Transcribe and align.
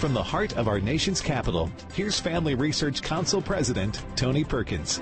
From 0.00 0.12
the 0.12 0.22
heart 0.22 0.54
of 0.58 0.68
our 0.68 0.80
nation's 0.80 1.22
capital, 1.22 1.70
here's 1.94 2.20
Family 2.20 2.54
Research 2.54 3.00
Council 3.00 3.40
President 3.40 4.02
Tony 4.16 4.44
Perkins. 4.44 5.00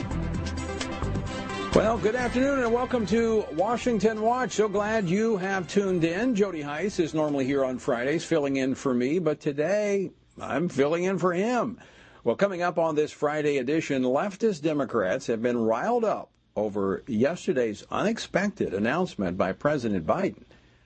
Well, 1.74 1.98
good 1.98 2.14
afternoon 2.14 2.60
and 2.60 2.72
welcome 2.72 3.04
to 3.06 3.44
Washington 3.54 4.22
Watch. 4.22 4.52
So 4.52 4.68
glad 4.68 5.08
you 5.08 5.38
have 5.38 5.66
tuned 5.66 6.04
in. 6.04 6.36
Jody 6.36 6.62
Hice 6.62 7.00
is 7.00 7.12
normally 7.12 7.44
here 7.44 7.64
on 7.64 7.80
Fridays 7.80 8.24
filling 8.24 8.56
in 8.58 8.76
for 8.76 8.94
me, 8.94 9.18
but 9.18 9.40
today 9.40 10.12
I'm 10.40 10.68
filling 10.68 11.02
in 11.02 11.18
for 11.18 11.32
him. 11.32 11.80
Well, 12.22 12.36
coming 12.36 12.62
up 12.62 12.78
on 12.78 12.94
this 12.94 13.10
Friday 13.10 13.58
edition, 13.58 14.04
leftist 14.04 14.62
Democrats 14.62 15.26
have 15.26 15.42
been 15.42 15.58
riled 15.58 16.04
up 16.04 16.30
over 16.56 17.02
yesterday's 17.06 17.84
unexpected 17.90 18.72
announcement 18.72 19.36
by 19.36 19.52
President 19.52 20.06
Biden 20.06 20.44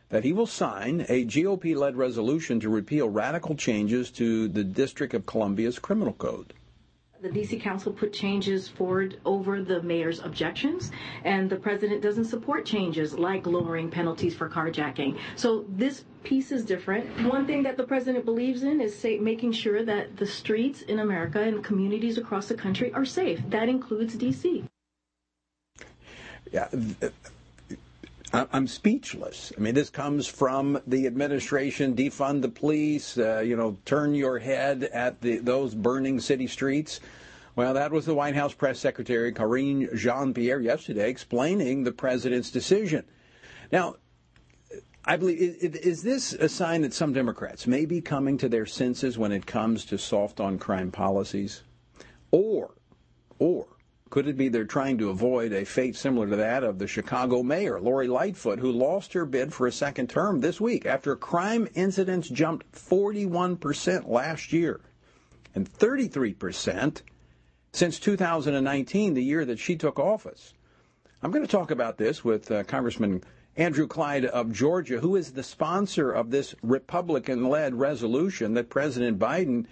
that 0.08 0.24
he 0.24 0.32
will 0.32 0.46
sign 0.46 1.04
a 1.08 1.26
GOP 1.26 1.76
led 1.76 1.96
resolution 1.96 2.58
to 2.60 2.70
repeal 2.70 3.08
radical 3.08 3.54
changes 3.54 4.10
to 4.10 4.48
the 4.48 4.64
District 4.64 5.12
of 5.12 5.26
Columbia's 5.26 5.78
criminal 5.78 6.14
code. 6.14 6.54
The 7.20 7.28
DC 7.28 7.60
Council 7.60 7.92
put 7.92 8.12
changes 8.12 8.68
forward 8.68 9.20
over 9.26 9.60
the 9.60 9.82
mayor's 9.82 10.20
objections, 10.20 10.92
and 11.24 11.50
the 11.50 11.56
president 11.56 12.00
doesn't 12.00 12.26
support 12.26 12.64
changes 12.64 13.18
like 13.18 13.44
lowering 13.44 13.90
penalties 13.90 14.36
for 14.36 14.48
carjacking. 14.48 15.18
So 15.34 15.66
this 15.68 16.04
piece 16.22 16.52
is 16.52 16.64
different. 16.64 17.06
One 17.28 17.44
thing 17.44 17.64
that 17.64 17.76
the 17.76 17.82
president 17.82 18.24
believes 18.24 18.62
in 18.62 18.80
is 18.80 18.96
say, 18.96 19.18
making 19.18 19.52
sure 19.52 19.84
that 19.84 20.16
the 20.16 20.26
streets 20.26 20.82
in 20.82 21.00
America 21.00 21.42
and 21.42 21.62
communities 21.62 22.18
across 22.18 22.46
the 22.46 22.54
country 22.54 22.92
are 22.94 23.04
safe. 23.04 23.42
That 23.50 23.68
includes 23.68 24.14
DC. 24.14 24.64
Yeah, 26.52 26.68
I'm 28.32 28.66
speechless. 28.66 29.52
I 29.56 29.60
mean, 29.60 29.74
this 29.74 29.90
comes 29.90 30.26
from 30.26 30.80
the 30.86 31.06
administration: 31.06 31.94
defund 31.94 32.42
the 32.42 32.48
police, 32.48 33.16
uh, 33.16 33.40
you 33.40 33.56
know, 33.56 33.78
turn 33.84 34.14
your 34.14 34.38
head 34.38 34.84
at 34.84 35.20
the, 35.20 35.38
those 35.38 35.74
burning 35.74 36.20
city 36.20 36.46
streets. 36.46 37.00
Well, 37.56 37.74
that 37.74 37.90
was 37.90 38.04
the 38.04 38.14
White 38.14 38.36
House 38.36 38.54
press 38.54 38.78
secretary 38.78 39.32
Karine 39.32 39.88
Jean-Pierre 39.96 40.60
yesterday 40.60 41.10
explaining 41.10 41.84
the 41.84 41.90
president's 41.90 42.50
decision. 42.50 43.04
Now, 43.72 43.96
I 45.04 45.16
believe 45.16 45.56
is 45.60 46.02
this 46.02 46.34
a 46.34 46.48
sign 46.48 46.82
that 46.82 46.92
some 46.92 47.14
Democrats 47.14 47.66
may 47.66 47.86
be 47.86 48.00
coming 48.02 48.36
to 48.38 48.48
their 48.48 48.66
senses 48.66 49.16
when 49.16 49.32
it 49.32 49.46
comes 49.46 49.86
to 49.86 49.96
soft 49.96 50.38
on 50.38 50.58
crime 50.58 50.92
policies, 50.92 51.62
or, 52.30 52.74
or 53.38 53.66
could 54.10 54.26
it 54.26 54.36
be 54.36 54.48
they're 54.48 54.64
trying 54.64 54.98
to 54.98 55.10
avoid 55.10 55.52
a 55.52 55.64
fate 55.64 55.96
similar 55.96 56.28
to 56.28 56.36
that 56.36 56.64
of 56.64 56.78
the 56.78 56.86
Chicago 56.86 57.42
mayor, 57.42 57.80
Lori 57.80 58.08
Lightfoot, 58.08 58.58
who 58.58 58.72
lost 58.72 59.12
her 59.12 59.26
bid 59.26 59.52
for 59.52 59.66
a 59.66 59.72
second 59.72 60.08
term 60.08 60.40
this 60.40 60.60
week 60.60 60.86
after 60.86 61.14
crime 61.16 61.68
incidents 61.74 62.28
jumped 62.28 62.70
41% 62.72 64.08
last 64.08 64.52
year 64.52 64.80
and 65.54 65.70
33% 65.70 67.02
since 67.72 67.98
2019, 67.98 69.14
the 69.14 69.22
year 69.22 69.44
that 69.44 69.58
she 69.58 69.76
took 69.76 69.98
office? 69.98 70.54
I'm 71.22 71.30
going 71.30 71.44
to 71.44 71.50
talk 71.50 71.70
about 71.70 71.98
this 71.98 72.24
with 72.24 72.50
uh, 72.50 72.64
Congressman 72.64 73.22
Andrew 73.56 73.88
Clyde 73.88 74.24
of 74.24 74.52
Georgia, 74.52 75.00
who 75.00 75.16
is 75.16 75.32
the 75.32 75.42
sponsor 75.42 76.12
of 76.12 76.30
this 76.30 76.54
Republican 76.62 77.48
led 77.48 77.74
resolution 77.74 78.54
that 78.54 78.70
President 78.70 79.18
Biden 79.18 79.66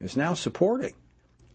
is 0.00 0.16
now 0.16 0.34
supporting 0.34 0.94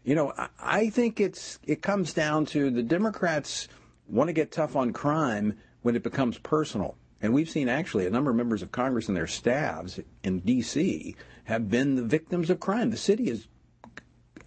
you 0.03 0.15
know, 0.15 0.33
I 0.59 0.89
think 0.89 1.19
it's 1.19 1.59
it 1.65 1.81
comes 1.81 2.13
down 2.13 2.45
to 2.47 2.69
the 2.69 2.83
Democrats 2.83 3.67
want 4.07 4.27
to 4.27 4.33
get 4.33 4.51
tough 4.51 4.75
on 4.75 4.91
crime 4.91 5.57
when 5.81 5.95
it 5.95 6.03
becomes 6.03 6.37
personal. 6.37 6.97
And 7.21 7.33
we've 7.33 7.49
seen 7.49 7.69
actually 7.69 8.05
a 8.05 8.09
number 8.09 8.31
of 8.31 8.35
members 8.35 8.61
of 8.61 8.71
Congress 8.71 9.07
and 9.07 9.15
their 9.15 9.27
staffs 9.27 9.99
in 10.23 10.39
D.C. 10.39 11.15
have 11.45 11.69
been 11.69 11.95
the 11.95 12.03
victims 12.03 12.49
of 12.49 12.59
crime. 12.59 12.89
The 12.89 12.97
city 12.97 13.29
is 13.29 13.47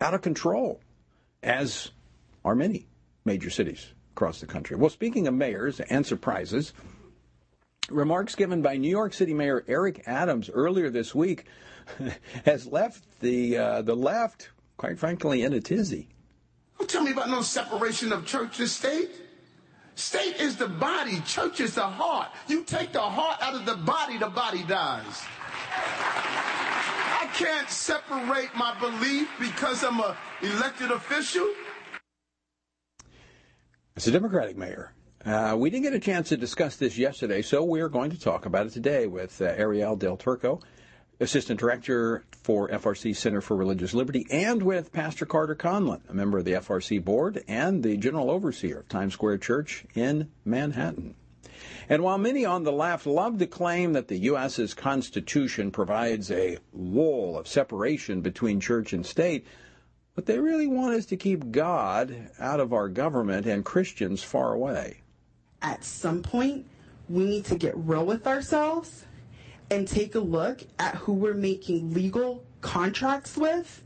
out 0.01 0.13
of 0.13 0.21
control, 0.21 0.81
as 1.43 1.91
are 2.45 2.55
many 2.55 2.87
major 3.25 3.49
cities 3.49 3.95
across 4.13 4.41
the 4.41 4.47
country. 4.47 4.77
Well, 4.77 4.91
speaking 4.91 5.27
of 5.27 5.33
mayors 5.33 5.81
and 5.81 6.05
surprises, 6.05 6.75
remarks 7.89 8.35
given 8.35 8.61
by 8.61 8.77
New 8.77 8.91
York 8.91 9.15
City 9.15 9.33
Mayor 9.33 9.65
Eric 9.67 10.03
Adams 10.07 10.51
earlier 10.53 10.91
this 10.91 11.15
week 11.15 11.47
has 12.45 12.67
left 12.67 13.05
the 13.21 13.57
uh, 13.57 13.83
the 13.83 13.97
left 13.97 14.51
quite 14.77 14.99
frankly, 14.99 15.43
in 15.43 15.53
a 15.53 15.61
tizzy. 15.61 16.09
Don't 16.79 16.89
tell 16.89 17.03
me 17.03 17.13
about 17.13 17.31
no 17.31 17.43
separation 17.43 18.13
of 18.13 18.27
church 18.27 18.61
and 18.61 18.69
state. 18.69 19.11
State 19.95 20.37
is 20.39 20.57
the 20.57 20.69
body, 20.69 21.21
church 21.21 21.61
is 21.61 21.75
the 21.75 21.87
heart. 21.87 22.29
You 22.49 22.65
take 22.65 22.93
the 22.93 23.01
heart 23.01 23.39
out 23.41 23.55
of 23.55 23.65
the 23.65 23.77
body, 23.77 24.19
the 24.19 24.29
body 24.29 24.63
dies. 24.65 25.23
I 27.19 27.31
can't 27.35 27.71
separate 27.71 28.51
my 28.55 28.79
belief 28.79 29.29
because 29.41 29.83
I'm 29.83 30.01
an 30.01 30.15
elected 30.43 30.91
official. 30.91 31.49
It's 33.97 34.07
a 34.07 34.11
Democratic 34.11 34.59
mayor. 34.59 34.93
Uh, 35.25 35.57
we 35.59 35.71
didn't 35.71 35.85
get 35.85 35.95
a 35.95 35.99
chance 35.99 36.29
to 36.29 36.37
discuss 36.37 36.77
this 36.77 36.99
yesterday, 36.99 37.41
so 37.41 37.65
we're 37.65 37.89
going 37.89 38.11
to 38.11 38.21
talk 38.21 38.45
about 38.45 38.67
it 38.67 38.73
today 38.73 39.07
with 39.07 39.41
uh, 39.41 39.47
Ariel 39.57 39.97
Del 39.97 40.19
Turco. 40.19 40.61
Assistant 41.19 41.59
Director 41.59 42.25
for 42.43 42.69
FRC 42.69 43.17
Center 43.17 43.41
for 43.41 43.57
Religious 43.57 43.95
Liberty, 43.95 44.27
and 44.31 44.63
with 44.63 44.93
Pastor 44.93 45.25
Carter 45.25 45.55
Conlon, 45.55 46.03
a 46.11 46.15
member 46.15 46.37
of 46.37 46.45
the 46.45 46.53
FRC 46.53 47.03
Board 47.03 47.43
and 47.49 47.83
the 47.83 47.97
General 47.97 48.31
Overseer 48.31 48.81
of 48.81 48.89
Times 48.91 49.15
Square 49.15 49.39
Church 49.39 49.87
in 49.95 50.31
Manhattan. 50.45 51.15
And 51.89 52.03
while 52.03 52.19
many 52.19 52.45
on 52.45 52.65
the 52.65 52.73
left 52.73 53.07
love 53.07 53.39
to 53.39 53.47
claim 53.47 53.95
that 53.95 54.09
the 54.09 54.19
U.S.'s 54.19 54.75
Constitution 54.75 55.71
provides 55.71 56.31
a 56.31 56.59
wall 56.73 57.39
of 57.39 57.49
separation 57.49 58.21
between 58.21 58.61
church 58.61 58.93
and 58.93 59.07
state, 59.07 59.47
what 60.13 60.27
they 60.27 60.39
really 60.39 60.67
want 60.67 60.97
is 60.97 61.07
to 61.07 61.17
keep 61.17 61.51
God 61.51 62.31
out 62.39 62.61
of 62.61 62.75
our 62.75 62.91
government 62.91 63.47
and 63.47 63.65
Christians 63.65 64.23
far 64.23 64.53
away. 64.53 65.01
At 65.63 65.83
some 65.83 66.23
point, 66.23 66.67
we 67.09 67.25
need 67.25 67.47
to 67.47 67.57
get 67.57 67.75
real 67.75 68.05
with 68.05 68.27
ourselves 68.27 69.06
and 69.71 69.87
take 69.87 70.15
a 70.15 70.21
look 70.21 70.63
at 70.79 70.95
who 70.95 71.13
we're 71.13 71.35
making 71.35 71.93
legal 71.93 72.45
contracts 72.61 73.37
with 73.37 73.83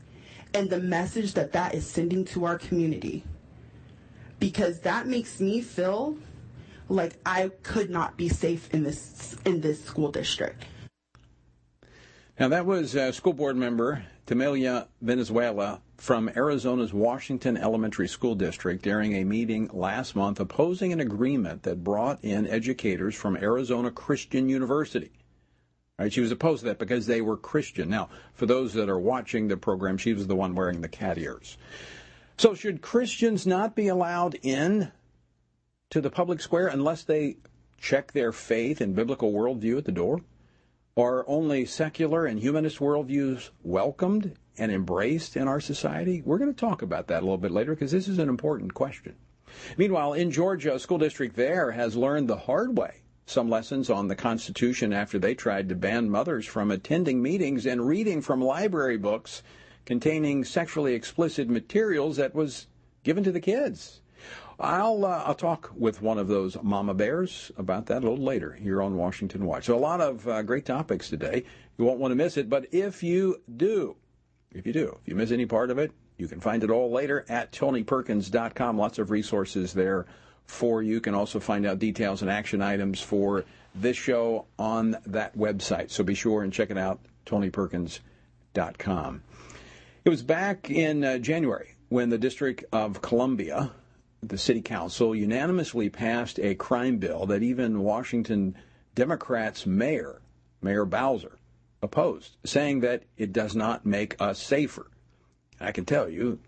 and 0.53 0.69
the 0.69 0.79
message 0.79 1.33
that 1.33 1.53
that 1.53 1.73
is 1.73 1.85
sending 1.85 2.25
to 2.25 2.45
our 2.45 2.57
community. 2.57 3.23
Because 4.39 4.79
that 4.81 5.07
makes 5.07 5.39
me 5.39 5.61
feel 5.61 6.17
like 6.89 7.13
I 7.25 7.49
could 7.63 7.89
not 7.89 8.17
be 8.17 8.27
safe 8.27 8.69
in 8.73 8.83
this 8.83 9.35
in 9.45 9.61
this 9.61 9.83
school 9.83 10.11
district. 10.11 10.65
Now 12.39 12.47
that 12.49 12.65
was 12.65 12.95
a 12.95 13.13
school 13.13 13.33
board 13.33 13.55
member 13.55 14.03
Tamelia 14.25 14.87
Valenzuela 15.01 15.81
from 15.97 16.29
Arizona's 16.29 16.93
Washington 16.93 17.57
Elementary 17.57 18.07
School 18.07 18.33
District 18.33 18.81
during 18.81 19.13
a 19.15 19.23
meeting 19.23 19.69
last 19.73 20.15
month 20.15 20.39
opposing 20.39 20.93
an 20.93 20.99
agreement 20.99 21.63
that 21.63 21.83
brought 21.83 22.23
in 22.23 22.47
educators 22.47 23.13
from 23.13 23.35
Arizona 23.37 23.91
Christian 23.91 24.49
University. 24.49 25.11
Right? 26.01 26.11
She 26.11 26.21
was 26.21 26.31
opposed 26.31 26.61
to 26.61 26.65
that 26.65 26.79
because 26.79 27.05
they 27.05 27.21
were 27.21 27.37
Christian. 27.37 27.87
Now, 27.87 28.09
for 28.33 28.47
those 28.47 28.73
that 28.73 28.89
are 28.89 28.97
watching 28.97 29.47
the 29.47 29.55
program, 29.55 29.99
she 29.99 30.13
was 30.13 30.25
the 30.25 30.35
one 30.35 30.55
wearing 30.55 30.81
the 30.81 30.87
cat 30.87 31.19
ears. 31.19 31.59
So, 32.37 32.55
should 32.55 32.81
Christians 32.81 33.45
not 33.45 33.75
be 33.75 33.87
allowed 33.87 34.33
in 34.41 34.91
to 35.91 36.01
the 36.01 36.09
public 36.09 36.41
square 36.41 36.65
unless 36.65 37.03
they 37.03 37.37
check 37.77 38.13
their 38.13 38.31
faith 38.31 38.81
and 38.81 38.95
biblical 38.95 39.31
worldview 39.31 39.77
at 39.77 39.85
the 39.85 39.91
door? 39.91 40.21
Are 40.97 41.23
only 41.27 41.65
secular 41.65 42.25
and 42.25 42.39
humanist 42.39 42.79
worldviews 42.79 43.51
welcomed 43.61 44.35
and 44.57 44.71
embraced 44.71 45.37
in 45.37 45.47
our 45.47 45.61
society? 45.61 46.23
We're 46.25 46.39
going 46.39 46.51
to 46.51 46.59
talk 46.59 46.81
about 46.81 47.09
that 47.09 47.19
a 47.19 47.25
little 47.25 47.37
bit 47.37 47.51
later 47.51 47.75
because 47.75 47.91
this 47.91 48.07
is 48.07 48.17
an 48.17 48.27
important 48.27 48.73
question. 48.73 49.13
Meanwhile, 49.77 50.13
in 50.13 50.31
Georgia, 50.31 50.73
a 50.73 50.79
school 50.79 50.97
district 50.97 51.35
there 51.35 51.69
has 51.69 51.95
learned 51.95 52.27
the 52.27 52.37
hard 52.37 52.75
way 52.75 53.00
some 53.31 53.49
lessons 53.49 53.89
on 53.89 54.07
the 54.07 54.15
Constitution 54.15 54.93
after 54.93 55.17
they 55.17 55.33
tried 55.33 55.69
to 55.69 55.75
ban 55.75 56.09
mothers 56.09 56.45
from 56.45 56.69
attending 56.69 57.21
meetings 57.21 57.65
and 57.65 57.87
reading 57.87 58.21
from 58.21 58.43
library 58.43 58.97
books 58.97 59.41
containing 59.85 60.43
sexually 60.43 60.93
explicit 60.93 61.49
materials 61.49 62.17
that 62.17 62.35
was 62.35 62.67
given 63.03 63.23
to 63.23 63.31
the 63.31 63.39
kids. 63.39 64.01
I'll 64.59 65.05
uh, 65.05 65.23
I'll 65.25 65.33
talk 65.33 65.71
with 65.75 66.03
one 66.03 66.19
of 66.19 66.27
those 66.27 66.55
mama 66.61 66.93
bears 66.93 67.51
about 67.57 67.87
that 67.87 68.03
a 68.03 68.07
little 68.09 68.23
later 68.23 68.51
here 68.51 68.81
on 68.81 68.95
Washington 68.95 69.45
Watch. 69.45 69.65
So 69.65 69.75
a 69.75 69.79
lot 69.79 70.01
of 70.01 70.27
uh, 70.27 70.43
great 70.43 70.65
topics 70.65 71.09
today. 71.09 71.45
You 71.77 71.85
won't 71.85 71.99
want 71.99 72.11
to 72.11 72.15
miss 72.15 72.37
it. 72.37 72.47
But 72.47 72.67
if 72.71 73.01
you 73.01 73.41
do, 73.57 73.95
if 74.51 74.67
you 74.67 74.73
do, 74.73 74.99
if 75.01 75.07
you 75.07 75.15
miss 75.15 75.31
any 75.31 75.47
part 75.47 75.71
of 75.71 75.79
it, 75.79 75.91
you 76.17 76.27
can 76.27 76.39
find 76.39 76.63
it 76.63 76.69
all 76.69 76.91
later 76.91 77.25
at 77.27 77.51
TonyPerkins.com. 77.51 78.77
Lots 78.77 78.99
of 78.99 79.09
resources 79.09 79.73
there 79.73 80.05
for 80.51 80.83
you. 80.83 80.99
Can 81.01 81.15
also 81.15 81.39
find 81.39 81.65
out 81.65 81.79
details 81.79 82.21
and 82.21 82.29
action 82.29 82.61
items 82.61 83.01
for 83.01 83.45
this 83.73 83.97
show 83.97 84.45
on 84.59 84.97
that 85.05 85.35
website. 85.37 85.89
So 85.89 86.03
be 86.03 86.13
sure 86.13 86.43
and 86.43 86.51
check 86.51 86.69
it 86.69 86.77
out, 86.77 86.99
tonyperkins.com. 87.25 89.23
It 90.03 90.09
was 90.09 90.23
back 90.23 90.69
in 90.69 91.03
uh, 91.03 91.17
January 91.19 91.75
when 91.89 92.09
the 92.09 92.17
District 92.17 92.63
of 92.71 93.01
Columbia 93.01 93.71
the 94.23 94.37
city 94.37 94.61
council 94.61 95.15
unanimously 95.15 95.89
passed 95.89 96.39
a 96.39 96.53
crime 96.53 96.97
bill 96.97 97.25
that 97.25 97.41
even 97.41 97.81
Washington 97.81 98.55
Democrats 98.93 99.65
mayor, 99.65 100.21
Mayor 100.61 100.85
Bowser, 100.85 101.39
opposed, 101.81 102.37
saying 102.43 102.81
that 102.81 103.03
it 103.17 103.33
does 103.33 103.55
not 103.55 103.85
make 103.85 104.21
us 104.21 104.39
safer. 104.39 104.91
I 105.59 105.71
can 105.71 105.85
tell 105.85 106.07
you, 106.07 106.39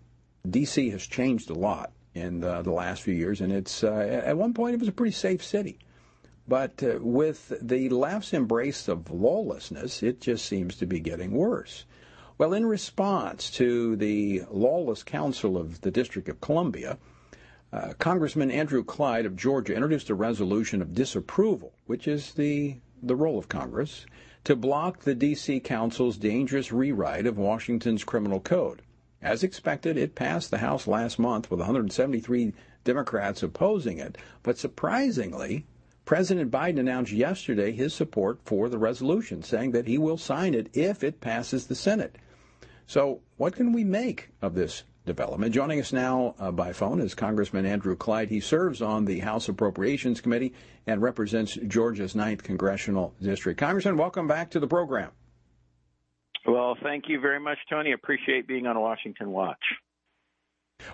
D.C. 0.48 0.90
has 0.90 1.04
changed 1.04 1.50
a 1.50 1.54
lot 1.54 1.90
in 2.14 2.40
the, 2.40 2.62
the 2.62 2.70
last 2.70 3.02
few 3.02 3.14
years, 3.14 3.40
and 3.40 3.52
it's 3.52 3.82
uh, 3.82 4.22
at 4.24 4.36
one 4.36 4.54
point 4.54 4.74
it 4.74 4.80
was 4.80 4.88
a 4.88 4.92
pretty 4.92 5.12
safe 5.12 5.42
city. 5.42 5.78
But 6.46 6.82
uh, 6.82 6.98
with 7.00 7.52
the 7.60 7.88
left's 7.88 8.32
embrace 8.32 8.86
of 8.88 9.10
lawlessness, 9.10 10.02
it 10.02 10.20
just 10.20 10.44
seems 10.44 10.76
to 10.76 10.86
be 10.86 11.00
getting 11.00 11.32
worse. 11.32 11.84
Well, 12.36 12.52
in 12.52 12.66
response 12.66 13.50
to 13.52 13.96
the 13.96 14.42
lawless 14.50 15.02
council 15.02 15.56
of 15.56 15.80
the 15.80 15.90
District 15.90 16.28
of 16.28 16.40
Columbia, 16.40 16.98
uh, 17.72 17.94
Congressman 17.98 18.50
Andrew 18.50 18.84
Clyde 18.84 19.26
of 19.26 19.36
Georgia 19.36 19.74
introduced 19.74 20.10
a 20.10 20.14
resolution 20.14 20.82
of 20.82 20.94
disapproval, 20.94 21.72
which 21.86 22.06
is 22.06 22.34
the, 22.34 22.76
the 23.02 23.16
role 23.16 23.38
of 23.38 23.48
Congress, 23.48 24.04
to 24.44 24.54
block 24.54 25.00
the 25.00 25.14
D.C. 25.14 25.60
Council's 25.60 26.16
dangerous 26.16 26.70
rewrite 26.70 27.26
of 27.26 27.38
Washington's 27.38 28.04
criminal 28.04 28.40
code. 28.40 28.82
As 29.24 29.42
expected, 29.42 29.96
it 29.96 30.14
passed 30.14 30.50
the 30.50 30.58
House 30.58 30.86
last 30.86 31.18
month 31.18 31.50
with 31.50 31.58
173 31.58 32.52
Democrats 32.84 33.42
opposing 33.42 33.96
it. 33.96 34.18
But 34.42 34.58
surprisingly, 34.58 35.64
President 36.04 36.50
Biden 36.50 36.78
announced 36.78 37.10
yesterday 37.10 37.72
his 37.72 37.94
support 37.94 38.40
for 38.44 38.68
the 38.68 38.76
resolution, 38.76 39.42
saying 39.42 39.70
that 39.70 39.86
he 39.86 39.96
will 39.96 40.18
sign 40.18 40.52
it 40.52 40.68
if 40.74 41.02
it 41.02 41.22
passes 41.22 41.66
the 41.66 41.74
Senate. 41.74 42.16
So, 42.86 43.22
what 43.38 43.56
can 43.56 43.72
we 43.72 43.82
make 43.82 44.28
of 44.42 44.54
this 44.54 44.82
development? 45.06 45.54
Joining 45.54 45.80
us 45.80 45.90
now 45.90 46.34
uh, 46.38 46.50
by 46.50 46.74
phone 46.74 47.00
is 47.00 47.14
Congressman 47.14 47.64
Andrew 47.64 47.96
Clyde. 47.96 48.28
He 48.28 48.40
serves 48.40 48.82
on 48.82 49.06
the 49.06 49.20
House 49.20 49.48
Appropriations 49.48 50.20
Committee 50.20 50.52
and 50.86 51.00
represents 51.00 51.54
Georgia's 51.54 52.12
9th 52.12 52.42
Congressional 52.42 53.14
District. 53.22 53.58
Congressman, 53.58 53.96
welcome 53.96 54.28
back 54.28 54.50
to 54.50 54.60
the 54.60 54.68
program. 54.68 55.12
Well, 56.46 56.76
thank 56.82 57.04
you 57.08 57.20
very 57.20 57.40
much, 57.40 57.58
Tony. 57.70 57.92
Appreciate 57.92 58.46
being 58.46 58.66
on 58.66 58.78
Washington 58.78 59.30
Watch. 59.30 59.62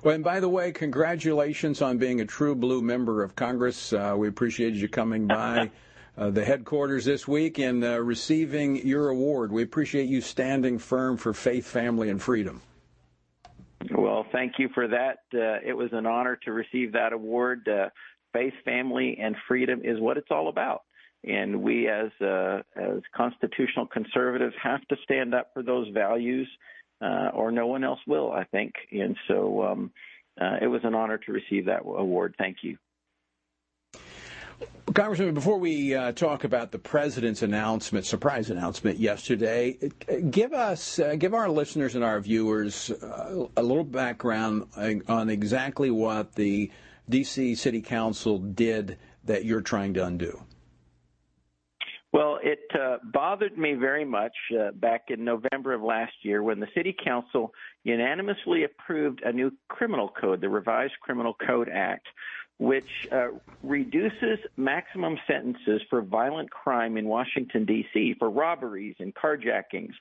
Well, 0.02 0.14
and 0.14 0.22
by 0.22 0.40
the 0.40 0.48
way, 0.48 0.72
congratulations 0.72 1.82
on 1.82 1.98
being 1.98 2.20
a 2.20 2.24
true 2.24 2.54
blue 2.54 2.82
member 2.82 3.22
of 3.22 3.34
Congress. 3.34 3.92
Uh, 3.92 4.14
we 4.16 4.28
appreciate 4.28 4.74
you 4.74 4.88
coming 4.88 5.26
by 5.26 5.70
uh, 6.18 6.30
the 6.30 6.44
headquarters 6.44 7.04
this 7.04 7.26
week 7.26 7.58
and 7.58 7.82
uh, 7.82 8.00
receiving 8.00 8.76
your 8.86 9.08
award. 9.08 9.50
We 9.50 9.62
appreciate 9.62 10.08
you 10.08 10.20
standing 10.20 10.78
firm 10.78 11.16
for 11.16 11.32
faith, 11.32 11.66
family, 11.66 12.10
and 12.10 12.22
freedom. 12.22 12.62
Well, 13.90 14.26
thank 14.30 14.58
you 14.58 14.68
for 14.74 14.86
that. 14.86 15.20
Uh, 15.34 15.66
it 15.66 15.76
was 15.76 15.88
an 15.92 16.06
honor 16.06 16.38
to 16.44 16.52
receive 16.52 16.92
that 16.92 17.12
award. 17.12 17.66
Uh, 17.66 17.88
faith, 18.32 18.52
family, 18.64 19.18
and 19.20 19.34
freedom 19.48 19.80
is 19.82 19.98
what 19.98 20.16
it's 20.16 20.30
all 20.30 20.48
about 20.48 20.82
and 21.24 21.62
we 21.62 21.88
as 21.88 22.10
uh, 22.20 22.62
as 22.76 23.02
constitutional 23.14 23.86
conservatives 23.86 24.54
have 24.62 24.86
to 24.88 24.96
stand 25.04 25.34
up 25.34 25.50
for 25.52 25.62
those 25.62 25.88
values, 25.88 26.48
uh, 27.02 27.30
or 27.34 27.50
no 27.50 27.66
one 27.66 27.84
else 27.84 28.00
will. 28.06 28.32
I 28.32 28.44
think, 28.44 28.72
and 28.90 29.16
so 29.28 29.62
um, 29.64 29.90
uh, 30.40 30.56
it 30.62 30.66
was 30.66 30.80
an 30.84 30.94
honor 30.94 31.18
to 31.18 31.32
receive 31.32 31.66
that 31.66 31.82
award. 31.84 32.34
Thank 32.38 32.58
you. 32.62 32.78
Congressman, 34.92 35.34
before 35.34 35.58
we 35.58 35.94
uh, 35.94 36.12
talk 36.12 36.44
about 36.44 36.72
the 36.72 36.78
president's 36.78 37.42
announcement, 37.42 38.04
surprise 38.04 38.50
announcement 38.50 38.98
yesterday, 38.98 39.78
give 40.30 40.52
us, 40.52 40.98
uh, 40.98 41.14
give 41.16 41.32
our 41.32 41.48
listeners 41.48 41.94
and 41.94 42.02
our 42.02 42.20
viewers 42.20 42.90
uh, 42.90 43.46
a 43.56 43.62
little 43.62 43.84
background 43.84 44.66
on 45.08 45.30
exactly 45.30 45.90
what 45.90 46.34
the 46.34 46.70
D.C. 47.08 47.54
City 47.54 47.80
Council 47.80 48.38
did 48.38 48.98
that 49.24 49.44
you're 49.44 49.60
trying 49.60 49.94
to 49.94 50.04
undo. 50.04 50.42
Well, 52.12 52.40
it 52.42 52.60
uh, 52.74 52.98
bothered 53.12 53.56
me 53.56 53.74
very 53.74 54.04
much 54.04 54.32
uh, 54.58 54.72
back 54.72 55.04
in 55.08 55.24
November 55.24 55.74
of 55.74 55.82
last 55.82 56.12
year 56.22 56.42
when 56.42 56.58
the 56.58 56.66
City 56.74 56.94
Council 57.04 57.52
unanimously 57.84 58.64
approved 58.64 59.22
a 59.22 59.32
new 59.32 59.52
criminal 59.68 60.08
code, 60.08 60.40
the 60.40 60.48
Revised 60.48 60.94
Criminal 61.00 61.34
Code 61.46 61.68
Act, 61.72 62.08
which 62.58 63.08
uh, 63.12 63.28
reduces 63.62 64.40
maximum 64.56 65.18
sentences 65.28 65.82
for 65.88 66.02
violent 66.02 66.50
crime 66.50 66.96
in 66.96 67.06
Washington, 67.06 67.64
D.C., 67.64 68.16
for 68.18 68.28
robberies 68.28 68.96
and 68.98 69.14
carjackings, 69.14 69.92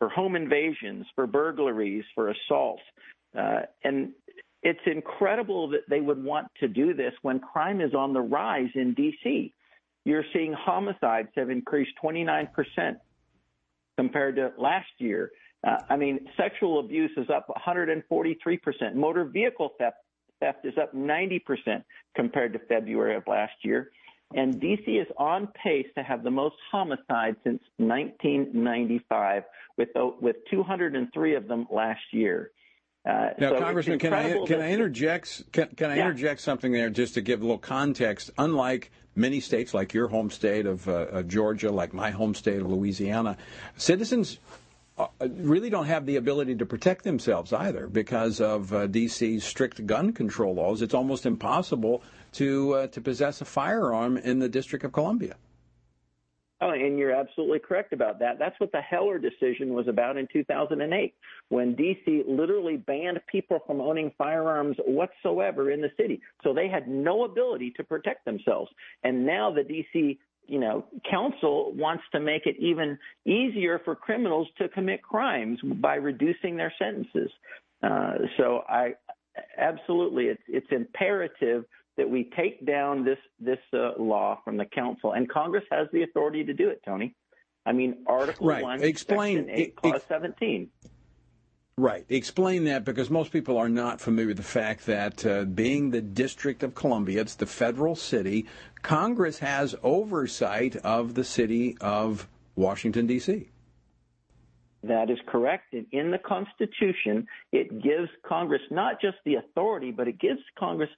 for 0.00 0.08
home 0.08 0.34
invasions, 0.34 1.06
for 1.14 1.28
burglaries, 1.28 2.04
for 2.16 2.30
assaults. 2.30 2.82
Uh, 3.38 3.60
and 3.84 4.10
it's 4.64 4.80
incredible 4.86 5.68
that 5.68 5.88
they 5.88 6.00
would 6.00 6.22
want 6.22 6.48
to 6.58 6.66
do 6.66 6.92
this 6.92 7.14
when 7.22 7.38
crime 7.38 7.80
is 7.80 7.94
on 7.94 8.12
the 8.12 8.20
rise 8.20 8.70
in 8.74 8.94
D.C 8.94 9.54
you're 10.04 10.24
seeing 10.32 10.52
homicides 10.52 11.28
have 11.36 11.50
increased 11.50 11.92
29% 12.02 12.48
compared 13.96 14.36
to 14.36 14.52
last 14.58 14.90
year. 14.98 15.30
Uh, 15.66 15.76
I 15.88 15.96
mean, 15.96 16.26
sexual 16.36 16.80
abuse 16.80 17.12
is 17.16 17.28
up 17.30 17.48
143%. 17.66 18.94
Motor 18.94 19.24
vehicle 19.24 19.72
theft, 19.78 19.96
theft 20.40 20.64
is 20.64 20.74
up 20.80 20.94
90% 20.94 21.40
compared 22.16 22.52
to 22.54 22.58
February 22.60 23.16
of 23.16 23.22
last 23.26 23.52
year. 23.62 23.90
And 24.34 24.60
DC 24.60 25.00
is 25.00 25.06
on 25.18 25.48
pace 25.62 25.86
to 25.96 26.02
have 26.02 26.22
the 26.22 26.30
most 26.30 26.56
homicides 26.70 27.36
since 27.44 27.62
1995, 27.76 29.42
with 29.76 29.88
with 30.20 30.36
203 30.50 31.34
of 31.34 31.48
them 31.48 31.66
last 31.70 32.00
year. 32.12 32.50
Uh, 33.04 33.30
now, 33.38 33.50
so 33.50 33.58
Congressman, 33.58 33.98
can 33.98 34.14
I 34.14 34.44
can 34.46 34.60
I 34.60 34.70
interject 34.70 35.52
can, 35.52 35.68
can 35.76 35.90
I 35.90 35.96
yeah. 35.96 36.06
interject 36.06 36.40
something 36.40 36.72
there 36.72 36.88
just 36.88 37.14
to 37.14 37.20
give 37.20 37.40
a 37.40 37.42
little 37.42 37.58
context? 37.58 38.30
Unlike 38.38 38.90
many 39.14 39.40
states 39.40 39.74
like 39.74 39.94
your 39.94 40.08
home 40.08 40.30
state 40.30 40.66
of, 40.66 40.88
uh, 40.88 41.06
of 41.08 41.28
Georgia, 41.28 41.70
like 41.70 41.92
my 41.92 42.10
home 42.10 42.34
state 42.34 42.60
of 42.60 42.70
Louisiana, 42.70 43.36
citizens 43.76 44.38
uh, 44.98 45.06
really 45.20 45.70
don't 45.70 45.86
have 45.86 46.06
the 46.06 46.16
ability 46.16 46.54
to 46.56 46.66
protect 46.66 47.04
themselves 47.04 47.52
either 47.52 47.86
because 47.86 48.40
of 48.40 48.72
uh, 48.72 48.86
DC's 48.86 49.42
strict 49.44 49.86
gun 49.86 50.12
control 50.12 50.54
laws. 50.54 50.82
It's 50.82 50.94
almost 50.94 51.24
impossible 51.26 52.02
to 52.32 52.74
uh, 52.74 52.86
to 52.88 53.00
possess 53.00 53.40
a 53.40 53.44
firearm 53.44 54.16
in 54.16 54.38
the 54.38 54.48
District 54.48 54.84
of 54.84 54.92
Columbia. 54.92 55.36
Oh, 56.62 56.70
and 56.70 56.96
you're 56.96 57.12
absolutely 57.12 57.58
correct 57.58 57.92
about 57.92 58.20
that. 58.20 58.38
That's 58.38 58.58
what 58.60 58.70
the 58.70 58.80
Heller 58.80 59.18
decision 59.18 59.74
was 59.74 59.88
about 59.88 60.16
in 60.16 60.28
2008, 60.32 61.12
when 61.48 61.74
D.C. 61.74 62.22
literally 62.28 62.76
banned 62.76 63.18
people 63.30 63.58
from 63.66 63.80
owning 63.80 64.12
firearms 64.16 64.76
whatsoever 64.86 65.72
in 65.72 65.80
the 65.80 65.90
city. 65.96 66.20
So 66.44 66.54
they 66.54 66.68
had 66.68 66.86
no 66.86 67.24
ability 67.24 67.72
to 67.78 67.82
protect 67.82 68.24
themselves. 68.24 68.70
And 69.02 69.26
now 69.26 69.52
the 69.52 69.64
D.C. 69.64 70.20
You 70.46 70.60
know, 70.60 70.84
council 71.10 71.72
wants 71.74 72.04
to 72.12 72.20
make 72.20 72.46
it 72.46 72.54
even 72.60 72.96
easier 73.24 73.80
for 73.84 73.96
criminals 73.96 74.46
to 74.58 74.68
commit 74.68 75.02
crimes 75.02 75.58
by 75.62 75.96
reducing 75.96 76.56
their 76.56 76.72
sentences. 76.78 77.30
Uh, 77.82 78.14
so 78.36 78.62
I 78.68 78.92
absolutely, 79.58 80.26
it's 80.26 80.42
it's 80.46 80.66
imperative 80.70 81.64
that 81.96 82.08
we 82.08 82.30
take 82.36 82.64
down 82.66 83.04
this 83.04 83.18
this 83.38 83.58
uh, 83.74 83.92
law 83.98 84.38
from 84.44 84.56
the 84.56 84.64
council, 84.64 85.12
and 85.12 85.28
Congress 85.28 85.64
has 85.70 85.88
the 85.92 86.02
authority 86.02 86.44
to 86.44 86.54
do 86.54 86.68
it. 86.68 86.82
Tony, 86.84 87.14
I 87.66 87.72
mean, 87.72 88.04
Article 88.06 88.46
right. 88.46 88.62
One, 88.62 88.82
Explain, 88.82 89.38
Section 89.38 89.54
Eight, 89.54 89.76
Clause 89.76 89.96
ex- 89.96 90.04
Seventeen. 90.08 90.70
Right. 91.78 92.04
Explain 92.10 92.64
that 92.64 92.84
because 92.84 93.08
most 93.08 93.32
people 93.32 93.56
are 93.56 93.68
not 93.68 93.98
familiar 94.00 94.28
with 94.28 94.36
the 94.36 94.42
fact 94.42 94.84
that 94.86 95.24
uh, 95.24 95.44
being 95.44 95.90
the 95.90 96.02
District 96.02 96.62
of 96.62 96.74
Columbia, 96.74 97.22
it's 97.22 97.34
the 97.34 97.46
federal 97.46 97.96
city, 97.96 98.46
Congress 98.82 99.38
has 99.38 99.74
oversight 99.82 100.76
of 100.76 101.14
the 101.14 101.24
city 101.24 101.78
of 101.80 102.28
Washington, 102.56 103.06
D.C. 103.06 103.48
That 104.82 105.10
is 105.10 105.18
correct. 105.26 105.72
And 105.72 105.86
in 105.92 106.10
the 106.10 106.18
Constitution, 106.18 107.26
it 107.52 107.82
gives 107.82 108.10
Congress 108.26 108.62
not 108.70 109.00
just 109.00 109.16
the 109.24 109.36
authority, 109.36 109.92
but 109.92 110.08
it 110.08 110.18
gives 110.20 110.40
Congress 110.58 110.90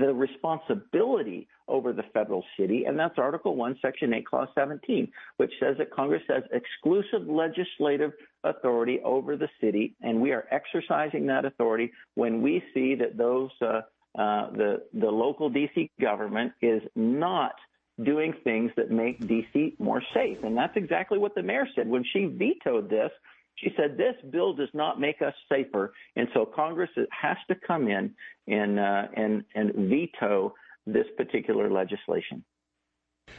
the 0.00 0.12
responsibility 0.12 1.46
over 1.68 1.92
the 1.92 2.02
federal 2.12 2.44
city, 2.58 2.84
and 2.84 2.98
that's 2.98 3.18
Article 3.18 3.54
1, 3.54 3.78
Section 3.80 4.12
8, 4.12 4.26
Clause 4.26 4.48
17, 4.54 5.10
which 5.36 5.52
says 5.60 5.76
that 5.78 5.90
Congress 5.92 6.22
has 6.28 6.42
exclusive 6.52 7.28
legislative 7.28 8.12
authority 8.42 9.00
over 9.04 9.36
the 9.36 9.48
city, 9.60 9.94
and 10.02 10.20
we 10.20 10.32
are 10.32 10.46
exercising 10.50 11.26
that 11.26 11.44
authority 11.44 11.92
when 12.14 12.42
we 12.42 12.62
see 12.74 12.94
that 12.96 13.16
those 13.16 13.50
uh, 13.62 13.82
uh, 14.18 14.50
the 14.52 14.82
the 14.92 15.10
local 15.10 15.50
DC 15.50 15.90
government 16.00 16.52
is 16.62 16.82
not 16.94 17.54
doing 18.02 18.32
things 18.44 18.70
that 18.76 18.90
make 18.90 19.20
DC 19.20 19.78
more 19.78 20.02
safe, 20.12 20.38
and 20.42 20.56
that's 20.56 20.76
exactly 20.76 21.18
what 21.18 21.34
the 21.34 21.42
mayor 21.42 21.66
said 21.74 21.88
when 21.88 22.04
she 22.12 22.26
vetoed 22.26 22.90
this 22.90 23.10
she 23.56 23.70
said, 23.76 23.96
This 23.96 24.14
bill 24.30 24.54
does 24.54 24.68
not 24.74 25.00
make 25.00 25.22
us 25.22 25.34
safer. 25.50 25.92
And 26.16 26.28
so 26.34 26.44
Congress 26.44 26.90
has 27.10 27.36
to 27.48 27.54
come 27.54 27.88
in 27.88 28.14
and, 28.46 28.78
uh, 28.78 29.04
and, 29.14 29.44
and 29.54 29.72
veto 29.74 30.54
this 30.86 31.06
particular 31.16 31.70
legislation. 31.70 32.44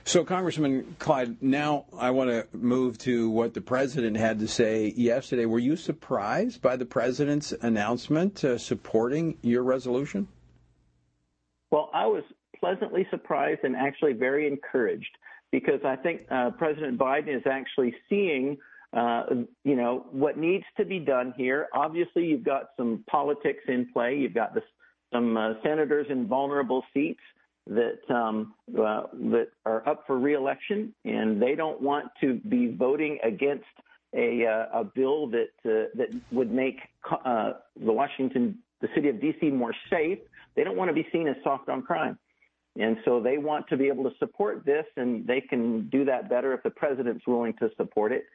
So, 0.04 0.24
Congressman 0.24 0.96
Clyde, 1.00 1.42
now 1.42 1.86
I 1.98 2.12
want 2.12 2.30
to 2.30 2.48
move 2.56 2.98
to 3.00 3.30
what 3.30 3.54
the 3.54 3.62
president 3.62 4.18
had 4.18 4.40
to 4.40 4.48
say 4.48 4.94
yesterday. 4.96 5.46
Were 5.46 5.60
you 5.60 5.76
surprised 5.76 6.62
by 6.62 6.76
the 6.76 6.86
president's 6.86 7.54
announcement 7.62 8.44
uh, 8.44 8.58
supporting 8.58 9.38
your 9.42 9.64
resolution? 9.64 10.28
Well, 11.72 11.90
I 11.94 12.06
was 12.06 12.24
pleasantly 12.60 13.08
surprised 13.10 13.62
and 13.64 13.76
actually 13.76 14.14
very 14.14 14.48
encouraged 14.48 15.18
because 15.52 15.80
I 15.86 15.96
think 15.96 16.22
uh, 16.30 16.52
President 16.52 17.00
Biden 17.00 17.36
is 17.36 17.44
actually 17.50 17.96
seeing, 18.10 18.58
uh, 18.96 19.24
you 19.64 19.76
know, 19.76 20.06
what 20.12 20.38
needs 20.38 20.64
to 20.78 20.86
be 20.86 21.00
done 21.00 21.34
here. 21.36 21.68
Obviously, 21.74 22.26
you've 22.26 22.46
got 22.46 22.70
some 22.78 23.04
politics 23.10 23.64
in 23.68 23.88
play. 23.92 24.16
You've 24.16 24.34
got 24.34 24.54
this, 24.54 24.64
some 25.14 25.36
uh, 25.36 25.54
senators 25.64 26.08
in 26.10 26.28
vulnerable 26.28 26.84
seats 26.94 27.20
that 27.68 28.00
um, 28.10 28.54
uh, 28.74 29.04
that 29.32 29.48
are 29.66 29.88
up 29.88 30.04
for 30.08 30.18
reelection, 30.18 30.94
and 31.04 31.42
they 31.42 31.56
don't 31.56 31.82
want 31.82 32.06
to 32.22 32.36
be 32.48 32.74
voting 32.74 33.18
against 33.24 33.66
a, 34.16 34.46
uh, 34.46 34.80
a 34.80 34.84
bill 34.84 35.28
that 35.28 35.50
uh, 35.66 35.90
that 35.96 36.08
would 36.32 36.52
make 36.52 36.78
uh, 37.26 37.54
the 37.84 37.92
Washington, 37.92 38.60
the 38.82 38.88
city 38.96 39.10
of 39.10 39.20
D.C. 39.20 39.50
more 39.50 39.74
safe. 39.90 40.20
They 40.56 40.64
don't 40.64 40.78
want 40.78 40.90
to 40.90 40.94
be 40.94 41.06
seen 41.12 41.28
as 41.28 41.36
soft 41.44 41.68
on 41.68 41.82
crime, 41.82 42.18
and 42.78 42.98
so 43.04 43.20
they 43.20 43.40
want 43.40 43.68
to 43.70 43.78
be 43.78 43.88
able 43.88 44.04
to 44.10 44.16
support 44.20 44.64
this, 44.66 44.86
and 44.96 45.26
they 45.28 45.42
can 45.42 45.90
do 45.90 46.06
that 46.06 46.30
better 46.30 46.54
if 46.54 46.64
the 46.64 46.70
president's 46.70 47.26
willing 47.28 47.54
to 47.60 47.70
support 47.76 48.14
it. 48.14 48.26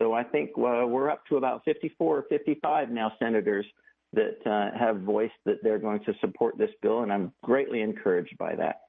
So 0.00 0.14
I 0.14 0.24
think 0.24 0.50
uh, 0.56 0.86
we're 0.86 1.10
up 1.10 1.26
to 1.26 1.36
about 1.36 1.62
54 1.64 2.18
or 2.18 2.22
55 2.28 2.90
now 2.90 3.12
senators 3.18 3.66
that 4.12 4.38
uh, 4.46 4.76
have 4.76 5.00
voiced 5.00 5.34
that 5.44 5.62
they're 5.62 5.78
going 5.78 6.02
to 6.04 6.14
support 6.20 6.56
this 6.58 6.70
bill, 6.82 7.02
and 7.02 7.12
I'm 7.12 7.32
greatly 7.42 7.82
encouraged 7.82 8.36
by 8.38 8.54
that. 8.56 8.80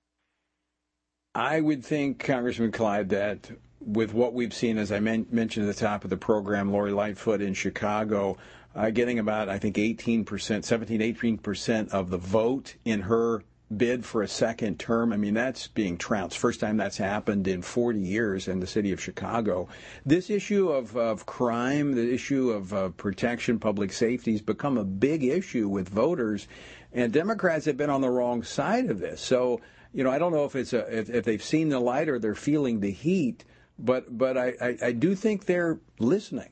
I 1.35 1.61
would 1.61 1.85
think, 1.85 2.19
Congressman 2.19 2.71
Clyde, 2.71 3.09
that 3.09 3.51
with 3.79 4.13
what 4.13 4.33
we've 4.33 4.53
seen, 4.53 4.77
as 4.77 4.91
I 4.91 4.99
men- 4.99 5.27
mentioned 5.31 5.67
at 5.67 5.75
the 5.75 5.79
top 5.79 6.03
of 6.03 6.09
the 6.09 6.17
program, 6.17 6.71
Lori 6.71 6.91
Lightfoot 6.91 7.41
in 7.41 7.53
Chicago, 7.53 8.37
uh, 8.75 8.89
getting 8.89 9.19
about, 9.19 9.49
I 9.49 9.59
think, 9.59 9.75
18%, 9.75 10.63
17, 10.63 11.01
18% 11.01 11.89
of 11.89 12.09
the 12.09 12.17
vote 12.17 12.75
in 12.85 13.01
her 13.01 13.43
bid 13.77 14.05
for 14.05 14.21
a 14.21 14.27
second 14.27 14.79
term. 14.79 15.13
I 15.13 15.17
mean, 15.17 15.33
that's 15.33 15.67
being 15.67 15.97
trounced. 15.97 16.37
First 16.37 16.59
time 16.59 16.77
that's 16.77 16.97
happened 16.97 17.47
in 17.47 17.61
40 17.61 17.99
years 17.99 18.47
in 18.47 18.59
the 18.59 18.67
city 18.67 18.91
of 18.91 19.01
Chicago. 19.01 19.67
This 20.05 20.29
issue 20.29 20.69
of, 20.69 20.95
of 20.97 21.25
crime, 21.25 21.93
the 21.93 22.13
issue 22.13 22.51
of 22.51 22.73
uh, 22.73 22.89
protection, 22.89 23.59
public 23.59 23.91
safety 23.93 24.33
has 24.33 24.41
become 24.41 24.77
a 24.77 24.83
big 24.83 25.23
issue 25.23 25.67
with 25.67 25.89
voters, 25.89 26.47
and 26.93 27.13
Democrats 27.13 27.65
have 27.65 27.77
been 27.77 27.89
on 27.89 28.01
the 28.01 28.09
wrong 28.09 28.43
side 28.43 28.89
of 28.89 28.99
this. 28.99 29.21
So, 29.21 29.61
you 29.93 30.03
know, 30.03 30.11
I 30.11 30.19
don't 30.19 30.33
know 30.33 30.45
if 30.45 30.55
it's 30.55 30.73
a 30.73 30.85
if, 30.87 31.09
if 31.09 31.25
they've 31.25 31.43
seen 31.43 31.69
the 31.69 31.79
light 31.79 32.09
or 32.09 32.19
they're 32.19 32.35
feeling 32.35 32.79
the 32.79 32.91
heat, 32.91 33.45
but 33.79 34.17
but 34.17 34.37
I, 34.37 34.53
I, 34.61 34.77
I 34.81 34.91
do 34.91 35.15
think 35.15 35.45
they're 35.45 35.79
listening. 35.99 36.49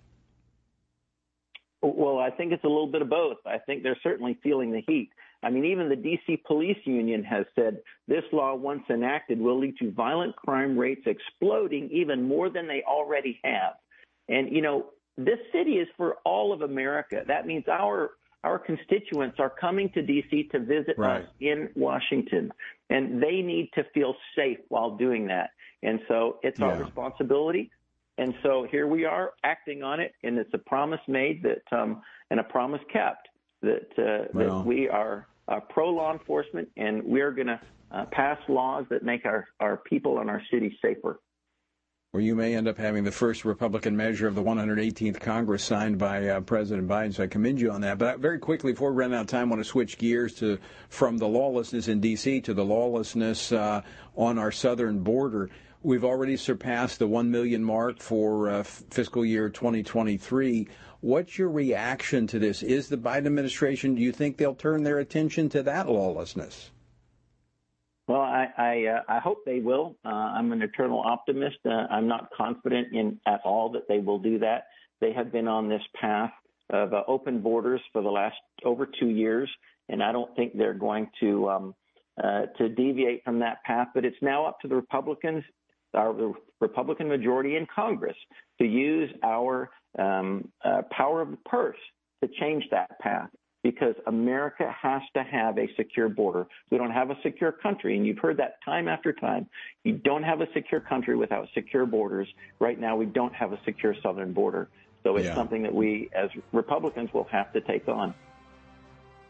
Well, 1.82 2.20
I 2.20 2.30
think 2.30 2.52
it's 2.52 2.64
a 2.66 2.68
little 2.68 2.92
bit 2.92 3.02
of 3.02 3.10
both. 3.10 3.38
I 3.46 3.58
think 3.60 3.84
they're 3.84 4.00
certainly 4.04 4.38
feeling 4.44 4.72
the 4.72 4.82
heat. 4.86 5.10
I 5.42 5.50
mean, 5.50 5.66
even 5.66 5.88
the 5.90 5.96
D.C. 5.96 6.42
Police 6.46 6.78
Union 6.84 7.24
has 7.24 7.46
said 7.56 7.80
this 8.08 8.24
law, 8.32 8.56
once 8.56 8.84
enacted, 8.90 9.40
will 9.40 9.60
lead 9.60 9.78
to 9.78 9.92
violent 9.92 10.36
crime 10.36 10.78
rates 10.78 11.04
exploding 11.06 11.90
even 11.92 12.28
more 12.28 12.50
than 12.50 12.68
they 12.68 12.84
already 12.88 13.40
have. 13.44 13.74
And, 14.28 14.52
you 14.52 14.62
know, 14.62 14.88
this 15.18 15.40
city 15.54 15.74
is 15.74 15.88
for 15.98 16.16
all 16.26 16.52
of 16.52 16.62
America. 16.62 17.24
That 17.28 17.48
means 17.48 17.66
our 17.68 18.12
our 18.44 18.58
constituents 18.58 19.36
are 19.38 19.50
coming 19.50 19.90
to 19.90 20.02
D.C. 20.02 20.44
to 20.54 20.60
visit 20.60 20.96
right. 20.98 21.24
us 21.24 21.30
in 21.42 21.70
Washington, 21.76 22.54
and 22.90 23.22
they 23.22 23.42
need 23.42 23.70
to 23.76 23.84
feel 23.94 24.16
safe 24.34 24.60
while 24.70 24.96
doing 24.96 25.28
that. 25.28 25.50
And 25.84 26.00
so 26.08 26.40
it's 26.42 26.58
yeah. 26.58 26.68
our 26.68 26.84
responsibility. 26.84 27.70
And 28.18 28.34
so 28.44 28.68
here 28.70 28.88
we 28.88 29.06
are 29.06 29.34
acting 29.44 29.84
on 29.84 30.00
it, 30.00 30.14
and 30.24 30.38
it's 30.38 30.54
a 30.54 30.58
promise 30.58 31.00
made 31.08 31.44
that 31.44 31.64
um, 31.78 32.02
and 32.30 32.40
a 32.40 32.44
promise 32.44 32.82
kept 32.92 33.29
that 33.62 33.88
uh, 33.98 34.28
well. 34.34 34.60
that 34.60 34.66
we 34.66 34.90
are 34.90 35.28
uh, 35.48 35.60
pro 35.60 35.90
law 35.90 36.14
enforcement, 36.14 36.70
and 36.78 37.04
we're 37.04 37.32
going 37.32 37.48
to 37.48 37.60
uh, 37.92 38.06
pass 38.12 38.38
laws 38.48 38.86
that 38.90 39.04
make 39.04 39.26
our 39.26 39.48
our 39.60 39.78
people 39.78 40.20
and 40.20 40.30
our 40.30 40.42
city 40.52 40.78
safer. 40.82 41.20
Or 42.12 42.22
you 42.22 42.36
may 42.36 42.56
end 42.56 42.68
up 42.68 42.80
having 42.80 43.04
the 43.04 43.12
first 43.12 43.46
Republican 43.46 43.96
measure 43.96 44.28
of 44.28 44.34
the 44.34 44.42
118th 44.42 45.20
Congress 45.20 45.64
signed 45.64 46.00
by 46.00 46.28
uh, 46.28 46.42
President 46.42 46.88
Biden. 46.88 47.14
So 47.14 47.22
I 47.22 47.28
commend 47.28 47.62
you 47.62 47.70
on 47.70 47.82
that. 47.82 48.00
But 48.00 48.18
very 48.18 48.40
quickly, 48.40 48.72
before 48.72 48.92
we 48.92 48.98
run 48.98 49.14
out 49.14 49.22
of 49.22 49.28
time, 49.28 49.50
I 49.50 49.52
want 49.52 49.60
to 49.64 49.70
switch 49.70 50.00
gears 50.00 50.34
to 50.36 50.58
from 50.90 51.20
the 51.20 51.28
lawlessness 51.28 51.88
in 51.88 52.00
D.C. 52.00 52.42
to 52.42 52.56
the 52.56 52.66
lawlessness 52.66 53.52
uh, 53.52 53.84
on 54.16 54.40
our 54.40 54.52
southern 54.52 55.04
border. 55.04 55.52
We've 55.84 56.04
already 56.04 56.36
surpassed 56.36 56.98
the 56.98 57.08
1 57.08 57.30
million 57.30 57.64
mark 57.64 58.00
for 58.00 58.50
uh, 58.50 58.64
fiscal 58.64 59.24
year 59.24 59.48
2023. 59.48 60.68
What's 61.02 61.38
your 61.38 61.50
reaction 61.50 62.28
to 62.28 62.40
this? 62.40 62.62
Is 62.62 62.90
the 62.90 62.98
Biden 62.98 63.28
administration, 63.28 63.96
do 63.96 64.02
you 64.02 64.12
think 64.12 64.38
they'll 64.38 64.56
turn 64.56 64.84
their 64.84 65.00
attention 65.00 65.48
to 65.50 65.64
that 65.64 65.88
lawlessness? 65.88 66.72
Well, 68.08 68.22
I 68.22 68.48
I, 68.58 68.86
uh, 68.88 69.02
I 69.08 69.20
hope 69.20 69.46
they 69.46 69.60
will. 69.60 69.96
Uh, 70.04 70.10
I'm 70.10 70.52
an 70.52 70.64
eternal 70.64 71.00
optimist. 71.00 71.58
Uh, 71.64 71.86
I'm 71.92 72.08
not 72.08 72.30
confident 72.36 72.88
in 72.92 73.20
at 73.28 73.40
all 73.46 73.70
that 73.74 73.88
they 73.88 74.00
will 74.00 74.18
do 74.18 74.40
that. 74.40 74.64
They 75.00 75.14
have 75.14 75.32
been 75.32 75.48
on 75.48 75.70
this 75.70 75.84
path 76.02 76.32
of 76.72 76.94
uh, 76.94 77.04
open 77.08 77.40
borders 77.40 77.82
for 77.94 78.02
the 78.02 78.10
last 78.10 78.36
over 78.66 78.88
two 79.00 79.10
years, 79.10 79.50
and 79.90 80.04
I 80.04 80.12
don't 80.12 80.36
think 80.36 80.58
they're 80.58 80.74
going 80.74 81.10
to 81.20 81.50
um, 81.50 81.76
uh, 82.22 82.48
to 82.58 82.68
deviate 82.70 83.24
from 83.24 83.40
that 83.40 83.64
path. 83.64 83.90
But 83.94 84.06
it's 84.06 84.18
now 84.22 84.46
up 84.46 84.60
to 84.62 84.68
the 84.68 84.76
Republicans, 84.76 85.44
our 85.94 86.34
Republican 86.60 87.08
majority 87.08 87.58
in 87.58 87.68
Congress, 87.74 88.18
to 88.60 88.66
use 88.66 89.12
our 89.24 89.70
um, 89.98 90.48
uh, 90.64 90.82
power 90.92 91.22
of 91.22 91.32
the 91.32 91.38
purse 91.38 91.78
to 92.22 92.30
change 92.40 92.66
that 92.72 93.00
path 93.00 93.30
because 93.64 93.96
America 94.08 94.74
has 94.82 95.02
to 95.14 95.24
have 95.24 95.58
a 95.58 95.68
secure 95.76 96.08
border. 96.08 96.48
We 96.70 96.78
don't 96.78 96.92
have 96.92 97.10
a 97.10 97.18
secure 97.24 97.52
country, 97.52 97.98
and 97.98 98.06
you've 98.06 98.20
heard 98.20 98.38
that 98.38 98.56
time 98.64 98.88
after 98.88 99.12
time. 99.12 99.48
You 99.84 99.94
don't 99.94 100.24
have 100.24 100.42
a 100.42 100.48
secure 100.54 100.80
country 100.80 101.16
without 101.16 101.48
secure 101.54 101.86
borders. 101.86 102.28
Right 102.60 102.80
now, 102.80 102.96
we 102.96 103.06
don't 103.06 103.34
have 103.34 103.52
a 103.52 103.60
secure 103.66 103.96
southern 104.02 104.34
border. 104.34 104.70
So 105.04 105.16
it's 105.18 105.26
yeah. 105.26 105.36
something 105.36 105.64
that 105.64 105.74
we, 105.74 106.10
as 106.14 106.30
Republicans, 106.52 107.14
will 107.14 107.28
have 107.32 107.52
to 107.54 107.62
take 107.62 107.88
on. 107.88 108.14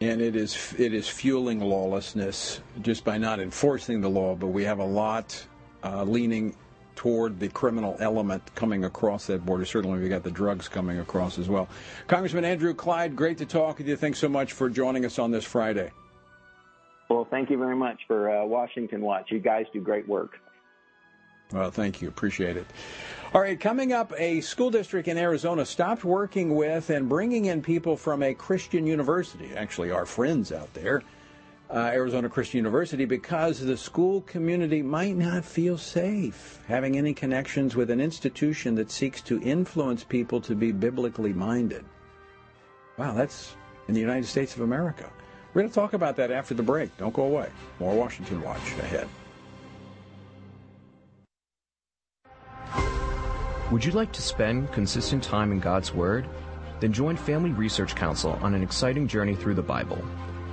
And 0.02 0.22
it 0.22 0.36
is 0.36 0.74
it 0.78 0.94
is 0.94 1.10
fueling 1.10 1.60
lawlessness 1.60 2.62
just 2.82 3.04
by 3.04 3.18
not 3.18 3.40
enforcing 3.40 4.00
the 4.00 4.10
law. 4.10 4.34
But 4.36 4.48
we 4.48 4.64
have 4.64 4.80
a 4.80 4.86
lot 4.86 5.46
uh, 5.84 6.04
leaning 6.04 6.56
toward 7.00 7.40
the 7.40 7.48
criminal 7.48 7.96
element 8.02 8.44
coming 8.56 8.84
across 8.84 9.26
that 9.28 9.46
border. 9.46 9.64
Certainly, 9.64 10.00
we 10.00 10.10
got 10.10 10.22
the 10.22 10.30
drugs 10.30 10.68
coming 10.68 11.00
across 11.00 11.40
as 11.40 11.48
well. 11.48 11.70
Congressman 12.08 12.44
Andrew 12.44 12.74
Clyde, 12.74 13.16
great 13.16 13.38
to 13.38 13.46
talk 13.46 13.78
with 13.78 13.88
you. 13.88 13.96
Thanks 13.96 14.20
so 14.20 14.28
much 14.28 14.52
for 14.52 14.70
joining 14.70 15.06
us 15.06 15.18
on 15.18 15.32
this 15.32 15.46
Friday. 15.46 15.92
Well, 17.10 17.26
thank 17.32 17.50
you 17.50 17.58
very 17.58 17.78
much 17.78 18.02
for 18.06 18.30
uh, 18.30 18.46
Washington 18.46 19.00
Watch. 19.00 19.32
You 19.32 19.40
guys 19.40 19.66
do 19.72 19.80
great 19.80 20.10
work. 20.10 20.42
Well, 21.54 21.72
thank 21.72 22.02
you. 22.02 22.10
Appreciate 22.10 22.58
it. 22.58 22.68
All 23.34 23.40
right, 23.40 23.58
coming 23.58 23.94
up, 23.94 24.12
a 24.18 24.42
school 24.42 24.70
district 24.70 25.08
in 25.08 25.18
Arizona 25.18 25.66
stopped 25.66 26.04
working 26.04 26.54
with 26.54 26.90
and 26.90 27.08
bringing 27.08 27.46
in 27.46 27.62
people 27.62 27.96
from 27.96 28.22
a 28.24 28.34
Christian 28.34 28.86
university, 28.86 29.52
actually, 29.56 29.90
our 29.90 30.06
friends 30.06 30.52
out 30.52 30.74
there 30.74 31.02
uh, 31.70 31.92
Arizona 31.94 32.30
Christian 32.30 32.58
University 32.58 33.06
because 33.06 33.60
the 33.60 33.78
school 33.78 34.22
community 34.22 34.82
might 34.82 35.16
not 35.16 35.46
feel 35.46 35.78
safe 35.78 36.60
having 36.68 36.98
any 36.98 37.14
connections 37.14 37.76
with 37.76 37.92
an 37.92 38.02
institution 38.02 38.76
that 38.76 38.90
seeks 38.90 39.22
to 39.22 39.42
influence 39.42 40.04
people 40.04 40.42
to 40.42 40.56
be 40.56 40.72
biblically 40.72 41.34
minded. 41.34 41.86
Wow, 42.98 43.14
that's 43.14 43.56
in 43.88 43.94
the 43.94 44.00
United 44.00 44.26
States 44.26 44.56
of 44.56 44.62
America. 44.62 45.10
We're 45.54 45.62
going 45.62 45.70
to 45.70 45.76
talk 45.76 45.94
about 45.94 46.16
that 46.18 46.32
after 46.32 46.54
the 46.54 46.64
break. 46.64 46.96
Don't 46.98 47.14
go 47.14 47.24
away. 47.24 47.50
More 47.80 47.96
Washington 47.96 48.42
Watch 48.42 48.72
ahead. 48.80 49.08
Would 53.72 53.86
you 53.86 53.92
like 53.92 54.12
to 54.14 54.22
spend 54.22 54.72
consistent 54.72 55.24
time 55.24 55.52
in 55.52 55.60
God's 55.60 55.94
Word? 55.94 56.28
Then 56.80 56.92
join 56.92 57.16
Family 57.16 57.52
Research 57.52 57.96
Council 57.96 58.32
on 58.42 58.56
an 58.56 58.64
exciting 58.64 59.08
journey 59.08 59.36
through 59.36 59.54
the 59.54 59.62
Bible. 59.62 60.04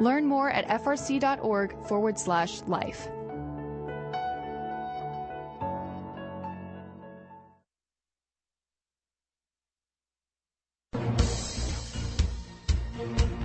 Learn 0.00 0.24
more 0.24 0.50
at 0.50 0.66
frc.org 0.68 1.74
forward 1.86 2.18
slash 2.18 2.62
life. 2.62 3.08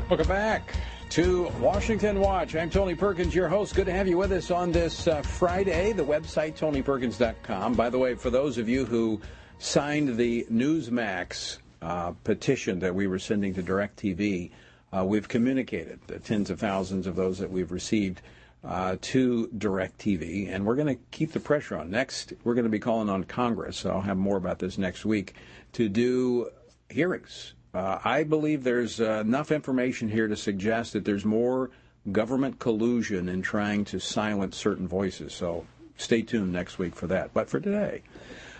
Welcome 0.10 0.28
back 0.28 0.76
to 1.10 1.50
Washington 1.60 2.20
Watch. 2.20 2.56
I'm 2.56 2.70
Tony 2.70 2.94
Perkins, 2.94 3.34
your 3.34 3.48
host. 3.48 3.74
Good 3.74 3.88
to 3.88 3.92
have 3.92 4.08
you 4.08 4.18
with 4.18 4.32
us 4.32 4.52
on 4.52 4.72
this 4.72 5.08
uh, 5.08 5.24
Friday. 5.24 5.92
The 5.92 6.04
website, 6.04 6.56
tonyperkins.com. 6.56 7.74
By 7.74 7.90
the 7.90 7.98
way, 7.98 8.14
for 8.14 8.30
those 8.30 8.60
of 8.60 8.70
you 8.70 8.86
who 8.86 9.20
signed 9.58 10.18
the 10.18 10.46
Newsmax 10.52 11.58
uh, 11.82 12.12
petition 12.24 12.80
that 12.80 12.94
we 12.94 13.08
were 13.08 13.18
sending 13.18 13.56
to 13.56 13.64
DirecTV, 13.64 14.52
uh, 14.96 15.04
we've 15.04 15.28
communicated 15.28 16.00
the 16.08 16.20
tens 16.20 16.50
of 16.50 16.60
thousands 16.60 17.08
of 17.08 17.16
those 17.16 17.40
that 17.40 17.50
we've 17.50 17.72
received 17.72 18.22
uh, 18.64 18.96
to 19.02 19.50
DirecTV, 19.58 20.54
and 20.54 20.66
we're 20.66 20.76
going 20.76 20.96
to 20.96 21.02
keep 21.12 21.32
the 21.32 21.40
pressure 21.40 21.78
on. 21.78 21.90
Next, 21.90 22.34
we're 22.44 22.54
going 22.54 22.66
to 22.66 22.70
be 22.70 22.80
calling 22.80 23.10
on 23.10 23.24
Congress. 23.24 23.78
So 23.78 23.90
I'll 23.90 24.02
have 24.02 24.18
more 24.18 24.38
about 24.38 24.60
this 24.60 24.78
next 24.78 25.04
week 25.04 25.34
to 25.74 25.90
do 25.90 26.50
hearings. 26.90 27.54
Uh, 27.74 28.00
I 28.04 28.24
believe 28.24 28.64
there's 28.64 29.02
uh, 29.02 29.24
enough 29.26 29.52
information 29.52 30.08
here 30.08 30.28
to 30.28 30.36
suggest 30.36 30.94
that 30.94 31.06
there's 31.06 31.26
more 31.26 31.72
government 32.12 32.60
collusion 32.60 33.30
in 33.30 33.42
trying 33.42 33.86
to 33.86 34.00
silence 34.00 34.56
certain 34.56 34.88
voices. 34.88 35.34
So 35.34 35.66
stay 35.98 36.22
tuned 36.22 36.54
next 36.54 36.78
week 36.78 36.96
for 36.96 37.08
that. 37.08 37.34
But 37.34 37.50
for 37.50 37.60
today, 37.60 38.04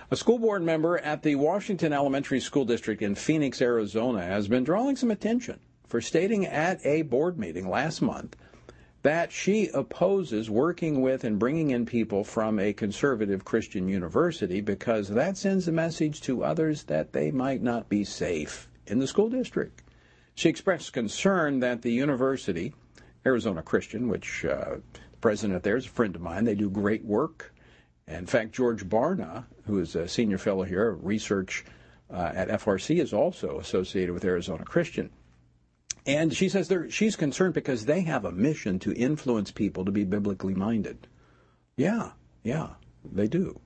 a 0.10 0.16
school 0.16 0.40
board 0.40 0.64
member 0.64 0.98
at 0.98 1.22
the 1.22 1.36
Washington 1.36 1.94
Elementary 1.94 2.40
School 2.40 2.66
District 2.66 3.02
in 3.02 3.16
Phoenix, 3.16 3.62
Arizona, 3.62 4.26
has 4.26 4.48
been 4.48 4.64
drawing 4.64 4.96
some 4.96 5.12
attention 5.12 5.60
for 5.94 6.02
stating 6.02 6.44
at 6.48 6.84
a 6.84 7.04
board 7.04 7.38
meeting 7.38 7.70
last 7.70 8.02
month 8.02 8.36
that 9.04 9.32
she 9.32 9.68
opposes 9.76 10.50
working 10.50 11.04
with 11.04 11.24
and 11.24 11.38
bringing 11.38 11.70
in 11.70 11.86
people 11.86 12.24
from 12.24 12.58
a 12.58 12.74
conservative 12.74 13.46
Christian 13.46 13.88
university 13.88 14.60
because 14.60 15.08
that 15.10 15.38
sends 15.38 15.68
a 15.68 15.72
message 15.72 16.20
to 16.22 16.44
others 16.44 16.86
that 16.86 17.14
they 17.14 17.30
might 17.30 17.62
not 17.62 17.90
be 17.90 18.04
safe 18.04 18.68
in 18.88 18.98
the 18.98 19.06
school 19.06 19.30
district. 19.30 19.84
She 20.34 20.50
expressed 20.50 20.94
concern 20.94 21.60
that 21.60 21.84
the 21.84 21.92
university, 21.92 22.74
Arizona 23.24 23.62
Christian, 23.62 24.08
which 24.08 24.44
uh, 24.46 24.78
the 24.94 25.18
president 25.22 25.62
there 25.62 25.78
is 25.78 25.86
a 25.86 25.90
friend 25.90 26.16
of 26.16 26.24
mine, 26.24 26.46
they 26.46 26.56
do 26.56 26.72
great 26.72 27.06
work. 27.06 27.54
In 28.08 28.26
fact, 28.26 28.52
George 28.52 28.84
Barna, 28.90 29.46
who 29.68 29.78
is 29.78 29.96
a 29.96 30.08
senior 30.08 30.40
fellow 30.40 30.64
here, 30.64 30.94
research 30.94 31.64
uh, 32.12 32.32
at 32.34 32.48
FRC, 32.48 33.00
is 33.00 33.14
also 33.14 33.60
associated 33.60 34.12
with 34.16 34.26
Arizona 34.26 34.66
Christian. 34.66 35.12
And 36.06 36.34
she 36.34 36.50
says 36.50 36.72
she's 36.90 37.16
concerned 37.16 37.54
because 37.54 37.86
they 37.86 38.02
have 38.02 38.26
a 38.26 38.32
mission 38.32 38.78
to 38.80 38.94
influence 38.94 39.52
people 39.52 39.86
to 39.86 39.92
be 39.92 40.04
biblically 40.04 40.54
minded. 40.54 41.08
Yeah, 41.78 42.12
yeah, 42.44 42.70
they 43.10 43.28
do. 43.28 43.60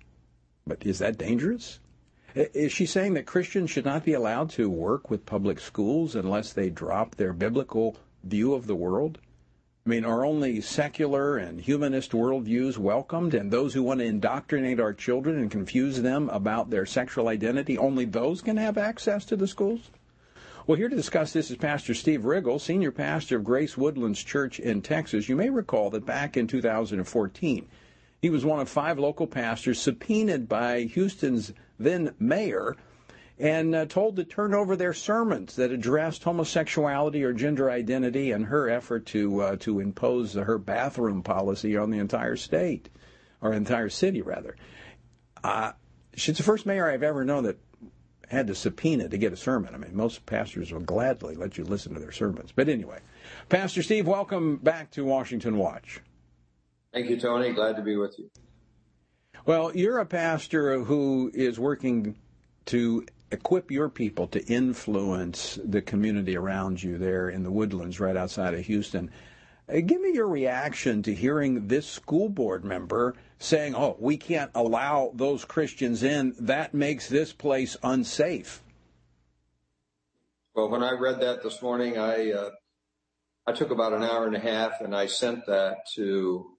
But 0.65 0.85
is 0.85 0.99
that 0.99 1.17
dangerous? 1.17 1.79
Is 2.35 2.71
she 2.71 2.85
saying 2.85 3.15
that 3.15 3.25
Christians 3.25 3.71
should 3.71 3.85
not 3.85 4.05
be 4.05 4.13
allowed 4.13 4.51
to 4.51 4.69
work 4.69 5.09
with 5.09 5.25
public 5.25 5.59
schools 5.59 6.15
unless 6.15 6.53
they 6.53 6.69
drop 6.69 7.15
their 7.15 7.33
biblical 7.33 7.95
view 8.23 8.53
of 8.53 8.67
the 8.67 8.75
world? 8.75 9.17
I 9.87 9.89
mean, 9.89 10.05
are 10.05 10.25
only 10.25 10.61
secular 10.61 11.37
and 11.37 11.61
humanist 11.61 12.11
worldviews 12.11 12.77
welcomed, 12.77 13.33
and 13.33 13.49
those 13.49 13.73
who 13.73 13.81
want 13.81 14.01
to 14.01 14.05
indoctrinate 14.05 14.81
our 14.81 14.93
children 14.93 15.39
and 15.39 15.49
confuse 15.49 16.01
them 16.01 16.29
about 16.29 16.69
their 16.69 16.85
sexual 16.85 17.29
identity, 17.29 17.77
only 17.77 18.05
those 18.05 18.41
can 18.41 18.57
have 18.57 18.77
access 18.77 19.23
to 19.25 19.37
the 19.37 19.47
schools? 19.47 19.89
Well, 20.67 20.75
here 20.75 20.89
to 20.89 20.95
discuss 20.97 21.31
this 21.31 21.49
is 21.49 21.55
Pastor 21.55 21.93
Steve 21.93 22.23
Riggle, 22.23 22.59
senior 22.59 22.91
pastor 22.91 23.37
of 23.37 23.45
Grace 23.45 23.77
Woodlands 23.77 24.21
Church 24.21 24.59
in 24.59 24.81
Texas. 24.81 25.29
You 25.29 25.37
may 25.37 25.49
recall 25.49 25.89
that 25.91 26.05
back 26.05 26.35
in 26.35 26.45
2014, 26.45 27.69
he 28.21 28.29
was 28.29 28.43
one 28.43 28.59
of 28.59 28.67
five 28.67 28.99
local 28.99 29.27
pastors 29.27 29.79
subpoenaed 29.79 30.49
by 30.49 30.81
Houston's 30.81 31.53
then 31.79 32.13
mayor 32.19 32.75
and 33.39 33.73
uh, 33.73 33.85
told 33.85 34.17
to 34.17 34.25
turn 34.25 34.53
over 34.53 34.75
their 34.75 34.93
sermons 34.93 35.55
that 35.55 35.71
addressed 35.71 36.25
homosexuality 36.25 37.23
or 37.23 37.31
gender 37.31 37.71
identity 37.71 38.33
and 38.33 38.47
her 38.47 38.69
effort 38.69 39.05
to 39.05 39.39
uh, 39.39 39.55
to 39.61 39.79
impose 39.79 40.33
her 40.33 40.57
bathroom 40.57 41.23
policy 41.23 41.77
on 41.77 41.91
the 41.91 41.99
entire 41.99 42.35
state 42.35 42.89
or 43.39 43.53
entire 43.53 43.87
city 43.87 44.21
rather. 44.21 44.57
Uh, 45.41 45.71
she's 46.13 46.35
the 46.35 46.43
first 46.43 46.65
mayor 46.65 46.91
I've 46.91 47.03
ever 47.03 47.23
known 47.23 47.45
that 47.45 47.57
had 48.27 48.47
to 48.47 48.55
subpoena 48.55 49.09
to 49.09 49.17
get 49.17 49.33
a 49.33 49.37
sermon. 49.37 49.73
I 49.73 49.77
mean, 49.77 49.95
most 49.95 50.25
pastors 50.25 50.71
will 50.71 50.81
gladly 50.81 51.35
let 51.35 51.57
you 51.57 51.63
listen 51.63 51.93
to 51.93 51.99
their 51.99 52.11
sermons. 52.11 52.51
But 52.55 52.69
anyway, 52.69 52.99
Pastor 53.49 53.81
Steve, 53.81 54.07
welcome 54.07 54.57
back 54.57 54.91
to 54.91 55.05
Washington 55.05 55.57
Watch. 55.57 56.01
Thank 56.93 57.09
you, 57.09 57.19
Tony. 57.19 57.53
Glad 57.53 57.75
to 57.77 57.81
be 57.81 57.95
with 57.95 58.17
you. 58.17 58.29
Well, 59.45 59.75
you're 59.75 59.99
a 59.99 60.05
pastor 60.05 60.83
who 60.83 61.31
is 61.33 61.57
working 61.57 62.15
to 62.65 63.05
equip 63.31 63.71
your 63.71 63.89
people 63.89 64.27
to 64.27 64.45
influence 64.45 65.59
the 65.63 65.81
community 65.81 66.35
around 66.35 66.81
you 66.81 66.97
there 66.97 67.29
in 67.29 67.43
the 67.43 67.51
woodlands 67.51 67.99
right 67.99 68.15
outside 68.15 68.53
of 68.53 68.65
Houston. 68.65 69.11
Uh, 69.69 69.79
give 69.81 70.01
me 70.01 70.13
your 70.13 70.27
reaction 70.27 71.03
to 71.03 71.13
hearing 71.13 71.67
this 71.67 71.87
school 71.87 72.29
board 72.29 72.63
member 72.63 73.15
saying, 73.39 73.75
oh, 73.75 73.95
we 73.99 74.17
can't 74.17 74.51
allow 74.55 75.11
those 75.13 75.45
Christians 75.45 76.03
in. 76.03 76.35
That 76.39 76.73
makes 76.73 77.07
this 77.07 77.33
place 77.33 77.77
unsafe. 77.83 78.61
Well, 80.55 80.69
when 80.69 80.83
I 80.83 80.93
read 80.93 81.19
that 81.21 81.43
this 81.43 81.61
morning, 81.61 81.97
I, 81.99 82.31
uh, 82.31 82.49
I 83.45 83.51
took 83.53 83.71
about 83.71 83.93
an 83.93 84.03
hour 84.03 84.25
and 84.25 84.35
a 84.35 84.39
half 84.39 84.81
and 84.81 84.95
I 84.95 85.05
sent 85.05 85.45
that 85.45 85.77
to 85.95 86.57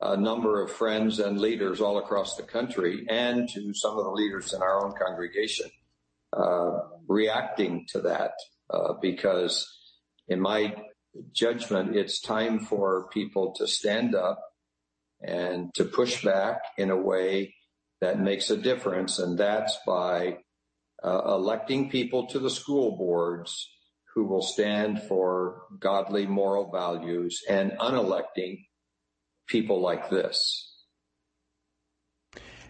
a 0.00 0.16
number 0.16 0.62
of 0.62 0.70
friends 0.70 1.18
and 1.18 1.40
leaders 1.40 1.80
all 1.80 1.96
across 1.98 2.36
the 2.36 2.42
country 2.42 3.06
and 3.08 3.48
to 3.48 3.72
some 3.72 3.96
of 3.96 4.04
the 4.04 4.10
leaders 4.10 4.52
in 4.52 4.60
our 4.60 4.84
own 4.84 4.92
congregation, 4.92 5.70
uh, 6.36 6.80
reacting 7.08 7.86
to 7.92 8.02
that. 8.02 8.32
uh, 8.70 8.94
because 9.00 9.66
in 10.28 10.40
my 10.40 10.74
judgment, 11.32 11.96
it's 11.96 12.20
time 12.20 12.60
for 12.60 13.08
people 13.12 13.54
to 13.56 13.66
stand 13.66 14.14
up 14.14 14.40
and 15.22 15.72
to 15.74 15.84
push 15.84 16.22
back 16.22 16.60
in 16.78 16.90
a 16.90 16.96
way 16.96 17.54
that 18.00 18.20
makes 18.20 18.50
a 18.50 18.56
difference. 18.56 19.18
And 19.18 19.38
that's 19.38 19.76
by 19.86 20.38
uh, 21.02 21.22
electing 21.26 21.90
people 21.90 22.26
to 22.28 22.38
the 22.38 22.50
school 22.50 22.96
boards 22.96 23.68
who 24.14 24.24
will 24.24 24.42
stand 24.42 25.02
for 25.02 25.62
godly 25.78 26.26
moral 26.26 26.70
values 26.70 27.42
and 27.48 27.72
unelecting 27.72 28.64
people 29.46 29.80
like 29.80 30.10
this. 30.10 30.72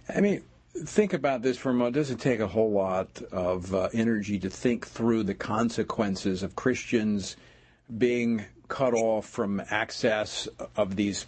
I 0.09 0.20
mean, 0.20 0.42
think 0.85 1.12
about 1.12 1.42
this 1.42 1.56
for 1.56 1.70
a 1.70 1.74
moment. 1.74 1.96
It 1.96 2.00
doesn't 2.00 2.18
take 2.18 2.40
a 2.40 2.46
whole 2.46 2.70
lot 2.70 3.22
of 3.32 3.74
uh, 3.74 3.88
energy 3.92 4.38
to 4.40 4.50
think 4.50 4.87
through 4.87 5.24
the 5.24 5.35
consequences 5.35 6.42
of 6.42 6.56
Christians 6.56 7.37
being 7.96 8.44
cut 8.68 8.94
off 8.94 9.26
from 9.26 9.62
access 9.70 10.48
of 10.76 10.96
these 10.96 11.26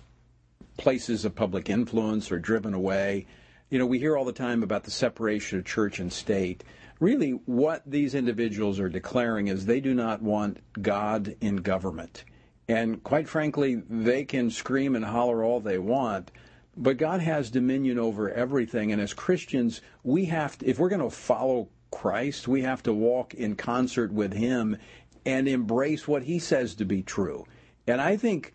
places 0.76 1.24
of 1.24 1.34
public 1.34 1.68
influence 1.68 2.30
are 2.32 2.38
driven 2.38 2.74
away. 2.74 3.26
You 3.70 3.78
know, 3.78 3.86
we 3.86 3.98
hear 3.98 4.16
all 4.16 4.24
the 4.24 4.32
time 4.32 4.62
about 4.62 4.84
the 4.84 4.90
separation 4.90 5.58
of 5.58 5.64
church 5.64 5.98
and 5.98 6.12
state. 6.12 6.64
Really, 7.00 7.32
what 7.46 7.82
these 7.84 8.14
individuals 8.14 8.80
are 8.80 8.88
declaring 8.88 9.48
is 9.48 9.66
they 9.66 9.80
do 9.80 9.94
not 9.94 10.22
want 10.22 10.58
God 10.80 11.36
in 11.40 11.56
government. 11.56 12.24
And 12.68 13.02
quite 13.02 13.28
frankly, 13.28 13.82
they 13.88 14.24
can 14.24 14.50
scream 14.50 14.94
and 14.94 15.04
holler 15.04 15.42
all 15.42 15.60
they 15.60 15.78
want, 15.78 16.30
but 16.76 16.96
God 16.96 17.20
has 17.20 17.50
dominion 17.50 17.98
over 17.98 18.30
everything. 18.30 18.92
And 18.92 19.00
as 19.00 19.14
Christians, 19.14 19.80
we 20.02 20.26
have 20.26 20.58
to, 20.58 20.68
if 20.68 20.78
we're 20.78 20.88
going 20.88 21.00
to 21.00 21.10
follow 21.10 21.68
Christ, 21.90 22.46
we 22.46 22.62
have 22.62 22.82
to 22.84 22.92
walk 22.92 23.34
in 23.34 23.56
concert 23.56 24.12
with 24.12 24.32
Him 24.32 24.76
and 25.24 25.48
embrace 25.48 26.06
what 26.06 26.22
He 26.22 26.38
says 26.38 26.74
to 26.76 26.84
be 26.84 27.02
true. 27.02 27.46
And 27.86 28.00
I 28.00 28.16
think 28.16 28.52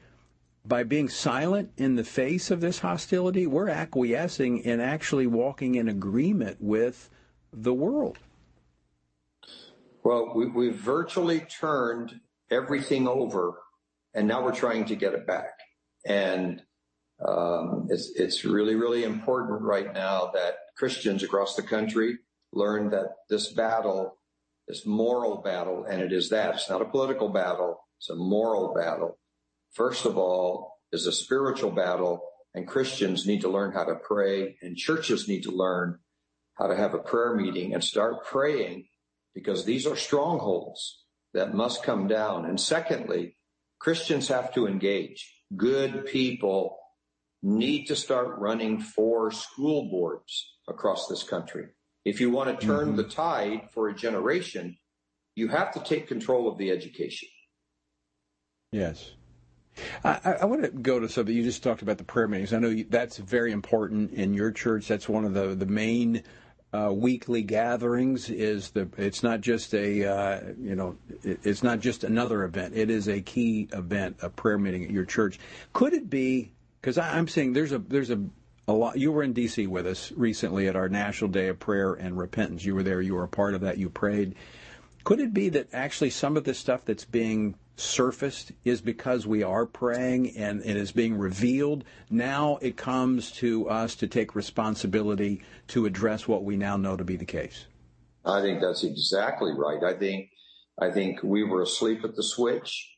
by 0.65 0.83
being 0.83 1.09
silent 1.09 1.71
in 1.77 1.95
the 1.95 2.03
face 2.03 2.49
of 2.49 2.61
this 2.61 2.79
hostility, 2.79 3.45
we're 3.45 3.69
acquiescing 3.69 4.65
and 4.65 4.81
actually 4.81 5.27
walking 5.27 5.75
in 5.75 5.89
agreement 5.89 6.57
with 6.61 7.09
the 7.51 7.73
world. 7.73 8.17
Well, 10.03 10.33
we, 10.35 10.47
we've 10.47 10.75
virtually 10.75 11.41
turned 11.41 12.19
everything 12.49 13.07
over, 13.07 13.55
and 14.13 14.27
now 14.27 14.43
we're 14.43 14.55
trying 14.55 14.85
to 14.85 14.95
get 14.95 15.13
it 15.13 15.27
back. 15.27 15.53
And 16.05 16.61
um, 17.25 17.87
it's, 17.89 18.11
it's 18.15 18.45
really, 18.45 18.75
really 18.75 19.03
important 19.03 19.61
right 19.61 19.93
now 19.93 20.31
that 20.33 20.55
Christians 20.77 21.23
across 21.23 21.55
the 21.55 21.61
country 21.61 22.17
learn 22.51 22.89
that 22.91 23.15
this 23.29 23.51
battle, 23.51 24.17
this 24.67 24.85
moral 24.85 25.41
battle, 25.41 25.85
and 25.89 26.01
it 26.01 26.13
is 26.13 26.29
that. 26.29 26.55
It's 26.55 26.69
not 26.69 26.81
a 26.81 26.85
political 26.85 27.29
battle. 27.29 27.81
It's 27.97 28.09
a 28.09 28.15
moral 28.15 28.73
battle 28.73 29.17
first 29.73 30.05
of 30.05 30.17
all, 30.17 30.79
is 30.91 31.07
a 31.07 31.11
spiritual 31.11 31.71
battle, 31.71 32.21
and 32.53 32.67
Christians 32.67 33.25
need 33.25 33.41
to 33.41 33.49
learn 33.49 33.71
how 33.71 33.83
to 33.83 33.95
pray, 33.95 34.57
and 34.61 34.77
churches 34.77 35.27
need 35.27 35.43
to 35.43 35.51
learn 35.51 35.99
how 36.55 36.67
to 36.67 36.75
have 36.75 36.93
a 36.93 36.99
prayer 36.99 37.35
meeting 37.35 37.73
and 37.73 37.83
start 37.83 38.25
praying 38.25 38.85
because 39.33 39.65
these 39.65 39.87
are 39.87 39.95
strongholds 39.95 41.03
that 41.33 41.55
must 41.55 41.83
come 41.83 42.07
down. 42.07 42.45
And 42.45 42.59
secondly, 42.59 43.37
Christians 43.79 44.27
have 44.27 44.53
to 44.53 44.67
engage. 44.67 45.33
Good 45.55 46.05
people 46.05 46.77
need 47.41 47.85
to 47.87 47.95
start 47.95 48.39
running 48.39 48.79
for 48.79 49.31
school 49.31 49.89
boards 49.89 50.53
across 50.67 51.07
this 51.07 51.23
country. 51.23 51.67
If 52.05 52.21
you 52.21 52.29
want 52.29 52.59
to 52.59 52.65
turn 52.65 52.89
mm-hmm. 52.89 52.97
the 52.97 53.03
tide 53.03 53.69
for 53.71 53.89
a 53.89 53.95
generation, 53.95 54.77
you 55.35 55.47
have 55.49 55.73
to 55.73 55.79
take 55.79 56.07
control 56.07 56.47
of 56.47 56.57
the 56.57 56.71
education. 56.71 57.29
Yes. 58.71 59.11
I, 60.03 60.37
I, 60.41 60.45
want 60.45 60.63
to 60.63 60.69
go 60.69 60.99
to 60.99 61.09
something 61.09 61.35
you 61.35 61.43
just 61.43 61.63
talked 61.63 61.81
about 61.81 61.97
the 61.97 62.03
prayer 62.03 62.27
meetings. 62.27 62.53
I 62.53 62.59
know 62.59 62.75
that's 62.89 63.17
very 63.17 63.51
important 63.51 64.11
in 64.11 64.33
your 64.33 64.51
church. 64.51 64.87
That's 64.87 65.09
one 65.09 65.25
of 65.25 65.33
the 65.33 65.55
the 65.55 65.65
main 65.65 66.23
uh, 66.73 66.91
weekly 66.93 67.41
gatherings. 67.41 68.29
Is 68.29 68.69
the 68.71 68.87
it's 68.97 69.23
not 69.23 69.41
just 69.41 69.73
a 69.73 70.05
uh, 70.05 70.41
you 70.59 70.75
know 70.75 70.97
it, 71.23 71.39
it's 71.43 71.63
not 71.63 71.79
just 71.79 72.03
another 72.03 72.43
event. 72.43 72.75
It 72.75 72.89
is 72.89 73.07
a 73.07 73.21
key 73.21 73.67
event, 73.73 74.17
a 74.21 74.29
prayer 74.29 74.57
meeting 74.57 74.83
at 74.83 74.91
your 74.91 75.05
church. 75.05 75.39
Could 75.73 75.93
it 75.93 76.09
be? 76.09 76.51
Because 76.81 76.97
I'm 76.97 77.27
saying 77.27 77.53
there's 77.53 77.71
a 77.71 77.79
there's 77.79 78.11
a 78.11 78.21
a 78.67 78.73
lot. 78.73 78.97
You 78.97 79.11
were 79.11 79.23
in 79.23 79.33
D.C. 79.33 79.67
with 79.67 79.87
us 79.87 80.11
recently 80.15 80.67
at 80.67 80.75
our 80.75 80.89
National 80.89 81.29
Day 81.29 81.47
of 81.47 81.59
Prayer 81.59 81.93
and 81.93 82.17
Repentance. 82.17 82.63
You 82.63 82.75
were 82.75 82.83
there. 82.83 83.01
You 83.01 83.15
were 83.15 83.23
a 83.23 83.29
part 83.29 83.55
of 83.55 83.61
that. 83.61 83.77
You 83.77 83.89
prayed. 83.89 84.35
Could 85.03 85.19
it 85.19 85.33
be 85.33 85.49
that 85.49 85.73
actually 85.73 86.11
some 86.11 86.37
of 86.37 86.45
the 86.45 86.53
stuff 86.53 86.85
that's 86.85 87.03
being 87.03 87.55
surfaced 87.75 88.51
is 88.63 88.81
because 88.81 89.25
we 89.25 89.43
are 89.43 89.65
praying 89.65 90.37
and 90.37 90.63
it 90.63 90.77
is 90.77 90.91
being 90.91 91.17
revealed. 91.17 91.83
Now 92.09 92.57
it 92.61 92.77
comes 92.77 93.31
to 93.33 93.69
us 93.69 93.95
to 93.95 94.07
take 94.07 94.35
responsibility 94.35 95.41
to 95.69 95.85
address 95.85 96.27
what 96.27 96.43
we 96.43 96.55
now 96.55 96.77
know 96.77 96.95
to 96.95 97.03
be 97.03 97.15
the 97.15 97.25
case. 97.25 97.65
I 98.25 98.41
think 98.41 98.61
that's 98.61 98.83
exactly 98.83 99.51
right. 99.51 99.83
I 99.83 99.97
think 99.97 100.29
I 100.79 100.91
think 100.91 101.21
we 101.23 101.43
were 101.43 101.61
asleep 101.61 102.03
at 102.03 102.15
the 102.15 102.23
switch. 102.23 102.89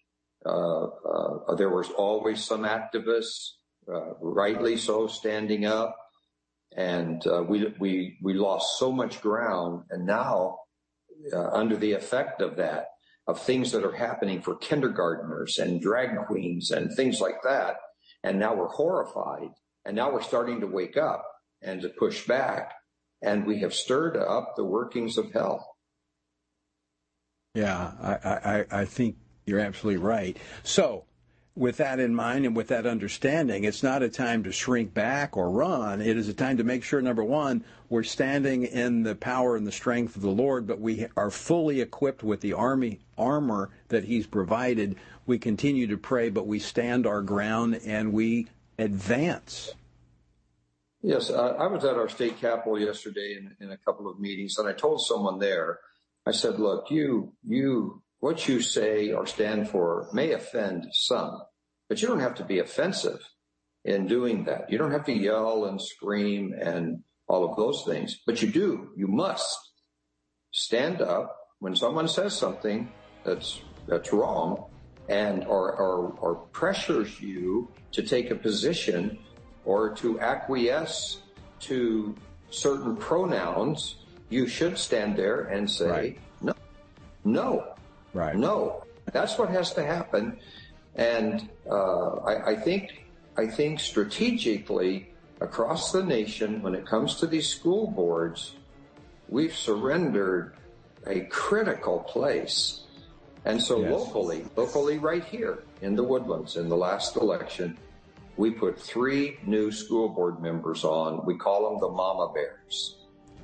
Uh, 0.45 0.85
uh, 0.85 1.55
there 1.55 1.69
was 1.69 1.89
always 1.89 2.43
some 2.43 2.63
activists, 2.63 3.53
uh, 3.91 4.13
rightly 4.21 4.77
so, 4.77 5.07
standing 5.07 5.65
up, 5.65 5.95
and 6.77 7.25
uh, 7.25 7.43
we 7.43 7.73
we 7.79 8.17
we 8.21 8.33
lost 8.33 8.77
so 8.77 8.91
much 8.91 9.21
ground. 9.21 9.83
And 9.89 10.05
now, 10.05 10.59
uh, 11.33 11.49
under 11.49 11.75
the 11.75 11.93
effect 11.93 12.41
of 12.41 12.57
that, 12.57 12.85
of 13.27 13.41
things 13.41 13.71
that 13.71 13.83
are 13.83 13.95
happening 13.95 14.41
for 14.41 14.55
kindergarteners 14.55 15.57
and 15.59 15.81
drag 15.81 16.15
queens 16.27 16.71
and 16.71 16.95
things 16.95 17.19
like 17.19 17.41
that. 17.43 17.77
And 18.23 18.39
now 18.39 18.55
we're 18.55 18.67
horrified. 18.67 19.49
And 19.85 19.95
now 19.95 20.11
we're 20.11 20.21
starting 20.21 20.61
to 20.61 20.67
wake 20.67 20.97
up 20.97 21.25
and 21.61 21.81
to 21.81 21.89
push 21.89 22.25
back. 22.27 22.73
And 23.21 23.45
we 23.45 23.61
have 23.61 23.73
stirred 23.73 24.17
up 24.17 24.53
the 24.55 24.65
workings 24.65 25.17
of 25.17 25.31
hell. 25.31 25.75
Yeah, 27.55 27.93
I, 28.01 28.65
I, 28.69 28.81
I 28.81 28.85
think 28.85 29.15
you're 29.45 29.59
absolutely 29.59 30.03
right. 30.03 30.37
So, 30.63 31.05
with 31.55 31.77
that 31.77 31.99
in 31.99 32.13
mind 32.13 32.45
and 32.45 32.55
with 32.55 32.67
that 32.67 32.85
understanding, 32.85 33.63
it's 33.63 33.81
not 33.81 34.03
a 34.03 34.09
time 34.09 34.43
to 34.43 34.51
shrink 34.51 34.93
back 34.93 35.37
or 35.37 35.49
run. 35.49 36.01
It 36.01 36.17
is 36.17 36.27
a 36.27 36.33
time 36.33 36.57
to 36.57 36.65
make 36.65 36.83
sure, 36.83 37.01
number 37.01 37.23
one, 37.23 37.63
we're 37.89 38.03
standing 38.03 38.63
in 38.63 39.03
the 39.03 39.15
power 39.15 39.55
and 39.55 39.65
the 39.65 39.71
strength 39.71 40.17
of 40.17 40.21
the 40.21 40.29
Lord, 40.29 40.67
but 40.67 40.81
we 40.81 41.07
are 41.15 41.31
fully 41.31 41.79
equipped 41.79 42.23
with 42.23 42.41
the 42.41 42.53
army 42.53 42.99
armor 43.17 43.69
that 43.87 44.03
He's 44.03 44.27
provided. 44.27 44.97
We 45.25 45.39
continue 45.39 45.87
to 45.87 45.97
pray, 45.97 46.29
but 46.29 46.45
we 46.45 46.59
stand 46.59 47.07
our 47.07 47.21
ground 47.21 47.79
and 47.85 48.11
we 48.11 48.47
advance. 48.77 49.73
Yes, 51.01 51.29
uh, 51.29 51.55
I 51.57 51.67
was 51.67 51.85
at 51.85 51.95
our 51.95 52.09
state 52.09 52.39
capitol 52.41 52.79
yesterday 52.79 53.37
in, 53.37 53.55
in 53.63 53.71
a 53.71 53.77
couple 53.77 54.09
of 54.09 54.19
meetings, 54.19 54.57
and 54.57 54.67
I 54.67 54.73
told 54.73 55.05
someone 55.05 55.37
there, 55.39 55.79
I 56.25 56.31
said, 56.31 56.59
"Look, 56.59 56.89
you 56.89 57.33
you 57.43 58.01
what 58.25 58.47
you 58.47 58.59
say 58.59 59.11
or 59.11 59.27
stand 59.27 59.69
for 59.69 60.09
may 60.11 60.31
offend 60.31 60.87
some, 60.93 61.43
but 61.87 62.01
you 62.01 62.07
don't 62.07 62.21
have 62.21 62.33
to 62.33 62.43
be 62.43 62.57
offensive 62.57 63.19
in 63.83 64.07
doing 64.07 64.45
that. 64.45 64.67
You 64.67 64.79
don't 64.79 64.89
have 64.89 65.05
to 65.05 65.13
yell 65.13 65.65
and 65.65 65.79
scream 65.79 66.51
and 66.59 67.03
all 67.27 67.47
of 67.47 67.55
those 67.55 67.83
things, 67.85 68.19
but 68.25 68.41
you 68.41 68.49
do, 68.49 68.89
you 68.95 69.05
must 69.05 69.59
stand 70.49 71.03
up 71.03 71.37
when 71.59 71.75
someone 71.75 72.07
says 72.07 72.35
something 72.35 72.91
that's, 73.23 73.61
that's 73.85 74.11
wrong 74.11 74.71
and 75.07 75.45
or, 75.45 75.73
or, 75.73 76.17
or 76.19 76.35
pressures 76.51 77.21
you 77.21 77.69
to 77.91 78.01
take 78.01 78.31
a 78.31 78.35
position 78.35 79.19
or 79.65 79.93
to 79.97 80.19
acquiesce 80.19 81.19
to 81.59 82.15
certain 82.49 82.97
pronouns, 82.97 83.97
you 84.29 84.47
should 84.47 84.79
stand 84.79 85.15
there 85.15 85.41
and 85.41 85.69
say, 85.69 85.87
right. 85.87 86.19
no, 86.41 86.53
no, 87.23 87.74
Right. 88.15 88.35
No, 88.35 88.85
that's 89.11 89.37
what 89.37 89.49
has 89.49 89.73
to 89.73 89.85
happen. 89.85 90.39
And 90.95 91.49
uh, 91.69 92.15
I, 92.19 92.51
I 92.51 92.55
think 92.55 93.05
I 93.37 93.45
think 93.45 93.81
strategically 93.81 95.09
across 95.41 95.91
the 95.91 96.01
nation, 96.01 96.61
when 96.61 96.73
it 96.75 96.85
comes 96.85 97.15
to 97.15 97.27
these 97.27 97.49
school 97.49 97.87
boards, 97.87 98.55
we've 99.27 99.53
surrendered 99.53 100.55
a 101.05 101.21
critical 101.25 101.99
place. 101.99 102.85
And 103.43 103.61
so 103.61 103.81
yes. 103.81 103.91
locally, 103.91 104.45
locally 104.55 104.97
right 104.97 105.23
here 105.25 105.63
in 105.81 105.95
the 105.95 106.03
woodlands 106.03 106.55
in 106.55 106.69
the 106.69 106.77
last 106.77 107.17
election, 107.17 107.77
we 108.37 108.49
put 108.49 108.79
three 108.79 109.37
new 109.45 109.73
school 109.73 110.07
board 110.07 110.41
members 110.41 110.85
on. 110.85 111.25
We 111.25 111.35
call 111.35 111.69
them 111.69 111.81
the 111.81 111.89
mama 111.89 112.31
bears. 112.33 112.95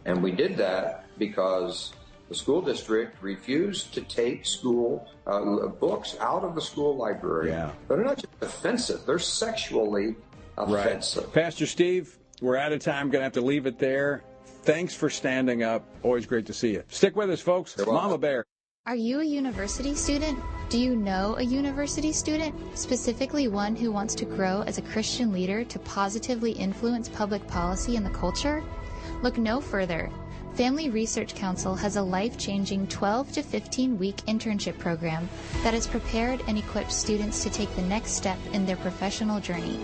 And 0.05 0.23
we 0.23 0.31
did 0.31 0.55
that 0.57 1.05
because 1.19 1.91
the 2.31 2.37
school 2.37 2.61
district 2.61 3.21
refused 3.21 3.93
to 3.93 3.99
take 4.03 4.45
school 4.45 5.05
uh, 5.27 5.67
books 5.67 6.15
out 6.21 6.45
of 6.45 6.55
the 6.55 6.61
school 6.61 6.95
library. 6.95 7.49
Yeah. 7.49 7.71
They're 7.89 8.05
not 8.05 8.19
just 8.19 8.33
offensive, 8.39 9.05
they're 9.05 9.19
sexually 9.19 10.15
offensive. 10.57 11.25
Right. 11.25 11.33
Pastor 11.33 11.65
Steve, 11.65 12.17
we're 12.39 12.55
out 12.55 12.71
of 12.71 12.79
time. 12.79 13.09
Going 13.09 13.19
to 13.19 13.25
have 13.25 13.33
to 13.33 13.41
leave 13.41 13.65
it 13.65 13.77
there. 13.79 14.23
Thanks 14.63 14.95
for 14.95 15.09
standing 15.09 15.61
up. 15.61 15.83
Always 16.03 16.25
great 16.25 16.45
to 16.45 16.53
see 16.53 16.71
you. 16.71 16.83
Stick 16.87 17.17
with 17.17 17.29
us, 17.29 17.41
folks. 17.41 17.77
Mama 17.85 18.17
Bear. 18.17 18.45
Are 18.85 18.95
you 18.95 19.19
a 19.19 19.25
university 19.25 19.93
student? 19.93 20.39
Do 20.69 20.79
you 20.79 20.95
know 20.95 21.35
a 21.37 21.43
university 21.43 22.13
student, 22.13 22.55
specifically 22.77 23.49
one 23.49 23.75
who 23.75 23.91
wants 23.91 24.15
to 24.15 24.23
grow 24.23 24.61
as 24.61 24.77
a 24.77 24.81
Christian 24.83 25.33
leader 25.33 25.65
to 25.65 25.79
positively 25.79 26.53
influence 26.53 27.09
public 27.09 27.45
policy 27.47 27.97
and 27.97 28.05
the 28.05 28.09
culture? 28.11 28.63
Look 29.21 29.37
no 29.37 29.59
further. 29.59 30.09
Family 30.55 30.89
Research 30.89 31.33
Council 31.33 31.75
has 31.75 31.95
a 31.95 32.01
life 32.01 32.37
changing 32.37 32.87
12 32.87 33.31
to 33.31 33.41
15 33.41 33.97
week 33.97 34.17
internship 34.27 34.77
program 34.77 35.29
that 35.63 35.73
has 35.73 35.87
prepared 35.87 36.43
and 36.45 36.57
equipped 36.57 36.91
students 36.91 37.41
to 37.43 37.49
take 37.49 37.73
the 37.75 37.81
next 37.83 38.11
step 38.11 38.37
in 38.51 38.65
their 38.65 38.75
professional 38.75 39.39
journey. 39.39 39.79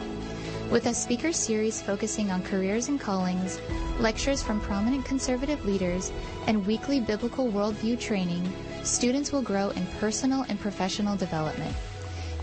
With 0.69 0.87
a 0.87 0.93
speaker 0.93 1.31
series 1.31 1.81
focusing 1.81 2.31
on 2.31 2.43
careers 2.43 2.89
and 2.89 2.99
callings, 2.99 3.61
lectures 3.99 4.43
from 4.43 4.59
prominent 4.59 5.05
conservative 5.05 5.63
leaders, 5.65 6.11
and 6.47 6.67
weekly 6.67 6.99
biblical 6.99 7.47
worldview 7.49 7.97
training, 7.97 8.51
students 8.83 9.31
will 9.31 9.41
grow 9.41 9.69
in 9.69 9.85
personal 10.01 10.43
and 10.49 10.59
professional 10.59 11.15
development. 11.15 11.73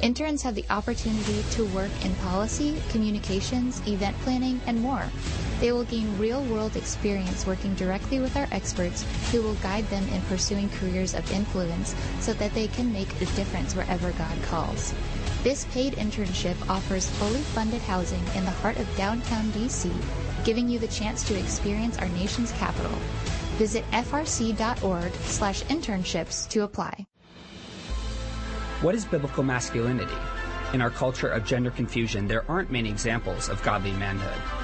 Interns 0.01 0.43
have 0.43 0.55
the 0.55 0.65
opportunity 0.71 1.45
to 1.51 1.67
work 1.67 1.91
in 2.03 2.15
policy, 2.17 2.81
communications, 2.89 3.87
event 3.87 4.17
planning, 4.21 4.59
and 4.67 4.81
more. 4.81 5.05
They 5.65 5.73
will 5.73 5.85
gain 5.85 6.19
real 6.19 6.45
world 6.45 6.77
experience 6.77 7.47
working 7.47 7.75
directly 7.75 8.21
with 8.21 8.37
our 8.37 8.47
experts 8.53 9.03
who 9.33 9.41
will 9.41 9.55
guide 9.55 9.89
them 9.89 10.07
in 10.09 10.21
pursuing 10.29 10.69
careers 10.69 11.15
of 11.15 11.33
influence 11.33 11.95
so 12.21 12.35
that 12.35 12.53
they 12.53 12.69
can 12.69 12.93
make 12.93 13.11
a 13.15 13.25
difference 13.35 13.75
wherever 13.75 14.13
God 14.13 14.43
calls. 14.43 14.93
This 15.43 15.65
paid 15.73 15.95
internship 15.95 16.57
offers 16.69 17.09
fully 17.09 17.41
funded 17.41 17.81
housing 17.81 18.23
in 18.35 18.45
the 18.45 18.51
heart 18.51 18.77
of 18.77 18.97
downtown 18.99 19.47
DC, 19.53 19.91
giving 20.45 20.69
you 20.69 20.79
the 20.79 20.89
chance 20.89 21.27
to 21.29 21.39
experience 21.39 21.97
our 21.97 22.09
nation's 22.09 22.53
capital. 22.53 22.93
Visit 23.57 23.91
frc.org 23.91 25.13
slash 25.15 25.63
internships 25.63 26.47
to 26.51 26.65
apply. 26.65 27.07
What 28.83 28.95
is 28.95 29.07
biblical 29.07 29.43
masculinity? 29.43 30.13
In 30.75 30.83
our 30.83 30.91
culture 30.91 31.29
of 31.29 31.47
gender 31.47 31.71
confusion, 31.71 32.29
there 32.29 32.45
aren't 32.51 32.71
many 32.71 32.91
examples 32.91 33.49
of 33.49 33.63
godly 33.63 33.93
manhood. 33.93 34.64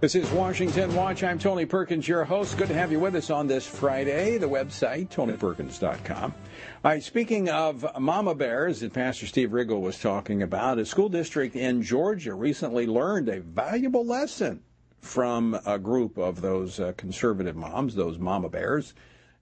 This 0.00 0.14
is 0.14 0.30
Washington 0.30 0.94
Watch. 0.94 1.22
I'm 1.22 1.38
Tony 1.38 1.66
Perkins, 1.66 2.08
your 2.08 2.24
host. 2.24 2.56
Good 2.56 2.68
to 2.68 2.74
have 2.74 2.90
you 2.90 2.98
with 2.98 3.14
us 3.16 3.28
on 3.28 3.46
this 3.46 3.66
Friday. 3.66 4.38
The 4.38 4.48
website, 4.48 5.10
tonyperkins.com. 5.10 6.32
All 6.32 6.90
right, 6.90 7.02
speaking 7.02 7.50
of 7.50 7.84
mama 7.98 8.34
bears 8.34 8.80
that 8.80 8.94
Pastor 8.94 9.26
Steve 9.26 9.50
Riggle 9.50 9.82
was 9.82 9.98
talking 9.98 10.42
about, 10.42 10.78
a 10.78 10.86
school 10.86 11.10
district 11.10 11.54
in 11.54 11.82
Georgia 11.82 12.32
recently 12.32 12.86
learned 12.86 13.28
a 13.28 13.42
valuable 13.42 14.06
lesson 14.06 14.62
from 15.02 15.60
a 15.66 15.78
group 15.78 16.16
of 16.16 16.40
those 16.40 16.80
uh, 16.80 16.94
conservative 16.96 17.54
moms, 17.54 17.94
those 17.94 18.18
mama 18.18 18.48
bears. 18.48 18.94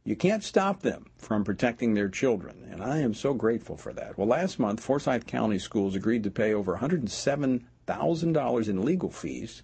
You 0.02 0.16
can't 0.16 0.42
stop 0.42 0.82
them 0.82 1.06
from 1.18 1.44
protecting 1.44 1.94
their 1.94 2.08
children, 2.08 2.66
and 2.68 2.82
I 2.82 2.98
am 2.98 3.14
so 3.14 3.32
grateful 3.32 3.76
for 3.76 3.92
that. 3.92 4.18
Well, 4.18 4.26
last 4.26 4.58
month, 4.58 4.80
Forsyth 4.80 5.24
County 5.24 5.60
Schools 5.60 5.94
agreed 5.94 6.24
to 6.24 6.32
pay 6.32 6.52
over 6.52 6.76
$107,000 6.76 8.68
in 8.68 8.84
legal 8.84 9.10
fees 9.12 9.62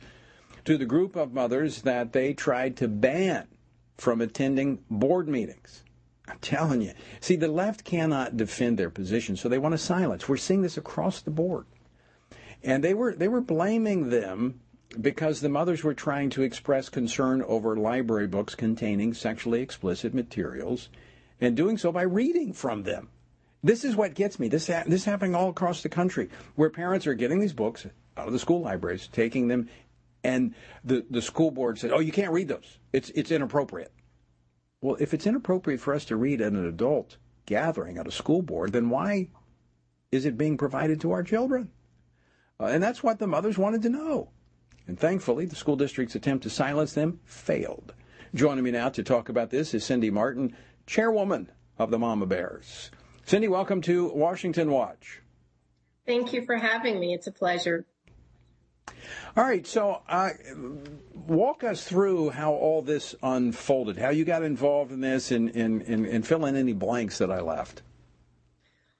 to 0.65 0.79
the 0.79 0.87
group 0.87 1.17
of 1.17 1.33
mothers 1.33 1.83
that 1.83 2.13
they 2.13 2.33
tried 2.33 2.77
to 2.79 2.89
ban 2.89 3.47
from 3.97 4.21
attending 4.21 4.83
board 4.91 5.29
meetings. 5.29 5.83
I'm 6.27 6.39
telling 6.39 6.81
you. 6.81 6.93
See, 7.21 7.37
the 7.37 7.49
left 7.49 7.85
cannot 7.85 8.37
defend 8.37 8.79
their 8.79 8.91
position, 8.91 9.37
so 9.37 9.49
they 9.49 9.59
want 9.59 9.73
to 9.73 9.79
silence. 9.79 10.29
We're 10.29 10.37
seeing 10.39 10.63
this 10.63 10.79
across 10.79 11.21
the 11.21 11.31
board. 11.31 11.67
And 12.63 12.83
they 12.83 12.95
were 12.95 13.15
they 13.15 13.29
were 13.29 13.43
blaming 13.43 14.09
them 14.09 14.61
because 15.01 15.41
the 15.41 15.51
mothers 15.51 15.85
were 15.85 15.95
trying 15.95 16.31
to 16.31 16.43
express 16.43 16.89
concern 16.89 17.43
over 17.43 17.77
library 17.77 18.27
books 18.27 18.55
containing 18.55 19.13
sexually 19.13 19.61
explicit 19.61 20.15
materials 20.15 20.89
and 21.41 21.57
doing 21.57 21.77
so 21.77 21.93
by 21.93 22.03
reading 22.03 22.53
from 22.53 22.85
them. 22.85 23.09
This 23.63 23.85
is 23.85 23.97
what 23.97 24.15
gets 24.15 24.39
me. 24.39 24.49
This 24.49 24.67
this 24.67 24.87
is 24.87 25.05
happening 25.05 25.35
all 25.35 25.51
across 25.51 25.83
the 25.83 25.89
country 25.89 26.31
where 26.55 26.71
parents 26.71 27.07
are 27.07 27.15
getting 27.15 27.39
these 27.39 27.53
books 27.53 27.87
out 28.17 28.27
of 28.27 28.33
the 28.33 28.39
school 28.39 28.61
libraries, 28.61 29.09
taking 29.13 29.49
them 29.49 29.69
and 30.25 30.55
the, 30.83 31.05
the 31.11 31.23
school 31.23 31.51
board 31.51 31.79
said, 31.79 31.93
oh, 31.93 32.01
you 32.01 32.11
can't 32.11 32.33
read 32.33 32.49
those. 32.49 32.79
It's, 32.93 33.11
it's 33.11 33.31
inappropriate. 33.31 33.93
Well, 34.81 34.97
if 34.99 35.15
it's 35.15 35.27
inappropriate 35.27 35.81
for 35.81 35.95
us 35.95 36.05
to 36.07 36.17
read 36.17 36.41
at 36.41 36.53
an 36.53 36.67
adult 36.67 37.19
gathering 37.47 37.99
at 37.99 38.09
a 38.09 38.11
school 38.13 38.43
board, 38.43 38.73
then 38.73 38.89
why 38.89 39.29
is 40.11 40.25
it 40.25 40.39
being 40.39 40.57
provided 40.57 41.01
to 41.03 41.13
our 41.13 41.23
children? 41.23 41.71
Uh, 42.59 42.67
and 42.67 42.83
that's 42.83 43.03
what 43.03 43.19
the 43.19 43.27
mothers 43.27 43.59
wanted 43.59 43.83
to 43.83 43.89
know. 43.91 44.31
And 44.87 44.99
thankfully, 44.99 45.47
the 45.47 45.57
school 45.57 45.77
district's 45.77 46.15
attempt 46.15 46.43
to 46.45 46.51
silence 46.51 46.93
them 46.93 47.21
failed. 47.25 47.95
Joining 48.35 48.65
me 48.65 48.71
now 48.71 48.89
to 48.91 49.03
talk 49.03 49.29
about 49.29 49.51
this 49.51 49.75
is 49.75 49.85
Cindy 49.85 50.11
Martin, 50.11 50.57
chairwoman 50.87 51.51
of 51.79 51.91
the 51.91 51.99
Mama 51.99 52.27
Bears. 52.27 52.91
Cindy, 53.25 53.49
welcome 53.49 53.81
to 53.83 54.09
Washington 54.09 54.71
Watch. 54.71 55.21
Thank 56.07 56.33
you 56.33 56.45
for 56.45 56.57
having 56.57 57.01
me. 57.01 57.15
It's 57.15 57.27
a 57.27 57.33
pleasure. 57.33 57.87
All 59.37 59.45
right, 59.45 59.67
so 59.67 60.03
uh, 60.09 60.31
walk 61.27 61.65
us 61.65 61.85
through 61.85 62.31
how 62.31 62.53
all 62.53 62.83
this 62.83 63.15
unfolded, 63.23 63.99
how 63.99 64.11
you 64.11 64.25
got 64.25 64.45
involved 64.45 64.93
in 64.93 65.01
this, 65.01 65.33
and, 65.33 65.55
and, 65.57 65.83
and, 65.83 66.07
and 66.07 66.27
fill 66.27 66.45
in 66.47 66.55
any 66.55 66.73
blanks 66.73 67.19
that 67.19 67.33
I 67.33 67.41
left. 67.41 67.83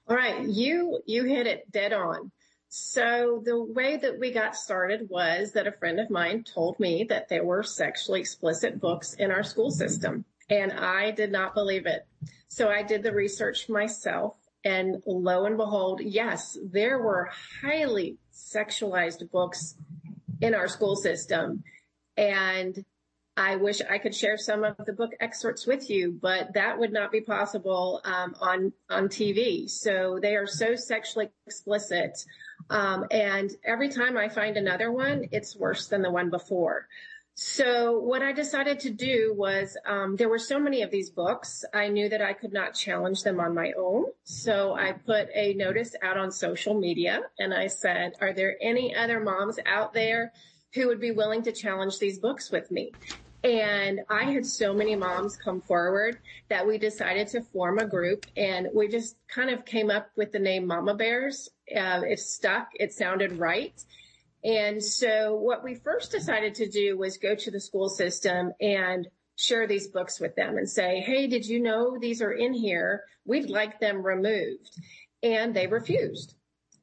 All 0.07 0.15
right, 0.15 0.45
you 0.47 0.99
you 1.05 1.23
hit 1.23 1.47
it 1.47 1.71
dead 1.71 1.93
on. 1.93 2.31
So 2.67 3.41
the 3.45 3.63
way 3.63 3.97
that 3.97 4.19
we 4.19 4.31
got 4.31 4.55
started 4.55 5.09
was 5.09 5.53
that 5.53 5.67
a 5.67 5.71
friend 5.71 5.99
of 5.99 6.09
mine 6.09 6.43
told 6.43 6.79
me 6.79 7.05
that 7.05 7.29
there 7.29 7.45
were 7.45 7.63
sexually 7.63 8.19
explicit 8.19 8.81
books 8.81 9.13
in 9.13 9.31
our 9.31 9.43
school 9.43 9.71
system, 9.71 10.25
and 10.49 10.73
I 10.73 11.11
did 11.11 11.31
not 11.31 11.55
believe 11.55 11.85
it. 11.85 12.05
So 12.49 12.69
I 12.69 12.83
did 12.83 13.01
the 13.01 13.13
research 13.13 13.69
myself, 13.69 14.35
and 14.65 15.01
lo 15.05 15.45
and 15.45 15.57
behold, 15.57 16.01
yes, 16.03 16.57
there 16.63 16.99
were 16.99 17.29
highly 17.61 18.17
sexualized 18.33 19.29
books 19.31 19.75
in 20.41 20.55
our 20.55 20.67
school 20.67 20.95
system. 20.95 21.63
And 22.17 22.83
I 23.37 23.57
wish 23.57 23.81
I 23.81 23.97
could 23.97 24.15
share 24.15 24.37
some 24.37 24.63
of 24.63 24.77
the 24.85 24.93
book 24.93 25.11
excerpts 25.19 25.67
with 25.67 25.89
you, 25.89 26.17
but 26.19 26.53
that 26.53 26.79
would 26.79 26.93
not 26.93 27.11
be 27.11 27.21
possible 27.21 28.01
um, 28.05 28.35
on 28.39 28.73
on 28.89 29.09
TV. 29.09 29.69
So 29.69 30.19
they 30.21 30.35
are 30.35 30.47
so 30.47 30.75
sexually 30.75 31.29
explicit, 31.45 32.25
um, 32.69 33.05
and 33.11 33.51
every 33.65 33.89
time 33.89 34.17
I 34.17 34.29
find 34.29 34.55
another 34.55 34.89
one, 34.89 35.27
it's 35.33 35.55
worse 35.55 35.87
than 35.87 36.01
the 36.01 36.11
one 36.11 36.29
before. 36.29 36.87
So 37.37 37.99
what 37.99 38.21
I 38.21 38.31
decided 38.31 38.79
to 38.81 38.89
do 38.89 39.33
was 39.35 39.75
um, 39.85 40.15
there 40.15 40.29
were 40.29 40.39
so 40.39 40.57
many 40.57 40.83
of 40.83 40.89
these 40.89 41.09
books, 41.09 41.65
I 41.73 41.89
knew 41.89 42.07
that 42.07 42.21
I 42.21 42.31
could 42.31 42.53
not 42.53 42.73
challenge 42.73 43.23
them 43.23 43.41
on 43.41 43.53
my 43.53 43.73
own. 43.77 44.05
So 44.23 44.73
I 44.73 44.93
put 44.93 45.27
a 45.35 45.53
notice 45.53 45.95
out 46.01 46.17
on 46.17 46.31
social 46.31 46.79
media 46.79 47.23
and 47.37 47.53
I 47.53 47.67
said, 47.67 48.13
are 48.21 48.31
there 48.31 48.55
any 48.61 48.95
other 48.95 49.19
moms 49.19 49.59
out 49.65 49.93
there 49.93 50.31
who 50.73 50.87
would 50.87 51.01
be 51.01 51.11
willing 51.11 51.43
to 51.43 51.51
challenge 51.51 51.99
these 51.99 52.19
books 52.19 52.51
with 52.51 52.71
me? 52.71 52.93
And 53.43 53.99
I 54.09 54.23
had 54.23 54.45
so 54.45 54.73
many 54.73 54.95
moms 54.95 55.35
come 55.35 55.59
forward 55.59 56.17
that 56.47 56.65
we 56.65 56.77
decided 56.77 57.27
to 57.27 57.41
form 57.41 57.79
a 57.79 57.85
group 57.85 58.25
and 58.37 58.69
we 58.73 58.87
just 58.87 59.17
kind 59.27 59.49
of 59.49 59.65
came 59.65 59.91
up 59.91 60.09
with 60.15 60.31
the 60.31 60.39
name 60.39 60.65
Mama 60.65 60.95
Bears. 60.95 61.49
Uh, 61.69 62.01
it 62.07 62.21
stuck. 62.21 62.69
It 62.79 62.93
sounded 62.93 63.33
right. 63.33 63.83
And 64.45 64.81
so 64.81 65.35
what 65.35 65.63
we 65.63 65.73
first 65.73 66.11
decided 66.11 66.53
to 66.55 66.69
do 66.69 66.97
was 66.97 67.17
go 67.17 67.33
to 67.33 67.51
the 67.51 67.59
school 67.59 67.89
system 67.89 68.53
and 68.61 69.07
share 69.37 69.65
these 69.65 69.87
books 69.87 70.19
with 70.19 70.35
them 70.35 70.57
and 70.57 70.69
say, 70.69 71.01
Hey, 71.01 71.25
did 71.25 71.47
you 71.47 71.59
know 71.59 71.97
these 71.99 72.21
are 72.21 72.31
in 72.31 72.53
here? 72.53 73.03
We'd 73.25 73.49
like 73.49 73.79
them 73.79 74.05
removed. 74.05 74.69
And 75.23 75.55
they 75.55 75.65
refused. 75.65 76.35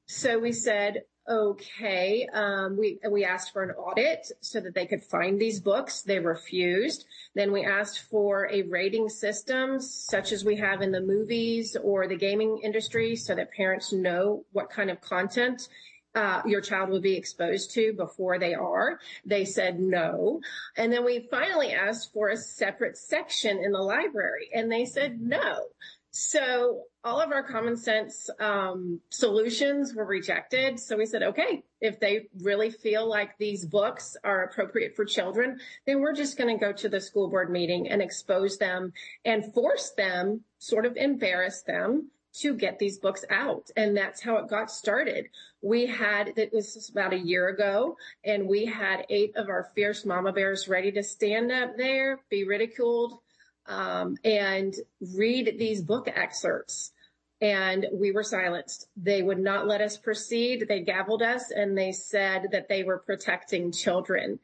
So 0.07 0.41
we 0.41 0.53
said, 0.53 1.03
okay, 1.29 2.27
um, 2.33 2.77
we 2.77 2.99
we 3.09 3.25
asked 3.25 3.53
for 3.53 3.63
an 3.63 3.71
audit 3.71 4.31
so 4.41 4.61
that 4.61 4.75
they 4.75 4.87
could 4.87 5.05
find 5.05 5.41
these 5.41 5.61
books. 5.61 6.03
They 6.03 6.19
refused. 6.19 7.05
Then 7.37 7.53
we 7.53 7.65
asked 7.65 8.11
for 8.11 8.51
a 8.51 8.63
rating 8.63 9.09
system 9.09 9.81
such 9.81 10.33
as 10.33 10.45
we 10.45 10.57
have 10.57 10.83
in 10.83 10.91
the 10.91 11.01
movies 11.01 11.77
or 11.81 12.09
the 12.09 12.17
gaming 12.17 12.61
industry, 12.65 13.15
so 13.15 13.35
that 13.37 13.53
parents 13.53 13.93
know 13.93 14.45
what 14.53 14.71
kind 14.71 14.91
of 14.91 15.01
content 15.01 15.69
uh, 16.15 16.43
your 16.47 16.61
child 16.61 16.91
will 16.91 17.01
be 17.01 17.17
exposed 17.17 17.73
to 17.73 17.93
before 17.95 18.39
they 18.39 18.55
are. 18.55 18.99
They 19.25 19.45
said 19.45 19.81
no. 19.81 20.41
And 20.77 20.93
then 20.93 21.05
we 21.05 21.29
finally 21.31 21.73
asked 21.73 22.13
for 22.13 22.29
a 22.29 22.37
separate 22.37 22.97
section 22.97 23.59
in 23.59 23.73
the 23.73 23.79
library 23.79 24.51
and 24.55 24.71
they 24.71 24.85
said 24.85 25.21
no. 25.21 25.67
So 26.15 26.83
all 27.03 27.23
of 27.23 27.33
our 27.33 27.43
common 27.43 27.79
sense 27.79 28.29
um, 28.39 29.01
solutions 29.09 29.95
were 29.95 30.05
rejected. 30.05 30.79
So 30.79 30.99
we 30.99 31.07
said, 31.07 31.23
okay, 31.23 31.63
if 31.81 31.99
they 32.01 32.29
really 32.43 32.71
feel 32.71 33.09
like 33.09 33.39
these 33.39 33.65
books 33.65 34.15
are 34.23 34.45
appropriate 34.45 34.95
for 34.95 35.07
children, 35.07 35.59
then 35.87 36.01
we're 36.01 36.15
just 36.15 36.37
going 36.37 36.55
to 36.55 36.63
go 36.63 36.71
to 36.73 36.91
the 36.91 37.01
school 37.01 37.31
board 37.31 37.51
meeting 37.51 37.89
and 37.89 38.03
expose 38.03 38.59
them 38.59 38.93
and 39.25 39.55
force 39.55 39.93
them, 39.97 40.43
sort 40.59 40.85
of 40.85 40.99
embarrass 40.99 41.63
them 41.63 42.11
to 42.35 42.55
get 42.55 42.79
these 42.79 42.99
books 42.99 43.25
out. 43.31 43.71
And 43.77 43.97
that's 43.97 44.21
how 44.21 44.37
it 44.39 44.49
got 44.49 44.71
started. 44.71 45.29
We 45.61 45.87
had, 45.87 46.33
it 46.37 46.53
was 46.53 46.89
about 46.91 47.13
a 47.13 47.19
year 47.19 47.49
ago, 47.49 47.97
and 48.25 48.49
we 48.49 48.65
had 48.65 49.07
eight 49.11 49.37
of 49.37 49.49
our 49.49 49.71
fierce 49.75 50.05
mama 50.05 50.33
bears 50.33 50.69
ready 50.69 50.91
to 50.93 51.03
stand 51.03 51.53
up 51.53 51.77
there, 51.77 52.21
be 52.31 52.45
ridiculed, 52.45 53.19
um, 53.67 54.17
and 54.25 54.75
read 55.15 55.57
these 55.59 55.83
book 55.83 56.09
excerpts. 56.09 56.93
And 57.41 57.87
we 57.93 58.13
were 58.13 58.23
silenced. 58.23 58.87
They 58.97 59.21
would 59.21 59.41
not 59.41 59.67
let 59.67 59.81
us 59.81 59.97
proceed. 59.97 60.67
They 60.69 60.85
gavelled 60.85 61.23
us 61.23 61.51
and 61.51 61.77
they 61.77 61.91
said 61.91 62.49
that 62.53 62.69
they 62.69 62.85
were 62.85 62.99
protecting 62.99 63.73
children. 63.73 64.39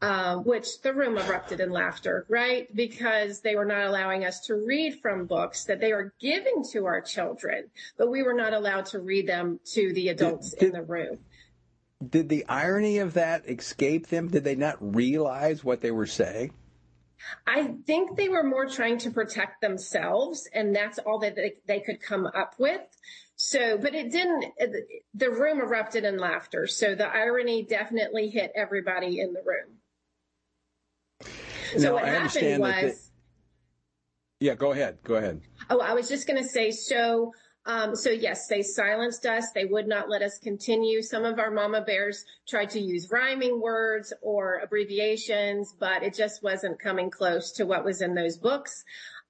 Uh, 0.00 0.36
which 0.36 0.80
the 0.82 0.94
room 0.94 1.18
erupted 1.18 1.58
in 1.58 1.70
laughter, 1.70 2.24
right? 2.28 2.72
Because 2.72 3.40
they 3.40 3.56
were 3.56 3.64
not 3.64 3.84
allowing 3.88 4.24
us 4.24 4.38
to 4.46 4.54
read 4.54 5.00
from 5.00 5.26
books 5.26 5.64
that 5.64 5.80
they 5.80 5.92
were 5.92 6.14
giving 6.20 6.62
to 6.70 6.86
our 6.86 7.00
children, 7.00 7.64
but 7.96 8.08
we 8.08 8.22
were 8.22 8.34
not 8.34 8.52
allowed 8.52 8.86
to 8.86 9.00
read 9.00 9.26
them 9.26 9.58
to 9.72 9.92
the 9.92 10.10
adults 10.10 10.52
did, 10.52 10.62
in 10.62 10.72
the 10.72 10.82
room. 10.82 11.18
Did 12.08 12.28
the 12.28 12.46
irony 12.46 12.98
of 12.98 13.14
that 13.14 13.48
escape 13.48 14.06
them? 14.06 14.28
Did 14.28 14.44
they 14.44 14.54
not 14.54 14.76
realize 14.94 15.64
what 15.64 15.80
they 15.80 15.90
were 15.90 16.06
saying? 16.06 16.52
I 17.44 17.74
think 17.84 18.16
they 18.16 18.28
were 18.28 18.44
more 18.44 18.66
trying 18.66 18.98
to 18.98 19.10
protect 19.10 19.60
themselves, 19.60 20.48
and 20.54 20.76
that's 20.76 21.00
all 21.00 21.18
that 21.20 21.34
they, 21.34 21.54
they 21.66 21.80
could 21.80 22.00
come 22.00 22.24
up 22.26 22.54
with. 22.56 22.82
So, 23.34 23.76
but 23.78 23.96
it 23.96 24.12
didn't, 24.12 24.44
the 25.14 25.30
room 25.30 25.60
erupted 25.60 26.04
in 26.04 26.18
laughter. 26.18 26.68
So 26.68 26.94
the 26.94 27.08
irony 27.08 27.64
definitely 27.64 28.28
hit 28.28 28.52
everybody 28.54 29.18
in 29.20 29.32
the 29.32 29.42
room. 29.44 29.77
So 31.76 31.94
what 31.94 32.04
I 32.04 32.10
happened 32.10 32.60
was. 32.60 33.10
The, 34.40 34.46
yeah, 34.46 34.54
go 34.54 34.72
ahead. 34.72 34.98
Go 35.02 35.16
ahead. 35.16 35.40
Oh, 35.68 35.80
I 35.80 35.94
was 35.94 36.08
just 36.08 36.26
going 36.26 36.42
to 36.42 36.48
say, 36.48 36.70
so 36.70 37.32
um, 37.66 37.94
so 37.94 38.08
yes, 38.10 38.46
they 38.46 38.62
silenced 38.62 39.26
us. 39.26 39.52
They 39.52 39.66
would 39.66 39.86
not 39.86 40.08
let 40.08 40.22
us 40.22 40.38
continue. 40.38 41.02
Some 41.02 41.26
of 41.26 41.38
our 41.38 41.50
mama 41.50 41.82
bears 41.82 42.24
tried 42.48 42.70
to 42.70 42.80
use 42.80 43.10
rhyming 43.10 43.60
words 43.60 44.12
or 44.22 44.60
abbreviations, 44.64 45.74
but 45.78 46.02
it 46.02 46.14
just 46.14 46.42
wasn't 46.42 46.80
coming 46.80 47.10
close 47.10 47.52
to 47.52 47.66
what 47.66 47.84
was 47.84 48.00
in 48.00 48.14
those 48.14 48.38
books. 48.38 48.84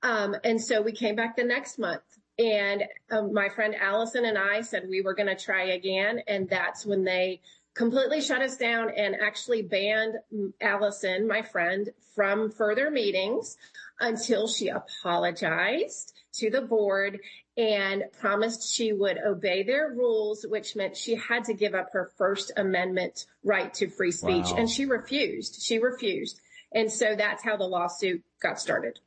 Um, 0.04 0.36
and 0.44 0.62
so 0.62 0.80
we 0.80 0.92
came 0.92 1.16
back 1.16 1.34
the 1.34 1.42
next 1.42 1.80
month 1.80 2.02
and 2.38 2.84
um, 3.10 3.32
my 3.32 3.48
friend 3.48 3.74
Allison 3.74 4.24
and 4.24 4.38
I 4.38 4.60
said 4.60 4.86
we 4.88 5.00
were 5.00 5.14
going 5.14 5.28
to 5.28 5.34
try 5.34 5.70
again. 5.70 6.22
And 6.28 6.48
that's 6.48 6.86
when 6.86 7.04
they 7.04 7.40
completely 7.78 8.20
shut 8.20 8.42
us 8.42 8.56
down 8.56 8.90
and 8.90 9.14
actually 9.14 9.62
banned 9.62 10.16
Allison, 10.60 11.28
my 11.28 11.42
friend, 11.42 11.88
from 12.14 12.50
further 12.50 12.90
meetings 12.90 13.56
until 14.00 14.48
she 14.48 14.68
apologized 14.68 16.12
to 16.34 16.50
the 16.50 16.60
board 16.60 17.20
and 17.56 18.02
promised 18.20 18.74
she 18.74 18.92
would 18.92 19.16
obey 19.24 19.62
their 19.62 19.90
rules, 19.96 20.44
which 20.48 20.74
meant 20.74 20.96
she 20.96 21.14
had 21.14 21.44
to 21.44 21.54
give 21.54 21.74
up 21.74 21.90
her 21.92 22.10
First 22.18 22.50
Amendment 22.56 23.26
right 23.44 23.72
to 23.74 23.88
free 23.88 24.12
speech. 24.12 24.46
Wow. 24.46 24.56
And 24.58 24.68
she 24.68 24.84
refused. 24.84 25.62
She 25.62 25.78
refused. 25.78 26.40
And 26.72 26.90
so 26.90 27.14
that's 27.16 27.44
how 27.44 27.56
the 27.56 27.64
lawsuit 27.64 28.22
got 28.42 28.60
started. 28.60 28.98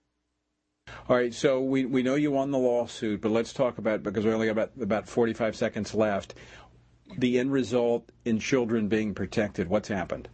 All 1.08 1.16
right, 1.16 1.34
so 1.34 1.62
we, 1.62 1.86
we 1.86 2.04
know 2.04 2.16
you 2.16 2.32
won 2.32 2.52
the 2.52 2.58
lawsuit, 2.58 3.22
but 3.22 3.32
let's 3.32 3.54
talk 3.54 3.78
about 3.78 4.04
because 4.04 4.26
we 4.26 4.34
only 4.34 4.48
got 4.48 4.52
about 4.52 4.72
about 4.82 5.08
45 5.08 5.56
seconds 5.56 5.94
left. 5.94 6.34
The 7.18 7.40
end 7.40 7.52
result 7.52 8.12
in 8.26 8.40
children 8.40 8.88
being 8.88 9.14
protected. 9.14 9.68
What's 9.68 9.88
happened? 9.88 10.30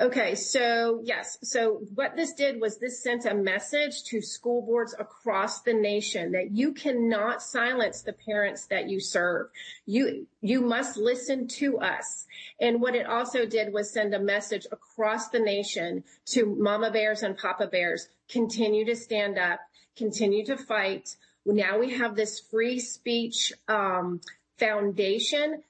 Okay, 0.00 0.34
so 0.34 1.00
yes, 1.02 1.38
so 1.42 1.80
what 1.94 2.16
this 2.16 2.34
did 2.34 2.60
was 2.60 2.78
this 2.78 3.02
sent 3.02 3.24
a 3.24 3.34
message 3.34 4.04
to 4.04 4.20
school 4.20 4.62
boards 4.62 4.94
across 4.98 5.62
the 5.62 5.72
nation 5.72 6.32
that 6.32 6.50
you 6.52 6.72
cannot 6.72 7.42
silence 7.42 8.02
the 8.02 8.12
parents 8.12 8.66
that 8.66 8.88
you 8.88 9.00
serve. 9.00 9.48
You 9.86 10.26
you 10.40 10.60
must 10.60 10.96
listen 10.96 11.48
to 11.48 11.78
us. 11.78 12.26
And 12.60 12.80
what 12.80 12.94
it 12.94 13.06
also 13.06 13.46
did 13.46 13.72
was 13.72 13.90
send 13.90 14.14
a 14.14 14.20
message 14.20 14.66
across 14.70 15.28
the 15.28 15.40
nation 15.40 16.04
to 16.26 16.46
mama 16.46 16.90
bears 16.90 17.22
and 17.22 17.36
papa 17.36 17.66
bears. 17.66 18.08
Continue 18.28 18.84
to 18.84 18.96
stand 18.96 19.38
up, 19.38 19.60
continue 19.96 20.44
to 20.46 20.56
fight. 20.56 21.16
Now 21.44 21.78
we 21.78 21.94
have 21.94 22.16
this 22.16 22.38
free 22.38 22.80
speech 22.80 23.52
um, 23.68 24.20
foundation 24.58 25.62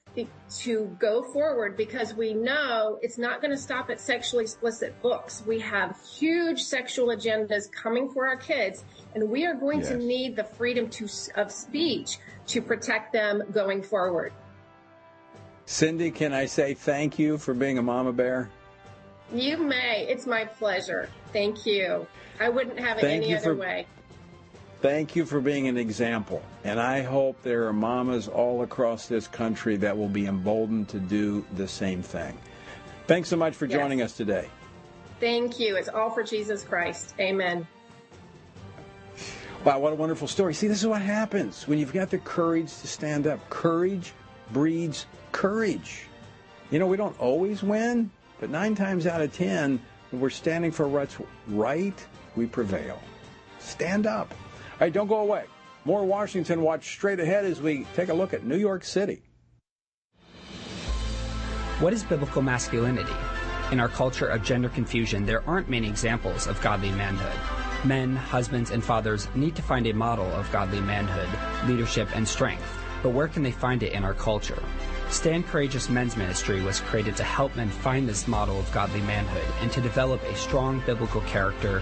to 0.49 0.85
go 0.99 1.21
forward 1.31 1.77
because 1.77 2.15
we 2.15 2.33
know 2.33 2.97
it's 3.03 3.19
not 3.19 3.39
going 3.39 3.51
to 3.51 3.57
stop 3.57 3.91
at 3.91 4.01
sexually 4.01 4.43
explicit 4.43 4.99
books. 5.01 5.43
We 5.45 5.59
have 5.59 5.95
huge 6.17 6.63
sexual 6.63 7.09
agendas 7.09 7.71
coming 7.71 8.09
for 8.09 8.27
our 8.27 8.37
kids, 8.37 8.83
and 9.13 9.29
we 9.29 9.45
are 9.45 9.53
going 9.53 9.81
yes. 9.81 9.89
to 9.89 9.97
need 9.97 10.35
the 10.35 10.43
freedom 10.43 10.89
to, 10.91 11.07
of 11.35 11.51
speech 11.51 12.17
to 12.47 12.61
protect 12.61 13.13
them 13.13 13.43
going 13.51 13.83
forward. 13.83 14.33
Cindy, 15.65 16.09
can 16.09 16.33
I 16.33 16.45
say 16.45 16.73
thank 16.73 17.19
you 17.19 17.37
for 17.37 17.53
being 17.53 17.77
a 17.77 17.83
mama 17.83 18.13
bear? 18.13 18.49
You 19.31 19.57
may. 19.57 20.07
It's 20.09 20.25
my 20.25 20.45
pleasure. 20.45 21.09
Thank 21.33 21.65
you. 21.65 22.07
I 22.39 22.49
wouldn't 22.49 22.79
have 22.79 22.97
it 22.97 23.01
thank 23.01 23.23
any 23.23 23.35
other 23.35 23.53
for- 23.53 23.55
way. 23.55 23.85
Thank 24.87 25.17
you 25.17 25.25
for 25.25 25.41
being 25.41 25.67
an 25.67 25.75
example. 25.75 26.41
And 26.63 26.79
I 26.79 27.01
hope 27.01 27.41
there 27.43 27.67
are 27.67 27.73
mamas 27.73 28.29
all 28.29 28.63
across 28.63 29.09
this 29.09 29.27
country 29.27 29.75
that 29.75 29.97
will 29.97 30.07
be 30.07 30.27
emboldened 30.27 30.87
to 30.87 30.97
do 30.97 31.45
the 31.57 31.67
same 31.67 32.01
thing. 32.01 32.37
Thanks 33.05 33.27
so 33.27 33.35
much 33.35 33.53
for 33.53 33.65
yes. 33.65 33.77
joining 33.77 34.01
us 34.01 34.13
today. 34.13 34.47
Thank 35.19 35.59
you. 35.59 35.75
It's 35.75 35.89
all 35.89 36.09
for 36.09 36.23
Jesus 36.23 36.63
Christ. 36.63 37.15
Amen. 37.19 37.67
Wow, 39.65 39.79
what 39.79 39.91
a 39.91 39.97
wonderful 39.97 40.25
story. 40.25 40.53
See, 40.53 40.69
this 40.69 40.79
is 40.79 40.87
what 40.87 41.01
happens 41.01 41.67
when 41.67 41.79
you've 41.79 41.91
got 41.91 42.09
the 42.09 42.19
courage 42.19 42.69
to 42.69 42.87
stand 42.87 43.27
up. 43.27 43.41
Courage 43.49 44.13
breeds 44.53 45.05
courage. 45.33 46.03
You 46.71 46.79
know, 46.79 46.87
we 46.87 46.95
don't 46.95 47.19
always 47.19 47.61
win, 47.61 48.09
but 48.39 48.49
nine 48.49 48.73
times 48.73 49.05
out 49.05 49.19
of 49.19 49.35
ten, 49.35 49.81
when 50.11 50.21
we're 50.21 50.29
standing 50.29 50.71
for 50.71 50.87
what's 50.87 51.17
right, 51.49 52.05
we 52.37 52.45
prevail. 52.45 53.01
Stand 53.59 54.07
up. 54.07 54.33
Right, 54.79 54.93
don't 54.93 55.07
go 55.07 55.21
away. 55.21 55.45
More 55.85 56.05
Washington 56.05 56.61
Watch 56.61 56.87
straight 56.87 57.19
ahead 57.19 57.45
as 57.45 57.61
we 57.61 57.85
take 57.95 58.09
a 58.09 58.13
look 58.13 58.33
at 58.33 58.45
New 58.45 58.57
York 58.57 58.83
City. 58.83 59.23
What 61.79 61.93
is 61.93 62.03
biblical 62.03 62.41
masculinity? 62.41 63.13
In 63.71 63.79
our 63.79 63.87
culture 63.89 64.27
of 64.27 64.43
gender 64.43 64.69
confusion, 64.69 65.25
there 65.25 65.47
aren't 65.49 65.69
many 65.69 65.87
examples 65.87 66.45
of 66.45 66.61
godly 66.61 66.91
manhood. 66.91 67.87
Men, 67.87 68.15
husbands, 68.15 68.71
and 68.71 68.83
fathers 68.83 69.27
need 69.35 69.55
to 69.55 69.61
find 69.61 69.87
a 69.87 69.93
model 69.93 70.27
of 70.33 70.51
godly 70.51 70.81
manhood, 70.81 71.29
leadership, 71.67 72.07
and 72.15 72.27
strength. 72.27 72.63
But 73.01 73.11
where 73.11 73.27
can 73.27 73.43
they 73.43 73.51
find 73.51 73.81
it 73.83 73.93
in 73.93 74.03
our 74.03 74.13
culture? 74.13 74.61
Stand 75.09 75.47
Courageous 75.47 75.89
Men's 75.89 76.17
Ministry 76.17 76.61
was 76.61 76.81
created 76.81 77.15
to 77.17 77.23
help 77.23 77.55
men 77.55 77.69
find 77.69 78.07
this 78.07 78.27
model 78.27 78.59
of 78.59 78.71
godly 78.71 79.01
manhood 79.01 79.45
and 79.61 79.71
to 79.71 79.81
develop 79.81 80.21
a 80.23 80.35
strong 80.35 80.81
biblical 80.85 81.21
character, 81.21 81.81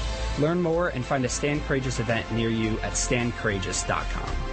Learn 0.39 0.61
more 0.61 0.89
and 0.89 1.03
find 1.03 1.25
a 1.25 1.29
Stand 1.29 1.61
Courageous 1.63 1.99
event 1.99 2.29
near 2.31 2.49
you 2.49 2.79
at 2.79 2.93
standcourageous.com. 2.93 4.51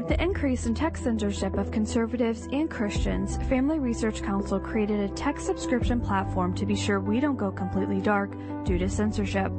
With 0.00 0.08
the 0.08 0.22
increase 0.22 0.66
in 0.66 0.74
tech 0.74 0.96
censorship 0.96 1.58
of 1.58 1.70
conservatives 1.70 2.48
and 2.52 2.70
Christians, 2.70 3.36
Family 3.48 3.78
Research 3.78 4.22
Council 4.22 4.58
created 4.58 5.00
a 5.00 5.12
tech 5.14 5.38
subscription 5.38 6.00
platform 6.00 6.54
to 6.54 6.64
be 6.64 6.74
sure 6.74 7.00
we 7.00 7.20
don't 7.20 7.36
go 7.36 7.50
completely 7.50 8.00
dark 8.00 8.30
due 8.64 8.78
to 8.78 8.88
censorship. 8.88 9.52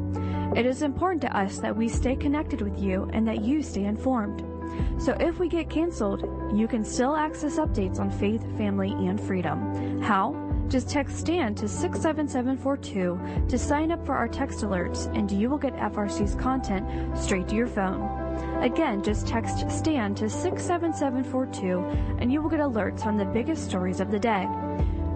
It 0.56 0.66
is 0.66 0.82
important 0.82 1.22
to 1.22 1.38
us 1.38 1.60
that 1.60 1.76
we 1.76 1.88
stay 1.88 2.16
connected 2.16 2.62
with 2.62 2.80
you 2.80 3.10
and 3.14 3.28
that 3.28 3.44
you 3.44 3.62
stay 3.62 3.84
informed. 3.84 4.44
So 4.98 5.16
if 5.20 5.40
we 5.40 5.48
get 5.48 5.70
canceled, 5.70 6.22
you 6.56 6.68
can 6.68 6.84
still 6.84 7.16
access 7.16 7.58
updates 7.58 8.00
on 8.00 8.10
faith, 8.10 8.42
family, 8.58 8.92
and 8.92 9.20
freedom. 9.20 10.02
How? 10.02 10.36
Just 10.68 10.90
text 10.90 11.18
STAND 11.18 11.58
to 11.58 11.68
67742 11.68 13.48
to 13.50 13.58
sign 13.58 13.92
up 13.92 14.06
for 14.06 14.16
our 14.16 14.28
text 14.28 14.60
alerts, 14.60 15.14
and 15.14 15.30
you 15.30 15.50
will 15.50 15.58
get 15.58 15.76
FRC's 15.76 16.36
content 16.36 17.18
straight 17.18 17.50
to 17.50 17.56
your 17.56 17.68
phone. 17.68 18.22
Again, 18.62 19.04
just 19.04 19.28
text 19.28 19.70
STAND 19.70 20.16
to 20.18 20.30
67742 20.30 21.80
and 22.20 22.32
you 22.32 22.42
will 22.42 22.50
get 22.50 22.60
alerts 22.60 23.06
on 23.06 23.18
the 23.18 23.26
biggest 23.26 23.66
stories 23.66 24.00
of 24.00 24.12
the 24.12 24.20
day. 24.20 24.48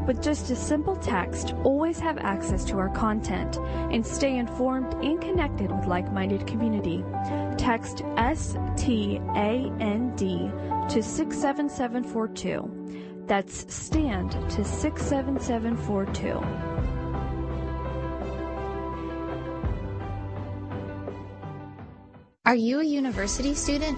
With 0.05 0.21
just 0.21 0.51
a 0.51 0.55
simple 0.55 0.95
text, 0.95 1.55
always 1.63 1.97
have 1.99 2.19
access 2.19 2.63
to 2.65 2.77
our 2.77 2.89
content 2.89 3.57
and 3.57 4.05
stay 4.05 4.37
informed 4.37 4.93
and 5.03 5.19
connected 5.19 5.71
with 5.71 5.87
like-minded 5.87 6.45
community. 6.45 7.03
Text 7.57 8.03
S-T-A-N-D 8.17 9.17
to 10.89 11.01
67742. 11.01 13.23
That's 13.25 13.73
STAND 13.73 14.33
to 14.51 14.63
67742. 14.63 16.39
Are 22.45 22.55
you 22.55 22.79
a 22.79 22.83
university 22.83 23.55
student? 23.55 23.97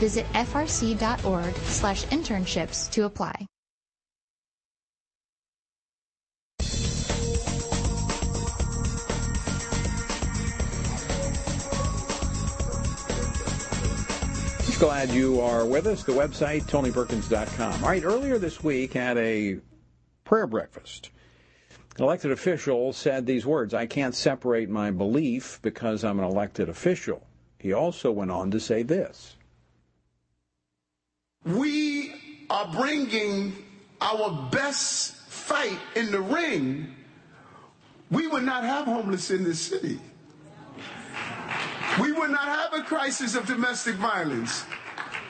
Visit 0.00 0.26
frc.org 0.32 1.54
slash 1.54 2.04
internships 2.06 2.90
to 2.90 3.04
apply. 3.04 3.46
Glad 14.80 15.10
you 15.10 15.42
are 15.42 15.66
with 15.66 15.86
us. 15.86 16.04
The 16.04 16.12
website, 16.12 16.62
tonyperkins.com. 16.62 17.84
All 17.84 17.90
right, 17.90 18.02
earlier 18.02 18.38
this 18.38 18.64
week 18.64 18.96
at 18.96 19.18
a 19.18 19.58
prayer 20.24 20.46
breakfast, 20.46 21.10
an 21.98 22.04
elected 22.04 22.30
official 22.30 22.94
said 22.94 23.26
these 23.26 23.44
words 23.44 23.74
I 23.74 23.84
can't 23.84 24.14
separate 24.14 24.70
my 24.70 24.90
belief 24.90 25.58
because 25.60 26.02
I'm 26.02 26.18
an 26.18 26.24
elected 26.24 26.70
official. 26.70 27.26
He 27.58 27.74
also 27.74 28.10
went 28.10 28.30
on 28.30 28.50
to 28.52 28.58
say 28.58 28.82
this 28.82 29.36
we 31.44 32.12
are 32.50 32.70
bringing 32.72 33.54
our 34.00 34.48
best 34.50 35.16
fight 35.16 35.78
in 35.94 36.10
the 36.10 36.20
ring, 36.20 36.94
we 38.10 38.26
would 38.26 38.42
not 38.42 38.64
have 38.64 38.86
homeless 38.86 39.30
in 39.30 39.44
this 39.44 39.60
city. 39.60 39.98
We 42.00 42.12
would 42.12 42.30
not 42.30 42.46
have 42.46 42.72
a 42.74 42.82
crisis 42.84 43.34
of 43.34 43.46
domestic 43.46 43.96
violence. 43.96 44.64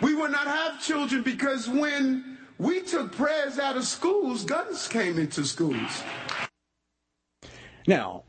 We 0.00 0.14
would 0.14 0.30
not 0.30 0.46
have 0.46 0.80
children 0.80 1.22
because 1.22 1.68
when 1.68 2.38
we 2.58 2.82
took 2.82 3.12
prayers 3.12 3.58
out 3.58 3.76
of 3.76 3.84
schools, 3.84 4.44
guns 4.44 4.86
came 4.88 5.18
into 5.18 5.44
schools. 5.44 6.02
Now, 7.86 8.24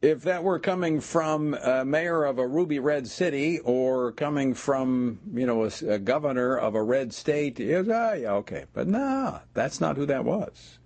if 0.00 0.22
that 0.22 0.44
were 0.44 0.58
coming 0.58 1.00
from 1.00 1.54
a 1.54 1.84
mayor 1.84 2.24
of 2.24 2.38
a 2.38 2.46
ruby 2.46 2.78
red 2.78 3.08
city 3.08 3.58
or 3.60 4.12
coming 4.12 4.54
from, 4.54 5.18
you 5.34 5.46
know, 5.46 5.64
a, 5.64 5.70
a 5.88 5.98
governor 5.98 6.56
of 6.56 6.74
a 6.74 6.82
red 6.82 7.12
state, 7.12 7.58
is 7.58 7.88
ah, 7.88 8.12
yeah, 8.12 8.32
okay. 8.34 8.64
But 8.72 8.86
no, 8.86 9.40
that's 9.54 9.80
not 9.80 9.96
who 9.96 10.06
that 10.06 10.24
was. 10.24 10.78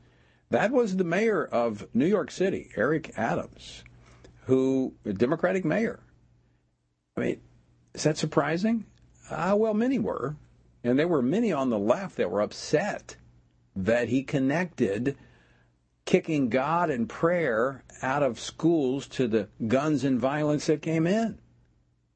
That 0.51 0.71
was 0.71 0.97
the 0.97 1.05
mayor 1.05 1.45
of 1.45 1.87
New 1.95 2.07
York 2.07 2.31
City, 2.31 2.71
Eric 2.77 3.13
Adams, 3.17 3.85
who, 4.47 4.95
a 5.05 5.13
Democratic 5.13 5.65
mayor. 5.65 6.01
I 7.17 7.21
mean, 7.21 7.41
is 7.95 8.05
that 8.05 8.17
surprising? 8.19 8.87
Ah, 9.31 9.55
well, 9.55 9.75
many 9.75 9.99
were. 9.99 10.37
And 10.85 10.99
there 10.99 11.09
were 11.09 11.23
many 11.23 11.53
on 11.53 11.71
the 11.71 11.79
left 11.79 12.17
that 12.17 12.31
were 12.31 12.41
upset 12.41 13.17
that 13.77 14.09
he 14.09 14.23
connected 14.23 15.17
kicking 16.05 16.49
God 16.49 16.91
and 16.91 17.09
prayer 17.09 17.85
out 18.03 18.23
of 18.23 18.41
schools 18.41 19.07
to 19.09 19.29
the 19.29 19.49
guns 19.67 20.05
and 20.05 20.21
violence 20.21 20.67
that 20.67 20.83
came 20.83 21.07
in. 21.07 21.39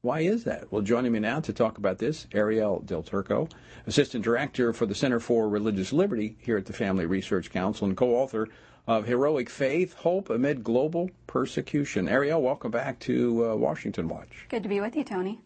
Why 0.01 0.21
is 0.21 0.43
that? 0.43 0.71
Well, 0.71 0.83
joining 0.83 1.11
me 1.11 1.19
now 1.19 1.39
to 1.41 1.53
talk 1.53 1.77
about 1.77 1.97
this, 1.97 2.27
Arielle 2.31 2.85
Del 2.85 3.03
Turco, 3.03 3.49
Assistant 3.87 4.23
Director 4.23 4.71
for 4.71 4.85
the 4.85 4.95
Center 4.95 5.19
for 5.19 5.49
Religious 5.49 5.91
Liberty 5.91 6.37
here 6.39 6.57
at 6.57 6.65
the 6.65 6.73
Family 6.73 7.05
Research 7.05 7.49
Council 7.49 7.87
and 7.87 7.97
co-author 7.97 8.47
of 8.85 9.05
Heroic 9.05 9.49
Faith, 9.49 9.93
Hope 9.93 10.29
Amid 10.29 10.63
Global 10.63 11.09
Persecution. 11.25 12.07
Arielle, 12.07 12.41
welcome 12.41 12.71
back 12.71 12.99
to 12.99 13.51
uh, 13.51 13.55
Washington 13.55 14.07
Watch. 14.07 14.45
Good 14.49 14.63
to 14.63 14.69
be 14.69 14.79
with 14.79 14.95
you, 14.95 15.03
Tony. 15.03 15.41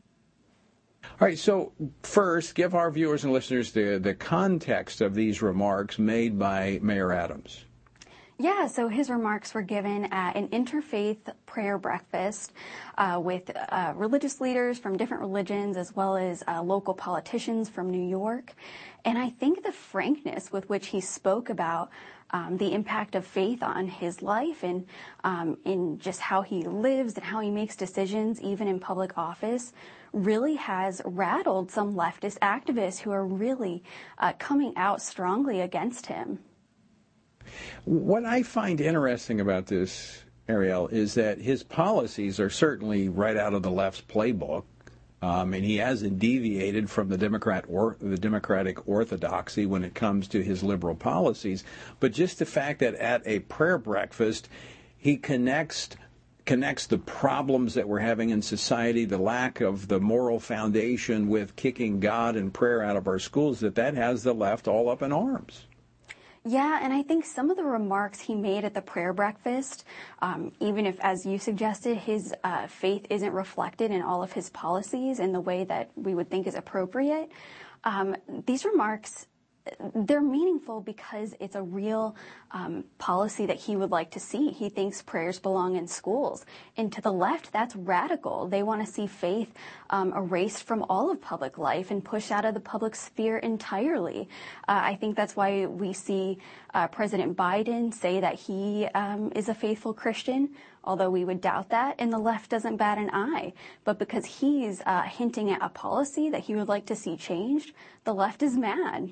All 1.03 1.27
right, 1.27 1.39
so 1.39 1.71
first, 2.03 2.53
give 2.53 2.75
our 2.75 2.91
viewers 2.91 3.23
and 3.23 3.33
listeners 3.33 3.71
the, 3.71 3.97
the 3.97 4.13
context 4.13 5.01
of 5.01 5.15
these 5.15 5.41
remarks 5.41 5.97
made 5.97 6.37
by 6.37 6.77
Mayor 6.83 7.11
Adams. 7.11 7.65
Yeah, 8.41 8.65
so 8.65 8.87
his 8.87 9.11
remarks 9.11 9.53
were 9.53 9.61
given 9.61 10.05
at 10.05 10.35
an 10.35 10.47
interfaith 10.47 11.19
prayer 11.45 11.77
breakfast 11.77 12.53
uh, 12.97 13.21
with 13.23 13.51
uh, 13.55 13.93
religious 13.95 14.41
leaders 14.41 14.79
from 14.79 14.97
different 14.97 15.21
religions 15.21 15.77
as 15.77 15.95
well 15.95 16.17
as 16.17 16.43
uh, 16.47 16.63
local 16.63 16.95
politicians 16.95 17.69
from 17.69 17.91
New 17.91 18.03
York. 18.03 18.53
And 19.05 19.15
I 19.19 19.29
think 19.29 19.63
the 19.63 19.71
frankness 19.71 20.51
with 20.51 20.67
which 20.69 20.87
he 20.87 21.01
spoke 21.01 21.51
about 21.51 21.91
um, 22.31 22.57
the 22.57 22.73
impact 22.73 23.13
of 23.13 23.27
faith 23.27 23.61
on 23.61 23.87
his 23.87 24.23
life 24.23 24.63
and 24.63 24.87
um, 25.23 25.59
in 25.63 25.99
just 25.99 26.19
how 26.19 26.41
he 26.41 26.63
lives 26.63 27.13
and 27.13 27.23
how 27.23 27.41
he 27.41 27.51
makes 27.51 27.75
decisions, 27.75 28.41
even 28.41 28.67
in 28.67 28.79
public 28.79 29.19
office, 29.19 29.71
really 30.13 30.55
has 30.55 30.99
rattled 31.05 31.69
some 31.69 31.93
leftist 31.93 32.39
activists 32.39 32.97
who 33.01 33.11
are 33.11 33.23
really 33.23 33.83
uh, 34.17 34.33
coming 34.39 34.73
out 34.77 34.99
strongly 34.99 35.61
against 35.61 36.07
him. 36.07 36.39
What 37.85 38.25
I 38.25 38.43
find 38.43 38.81
interesting 38.81 39.41
about 39.41 39.67
this, 39.67 40.23
Arielle, 40.47 40.91
is 40.91 41.13
that 41.15 41.39
his 41.39 41.63
policies 41.63 42.39
are 42.39 42.49
certainly 42.49 43.09
right 43.09 43.37
out 43.37 43.53
of 43.53 43.63
the 43.63 43.71
left's 43.71 44.01
playbook. 44.01 44.63
Um, 45.23 45.53
and 45.53 45.63
he 45.63 45.77
hasn't 45.77 46.17
deviated 46.17 46.89
from 46.89 47.09
the 47.09 47.17
Democrat 47.17 47.65
or 47.67 47.95
the 48.01 48.17
Democratic 48.17 48.87
orthodoxy 48.87 49.67
when 49.67 49.83
it 49.83 49.93
comes 49.93 50.27
to 50.29 50.41
his 50.41 50.63
liberal 50.63 50.95
policies. 50.95 51.63
But 51.99 52.11
just 52.11 52.39
the 52.39 52.45
fact 52.47 52.79
that 52.79 52.95
at 52.95 53.21
a 53.27 53.41
prayer 53.41 53.77
breakfast, 53.77 54.49
he 54.97 55.17
connects 55.17 55.89
connects 56.45 56.87
the 56.87 56.97
problems 56.97 57.75
that 57.75 57.87
we're 57.87 57.99
having 57.99 58.31
in 58.31 58.41
society, 58.41 59.05
the 59.05 59.17
lack 59.17 59.61
of 59.61 59.87
the 59.87 59.99
moral 59.99 60.39
foundation 60.39 61.27
with 61.29 61.55
kicking 61.55 61.99
God 61.99 62.35
and 62.35 62.53
prayer 62.53 62.83
out 62.83 62.97
of 62.97 63.07
our 63.07 63.19
schools, 63.19 63.59
that 63.59 63.75
that 63.75 63.93
has 63.93 64.23
the 64.23 64.33
left 64.33 64.67
all 64.67 64.89
up 64.89 65.01
in 65.01 65.11
arms. 65.11 65.65
Yeah, 66.43 66.79
and 66.81 66.91
I 66.91 67.03
think 67.03 67.23
some 67.25 67.51
of 67.51 67.57
the 67.57 67.63
remarks 67.63 68.19
he 68.19 68.33
made 68.33 68.65
at 68.65 68.73
the 68.73 68.81
prayer 68.81 69.13
breakfast, 69.13 69.85
um, 70.23 70.51
even 70.59 70.87
if, 70.87 70.99
as 71.01 71.23
you 71.23 71.37
suggested, 71.37 71.97
his 71.97 72.33
uh, 72.43 72.65
faith 72.65 73.05
isn't 73.11 73.31
reflected 73.31 73.91
in 73.91 74.01
all 74.01 74.23
of 74.23 74.31
his 74.33 74.49
policies 74.49 75.19
in 75.19 75.33
the 75.33 75.39
way 75.39 75.63
that 75.65 75.91
we 75.95 76.15
would 76.15 76.31
think 76.31 76.47
is 76.47 76.55
appropriate, 76.55 77.31
um, 77.83 78.15
these 78.47 78.65
remarks 78.65 79.27
they're 79.93 80.21
meaningful 80.21 80.81
because 80.81 81.35
it's 81.39 81.55
a 81.55 81.61
real 81.61 82.15
um, 82.51 82.83
policy 82.97 83.45
that 83.45 83.57
he 83.57 83.75
would 83.75 83.91
like 83.91 84.11
to 84.11 84.19
see. 84.19 84.49
He 84.49 84.69
thinks 84.69 85.01
prayers 85.01 85.39
belong 85.39 85.75
in 85.75 85.87
schools. 85.87 86.45
And 86.77 86.91
to 86.93 87.01
the 87.01 87.11
left, 87.11 87.51
that's 87.51 87.75
radical. 87.75 88.47
They 88.47 88.63
want 88.63 88.85
to 88.85 88.91
see 88.91 89.05
faith 89.05 89.53
um, 89.91 90.13
erased 90.13 90.63
from 90.63 90.83
all 90.89 91.11
of 91.11 91.21
public 91.21 91.57
life 91.57 91.91
and 91.91 92.03
pushed 92.03 92.31
out 92.31 92.45
of 92.45 92.53
the 92.53 92.59
public 92.59 92.95
sphere 92.95 93.37
entirely. 93.37 94.29
Uh, 94.67 94.81
I 94.83 94.95
think 94.95 95.15
that's 95.15 95.35
why 95.35 95.67
we 95.67 95.93
see 95.93 96.39
uh, 96.73 96.87
President 96.87 97.37
Biden 97.37 97.93
say 97.93 98.19
that 98.19 98.35
he 98.35 98.87
um, 98.95 99.31
is 99.35 99.47
a 99.47 99.53
faithful 99.53 99.93
Christian, 99.93 100.49
although 100.83 101.09
we 101.11 101.23
would 101.23 101.41
doubt 101.41 101.69
that, 101.69 101.95
and 101.99 102.11
the 102.11 102.17
left 102.17 102.49
doesn't 102.49 102.77
bat 102.77 102.97
an 102.97 103.11
eye. 103.13 103.53
But 103.83 103.99
because 103.99 104.25
he's 104.25 104.81
uh, 104.85 105.03
hinting 105.03 105.51
at 105.51 105.61
a 105.61 105.69
policy 105.69 106.29
that 106.31 106.41
he 106.41 106.55
would 106.55 106.67
like 106.67 106.87
to 106.87 106.95
see 106.95 107.15
changed, 107.15 107.73
the 108.05 108.13
left 108.13 108.41
is 108.41 108.57
mad. 108.57 109.11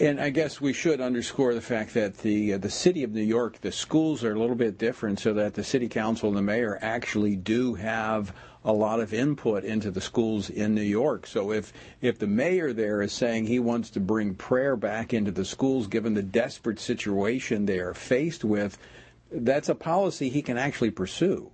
And 0.00 0.20
I 0.20 0.30
guess 0.30 0.60
we 0.60 0.72
should 0.72 1.00
underscore 1.00 1.54
the 1.54 1.60
fact 1.60 1.94
that 1.94 2.18
the 2.18 2.54
uh, 2.54 2.58
the 2.58 2.70
city 2.70 3.02
of 3.02 3.12
New 3.12 3.22
York, 3.22 3.60
the 3.60 3.72
schools 3.72 4.22
are 4.24 4.34
a 4.34 4.38
little 4.38 4.56
bit 4.56 4.78
different, 4.78 5.18
so 5.18 5.32
that 5.34 5.54
the 5.54 5.64
city 5.64 5.88
council 5.88 6.28
and 6.28 6.36
the 6.36 6.42
mayor 6.42 6.78
actually 6.80 7.36
do 7.36 7.74
have 7.74 8.32
a 8.64 8.72
lot 8.72 9.00
of 9.00 9.14
input 9.14 9.64
into 9.64 9.90
the 9.90 10.00
schools 10.00 10.50
in 10.50 10.74
New 10.74 10.82
York. 10.82 11.26
So 11.26 11.52
if 11.52 11.72
if 12.00 12.18
the 12.18 12.26
mayor 12.26 12.72
there 12.72 13.02
is 13.02 13.12
saying 13.12 13.46
he 13.46 13.58
wants 13.58 13.90
to 13.90 14.00
bring 14.00 14.34
prayer 14.34 14.76
back 14.76 15.14
into 15.14 15.30
the 15.30 15.44
schools, 15.44 15.86
given 15.86 16.14
the 16.14 16.22
desperate 16.22 16.78
situation 16.78 17.66
they 17.66 17.78
are 17.78 17.94
faced 17.94 18.44
with, 18.44 18.78
that's 19.30 19.68
a 19.68 19.74
policy 19.74 20.28
he 20.28 20.42
can 20.42 20.58
actually 20.58 20.90
pursue. 20.90 21.50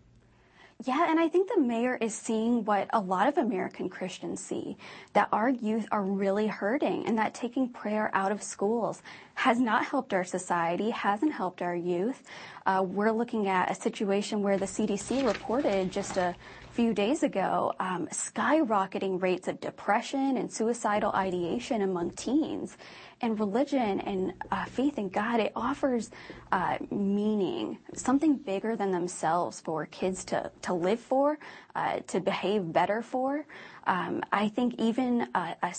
Yeah, 0.82 1.06
and 1.08 1.20
I 1.20 1.28
think 1.28 1.48
the 1.48 1.60
mayor 1.60 1.96
is 1.96 2.14
seeing 2.14 2.64
what 2.64 2.88
a 2.92 2.98
lot 3.00 3.28
of 3.28 3.38
American 3.38 3.88
Christians 3.88 4.40
see 4.40 4.76
that 5.12 5.28
our 5.32 5.48
youth 5.48 5.86
are 5.92 6.02
really 6.02 6.48
hurting, 6.48 7.06
and 7.06 7.16
that 7.16 7.32
taking 7.32 7.68
prayer 7.68 8.10
out 8.12 8.32
of 8.32 8.42
schools 8.42 9.00
has 9.34 9.60
not 9.60 9.86
helped 9.86 10.12
our 10.12 10.24
society, 10.24 10.90
hasn't 10.90 11.32
helped 11.32 11.62
our 11.62 11.76
youth. 11.76 12.22
Uh, 12.66 12.84
we're 12.86 13.12
looking 13.12 13.46
at 13.46 13.70
a 13.70 13.74
situation 13.74 14.42
where 14.42 14.58
the 14.58 14.66
CDC 14.66 15.24
reported 15.24 15.92
just 15.92 16.16
a 16.16 16.34
few 16.72 16.92
days 16.92 17.22
ago 17.22 17.72
um, 17.78 18.08
skyrocketing 18.08 19.22
rates 19.22 19.46
of 19.46 19.60
depression 19.60 20.36
and 20.36 20.52
suicidal 20.52 21.12
ideation 21.12 21.82
among 21.82 22.10
teens 22.10 22.76
and 23.20 23.38
religion 23.38 24.00
and 24.00 24.32
uh, 24.50 24.64
faith 24.64 24.98
in 24.98 25.08
God, 25.08 25.40
it 25.40 25.52
offers 25.54 26.10
uh, 26.52 26.78
meaning, 26.90 27.78
something 27.94 28.36
bigger 28.36 28.76
than 28.76 28.90
themselves 28.90 29.60
for 29.60 29.86
kids 29.86 30.24
to, 30.26 30.50
to 30.62 30.72
live 30.72 31.00
for, 31.00 31.38
uh, 31.74 32.00
to 32.08 32.20
behave 32.20 32.72
better 32.72 33.02
for. 33.02 33.46
Um, 33.86 34.22
I 34.32 34.48
think 34.48 34.74
even 34.78 35.28
a, 35.34 35.56
a 35.62 35.74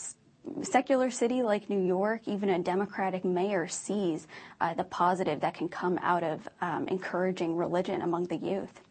secular 0.61 1.09
city 1.09 1.41
like 1.41 1.69
New 1.69 1.83
York, 1.83 2.21
even 2.27 2.49
a 2.49 2.59
Democratic 2.59 3.25
mayor 3.25 3.67
sees 3.67 4.27
uh, 4.61 4.73
the 4.73 4.83
positive 4.83 5.39
that 5.41 5.53
can 5.53 5.67
come 5.69 5.97
out 6.01 6.23
of 6.23 6.47
um, 6.61 6.88
encouraging 6.88 7.55
religion 7.55 8.01
among 8.01 8.25
the 8.25 8.38
youth. 8.38 8.81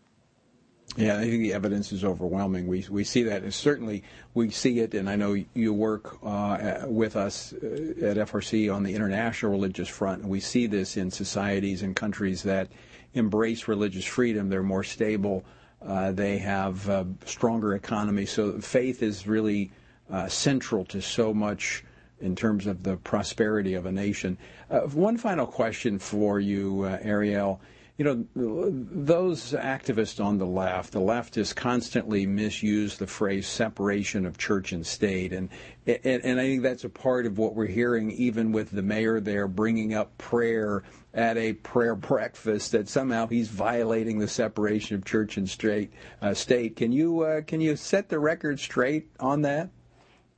Yeah, 0.96 1.18
I 1.18 1.22
think 1.22 1.42
the 1.42 1.54
evidence 1.54 1.92
is 1.92 2.04
overwhelming. 2.04 2.68
We 2.68 2.86
we 2.88 3.02
see 3.02 3.24
that, 3.24 3.42
and 3.42 3.52
certainly 3.52 4.04
we 4.32 4.50
see 4.50 4.78
it. 4.78 4.94
And 4.94 5.10
I 5.10 5.16
know 5.16 5.36
you 5.52 5.74
work 5.74 6.18
uh, 6.22 6.82
with 6.86 7.16
us 7.16 7.52
uh, 7.52 7.56
at 7.56 8.16
FRC 8.16 8.72
on 8.72 8.84
the 8.84 8.94
international 8.94 9.50
religious 9.50 9.88
front, 9.88 10.22
and 10.22 10.30
we 10.30 10.38
see 10.38 10.68
this 10.68 10.96
in 10.96 11.10
societies 11.10 11.82
and 11.82 11.96
countries 11.96 12.44
that 12.44 12.68
embrace 13.14 13.66
religious 13.66 14.04
freedom. 14.04 14.48
They're 14.48 14.62
more 14.62 14.84
stable. 14.84 15.44
Uh, 15.84 16.12
they 16.12 16.38
have 16.38 16.88
a 16.88 17.06
stronger 17.26 17.74
economy. 17.74 18.24
So 18.24 18.60
faith 18.60 19.02
is 19.02 19.26
really 19.26 19.72
uh, 20.10 20.28
central 20.28 20.84
to 20.86 21.02
so 21.02 21.34
much 21.34 21.84
in 22.20 22.36
terms 22.36 22.68
of 22.68 22.84
the 22.84 22.96
prosperity 22.98 23.74
of 23.74 23.84
a 23.84 23.92
nation. 23.92 24.38
Uh, 24.70 24.80
one 24.82 25.16
final 25.16 25.46
question 25.46 25.98
for 25.98 26.38
you, 26.38 26.88
Arielle 27.04 27.58
you 27.96 28.04
know, 28.04 28.24
those 28.34 29.52
activists 29.52 30.22
on 30.22 30.38
the 30.38 30.46
left, 30.46 30.92
the 30.92 31.00
leftists 31.00 31.54
constantly 31.54 32.26
misuse 32.26 32.98
the 32.98 33.06
phrase 33.06 33.46
separation 33.46 34.26
of 34.26 34.36
church 34.36 34.72
and 34.72 34.84
state. 34.84 35.32
And, 35.32 35.48
and, 35.86 36.24
and 36.24 36.40
I 36.40 36.44
think 36.44 36.64
that's 36.64 36.82
a 36.82 36.88
part 36.88 37.24
of 37.24 37.38
what 37.38 37.54
we're 37.54 37.66
hearing, 37.66 38.10
even 38.10 38.50
with 38.50 38.72
the 38.72 38.82
mayor 38.82 39.20
there 39.20 39.46
bringing 39.46 39.94
up 39.94 40.18
prayer 40.18 40.82
at 41.12 41.36
a 41.36 41.52
prayer 41.52 41.94
breakfast, 41.94 42.72
that 42.72 42.88
somehow 42.88 43.28
he's 43.28 43.48
violating 43.48 44.18
the 44.18 44.26
separation 44.26 44.96
of 44.96 45.04
church 45.04 45.36
and 45.36 45.48
state. 45.48 45.92
Uh, 46.20 46.34
state. 46.34 46.74
Can 46.74 46.90
you, 46.90 47.20
uh, 47.20 47.42
can 47.42 47.60
you 47.60 47.76
set 47.76 48.08
the 48.08 48.18
record 48.18 48.58
straight 48.58 49.06
on 49.20 49.42
that? 49.42 49.70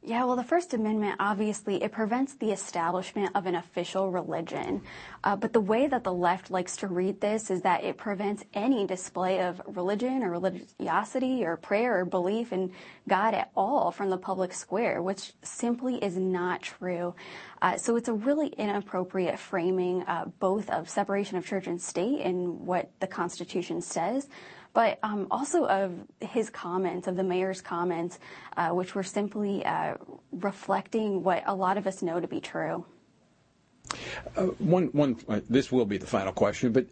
Yeah, 0.07 0.23
well, 0.23 0.37
the 0.37 0.45
First 0.45 0.73
Amendment 0.73 1.17
obviously 1.19 1.83
it 1.83 1.91
prevents 1.91 2.35
the 2.35 2.53
establishment 2.53 3.33
of 3.35 3.45
an 3.47 3.57
official 3.57 4.13
religion, 4.13 4.83
uh, 5.25 5.35
but 5.35 5.53
the 5.53 5.61
way 5.61 5.89
that 5.89 6.05
the 6.05 6.13
left 6.13 6.49
likes 6.49 6.77
to 6.77 6.87
read 6.87 7.21
this 7.21 7.51
is 7.51 7.63
that 7.63 7.83
it 7.83 7.97
prevents 7.97 8.45
any 8.55 8.87
display 8.87 9.41
of 9.41 9.61
religion 9.67 10.23
or 10.23 10.31
religiosity 10.31 11.45
or 11.45 11.57
prayer 11.57 11.99
or 11.99 12.05
belief 12.05 12.53
in 12.53 12.71
God 13.09 13.35
at 13.35 13.51
all 13.57 13.91
from 13.91 14.11
the 14.11 14.17
public 14.17 14.53
square, 14.53 15.03
which 15.03 15.33
simply 15.43 15.97
is 15.97 16.17
not 16.17 16.63
true. 16.63 17.17
Uh, 17.61 17.77
so 17.77 17.97
it's 17.97 18.09
a 18.09 18.13
really 18.13 18.47
inappropriate 18.47 19.41
framing, 19.41 20.05
uh, 20.05 20.27
both 20.39 20.71
of 20.71 20.89
separation 20.89 21.37
of 21.37 21.45
church 21.45 21.67
and 21.67 21.83
state 21.83 22.21
and 22.21 22.61
what 22.61 22.93
the 23.01 23.09
Constitution 23.09 23.81
says, 23.83 24.29
but 24.77 24.99
um, 25.03 25.27
also 25.31 25.65
of 25.65 25.95
his 26.21 26.51
comments, 26.51 27.09
of 27.09 27.17
the 27.17 27.23
mayor's 27.23 27.63
comments, 27.63 28.19
uh, 28.59 28.69
which 28.69 28.95
were 28.95 29.03
simply 29.03 29.65
uh, 29.65 29.95
reflecting 30.33 31.23
what 31.23 31.43
a 31.47 31.55
lot 31.55 31.79
of 31.79 31.87
us 31.87 32.03
know 32.03 32.21
to 32.21 32.29
be 32.29 32.41
true. 32.41 32.85
Uh, 34.37 34.43
one, 34.59 34.89
one, 34.89 35.17
uh, 35.31 35.41
this 35.49 35.73
will 35.73 35.87
be 35.87 35.97
the 35.97 36.07
final 36.07 36.31
question, 36.31 36.73
but 36.73 36.85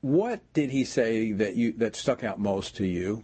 what 0.00 0.40
did 0.54 0.70
he 0.70 0.82
say 0.82 1.30
that 1.30 1.54
you 1.54 1.70
that 1.74 1.94
stuck 1.94 2.24
out 2.24 2.40
most 2.40 2.76
to 2.78 2.84
you? 2.84 3.22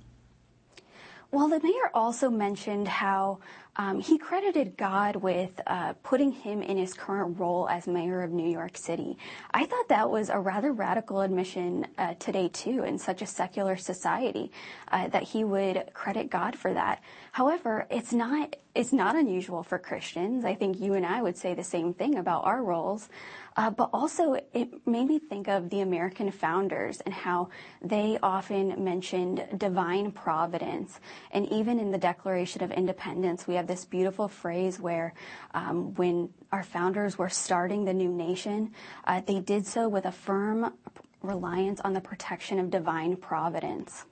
Well, 1.32 1.48
the 1.48 1.58
mayor 1.58 1.90
also 1.92 2.30
mentioned 2.30 2.86
how 2.86 3.40
um, 3.78 4.00
he 4.00 4.18
credited 4.18 4.76
God 4.76 5.16
with 5.16 5.60
uh, 5.66 5.92
putting 6.02 6.32
him 6.32 6.62
in 6.62 6.76
his 6.76 6.94
current 6.94 7.38
role 7.38 7.68
as 7.68 7.86
mayor 7.86 8.22
of 8.22 8.30
New 8.30 8.48
York 8.48 8.76
City. 8.76 9.18
I 9.52 9.66
thought 9.66 9.88
that 9.88 10.10
was 10.10 10.30
a 10.30 10.38
rather 10.38 10.72
radical 10.72 11.20
admission 11.20 11.86
uh, 11.98 12.14
today, 12.14 12.48
too, 12.48 12.84
in 12.84 12.98
such 12.98 13.22
a 13.22 13.26
secular 13.26 13.76
society, 13.76 14.50
uh, 14.92 15.08
that 15.08 15.22
he 15.22 15.44
would 15.44 15.90
credit 15.92 16.30
God 16.30 16.56
for 16.56 16.72
that. 16.72 17.02
However, 17.32 17.86
it's 17.90 18.12
not 18.12 18.56
it's 18.74 18.92
not 18.92 19.16
unusual 19.16 19.62
for 19.62 19.78
Christians. 19.78 20.44
I 20.44 20.54
think 20.54 20.78
you 20.78 20.92
and 20.92 21.06
I 21.06 21.22
would 21.22 21.36
say 21.36 21.54
the 21.54 21.64
same 21.64 21.94
thing 21.94 22.18
about 22.18 22.44
our 22.44 22.62
roles. 22.62 23.08
Uh, 23.56 23.70
but 23.70 23.88
also, 23.92 24.34
it 24.52 24.86
made 24.86 25.06
me 25.06 25.18
think 25.18 25.48
of 25.48 25.70
the 25.70 25.80
American 25.80 26.30
founders 26.30 27.00
and 27.00 27.14
how 27.14 27.48
they 27.80 28.18
often 28.22 28.84
mentioned 28.84 29.46
divine 29.56 30.12
providence. 30.12 31.00
And 31.30 31.50
even 31.50 31.80
in 31.80 31.90
the 31.90 31.98
Declaration 31.98 32.62
of 32.62 32.70
Independence, 32.70 33.46
we 33.46 33.54
have 33.54 33.66
this 33.66 33.86
beautiful 33.86 34.28
phrase 34.28 34.78
where 34.78 35.14
um, 35.54 35.94
when 35.94 36.28
our 36.52 36.62
founders 36.62 37.16
were 37.16 37.30
starting 37.30 37.86
the 37.86 37.94
new 37.94 38.12
nation, 38.12 38.72
uh, 39.06 39.22
they 39.26 39.40
did 39.40 39.66
so 39.66 39.88
with 39.88 40.04
a 40.04 40.12
firm 40.12 40.74
reliance 41.22 41.80
on 41.80 41.94
the 41.94 42.00
protection 42.00 42.58
of 42.58 42.70
divine 42.70 43.16
providence. 43.16 44.04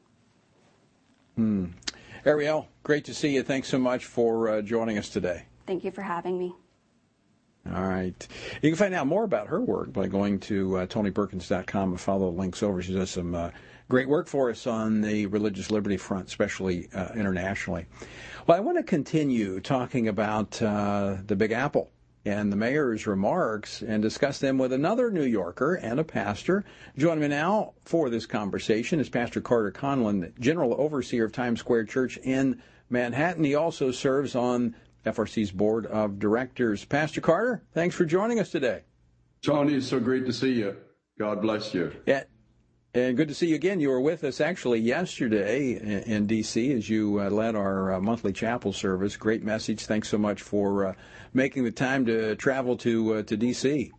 Hmm. 1.36 1.66
Arielle, 2.24 2.66
great 2.82 3.05
to 3.05 3.14
see 3.14 3.34
you. 3.34 3.42
Thanks 3.42 3.68
so 3.68 3.78
much 3.78 4.07
for 4.07 4.49
uh, 4.49 4.62
joining 4.62 4.97
us 4.97 5.11
today. 5.11 5.45
Thank 5.66 5.84
you 5.84 5.90
for 5.90 6.01
having 6.01 6.38
me. 6.38 6.55
All 7.73 7.83
right. 7.83 8.29
You 8.61 8.71
can 8.71 8.77
find 8.77 8.95
out 8.95 9.07
more 9.07 9.25
about 9.25 9.49
her 9.49 9.61
work 9.61 9.93
by 9.93 10.07
going 10.07 10.41
to 10.41 10.79
uh, 10.79 10.87
tonyperkins.com 10.87 11.91
and 11.91 12.01
follow 12.01 12.31
the 12.31 12.39
links 12.39 12.62
over. 12.62 12.83
She 12.83 12.93
does 12.93 13.11
some 13.11 13.35
uh, 13.35 13.51
great 13.89 14.09
work 14.09 14.29
for 14.29 14.51
us 14.51 14.67
on 14.67 15.01
the 15.01 15.27
religious 15.27 15.71
liberty 15.71 15.97
front, 15.97 16.29
especially 16.29 16.89
uh, 16.95 17.12
internationally. 17.15 17.87
Well, 18.47 18.57
I 18.57 18.61
want 18.61 18.77
to 18.77 18.83
continue 18.83 19.61
talking 19.61 20.09
about 20.09 20.61
uh, 20.61 21.17
the 21.27 21.37
Big 21.37 21.53
Apple 21.53 21.91
and 22.27 22.51
the 22.51 22.57
mayor's 22.57 23.07
remarks 23.07 23.83
and 23.83 24.03
discuss 24.03 24.39
them 24.39 24.59
with 24.59 24.73
another 24.73 25.11
New 25.11 25.25
Yorker 25.25 25.75
and 25.75 26.01
a 26.01 26.05
pastor. 26.05 26.65
Joining 26.97 27.21
me 27.21 27.29
now 27.29 27.75
for 27.85 28.09
this 28.09 28.27
conversation 28.27 29.01
is 29.01 29.09
Pastor 29.09 29.41
Carter 29.41 29.71
Conlon, 29.71 30.39
General 30.39 30.75
Overseer 30.75 31.25
of 31.25 31.33
Times 31.33 31.61
Square 31.61 31.85
Church 31.85 32.19
in 32.19 32.62
Manhattan. 32.89 33.45
He 33.45 33.55
also 33.55 33.91
serves 33.91 34.35
on 34.35 34.75
FRC's 35.05 35.51
board 35.51 35.87
of 35.87 36.19
directors. 36.19 36.85
Pastor 36.85 37.21
Carter, 37.21 37.63
thanks 37.73 37.95
for 37.95 38.05
joining 38.05 38.41
us 38.41 38.51
today. 38.51 38.83
Tony, 39.43 39.75
it's 39.75 39.87
so 39.87 40.01
great 40.01 40.27
to 40.27 40.33
see 40.33 40.53
you. 40.53 40.77
God 41.19 41.43
bless 41.43 41.75
you. 41.75 41.93
Yeah. 42.07 42.25
And 42.95 43.17
good 43.17 43.27
to 43.27 43.35
see 43.35 43.49
you 43.49 43.57
again. 43.57 43.81
You 43.81 43.89
were 43.89 44.01
with 44.01 44.23
us 44.23 44.41
actually 44.41 44.79
yesterday 44.79 45.73
in, 46.07 46.27
D.C. 46.27 46.73
as 46.73 46.89
you 46.89 47.21
uh, 47.21 47.29
led 47.29 47.57
our 47.57 47.95
uh, 47.95 48.01
monthly 48.01 48.33
chapel 48.33 48.73
service. 48.73 49.17
Great 49.17 49.43
message. 49.43 49.87
Thanks 49.87 50.09
so 50.09 50.17
much 50.17 50.43
for 50.43 50.87
uh, 50.87 50.95
making 51.33 51.65
the 51.65 51.73
time 51.73 52.07
to 52.07 52.37
travel 52.37 52.77
to 52.79 53.25
to 53.25 53.37
D.C. 53.37 53.91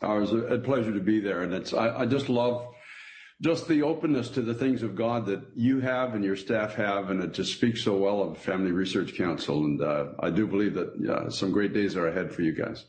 Oh, 0.00 0.16
it 0.16 0.20
was 0.20 0.32
a 0.32 0.58
pleasure 0.58 0.92
to 0.92 1.00
be 1.00 1.18
there, 1.18 1.42
and 1.42 1.52
it's 1.52 1.74
I, 1.74 2.02
I 2.02 2.06
just 2.06 2.28
love 2.28 2.72
just 3.40 3.68
the 3.68 3.82
openness 3.82 4.30
to 4.30 4.42
the 4.42 4.54
things 4.54 4.82
of 4.82 4.96
God 4.96 5.26
that 5.26 5.42
you 5.54 5.80
have 5.80 6.14
and 6.14 6.24
your 6.24 6.36
staff 6.36 6.74
have, 6.74 7.10
and 7.10 7.22
it 7.22 7.32
just 7.32 7.52
speaks 7.52 7.82
so 7.82 7.96
well 7.96 8.22
of 8.22 8.38
Family 8.38 8.72
Research 8.72 9.16
Council. 9.16 9.64
And 9.64 9.80
uh, 9.80 10.06
I 10.18 10.30
do 10.30 10.46
believe 10.46 10.74
that 10.74 10.94
yeah, 11.00 11.28
some 11.28 11.52
great 11.52 11.72
days 11.72 11.96
are 11.96 12.08
ahead 12.08 12.32
for 12.32 12.42
you 12.42 12.52
guys. 12.52 12.84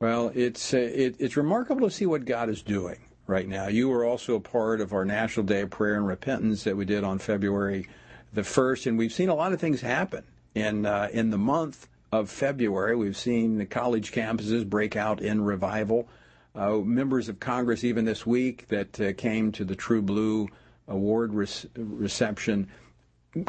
Well, 0.00 0.30
it's 0.34 0.74
uh, 0.74 0.78
it, 0.78 1.16
it's 1.18 1.36
remarkable 1.36 1.88
to 1.88 1.94
see 1.94 2.06
what 2.06 2.24
God 2.24 2.48
is 2.48 2.62
doing 2.62 2.98
right 3.26 3.48
now. 3.48 3.68
You 3.68 3.88
were 3.88 4.04
also 4.04 4.36
a 4.36 4.40
part 4.40 4.80
of 4.80 4.92
our 4.92 5.04
National 5.04 5.46
Day 5.46 5.62
of 5.62 5.70
Prayer 5.70 5.96
and 5.96 6.06
Repentance 6.06 6.64
that 6.64 6.76
we 6.76 6.84
did 6.84 7.04
on 7.04 7.18
February 7.18 7.88
the 8.32 8.44
first, 8.44 8.86
and 8.86 8.98
we've 8.98 9.12
seen 9.12 9.28
a 9.28 9.34
lot 9.34 9.52
of 9.52 9.60
things 9.60 9.80
happen 9.80 10.24
in 10.54 10.86
uh, 10.86 11.08
in 11.12 11.30
the 11.30 11.38
month 11.38 11.88
of 12.12 12.30
February. 12.30 12.94
We've 12.94 13.16
seen 13.16 13.58
the 13.58 13.66
college 13.66 14.12
campuses 14.12 14.68
break 14.68 14.94
out 14.94 15.20
in 15.20 15.42
revival. 15.42 16.08
Uh, 16.54 16.76
members 16.78 17.28
of 17.28 17.40
Congress, 17.40 17.82
even 17.82 18.04
this 18.04 18.24
week, 18.24 18.68
that 18.68 19.00
uh, 19.00 19.12
came 19.14 19.50
to 19.52 19.64
the 19.64 19.74
True 19.74 20.02
Blue 20.02 20.48
Award 20.86 21.34
re- 21.34 21.48
reception, 21.76 22.68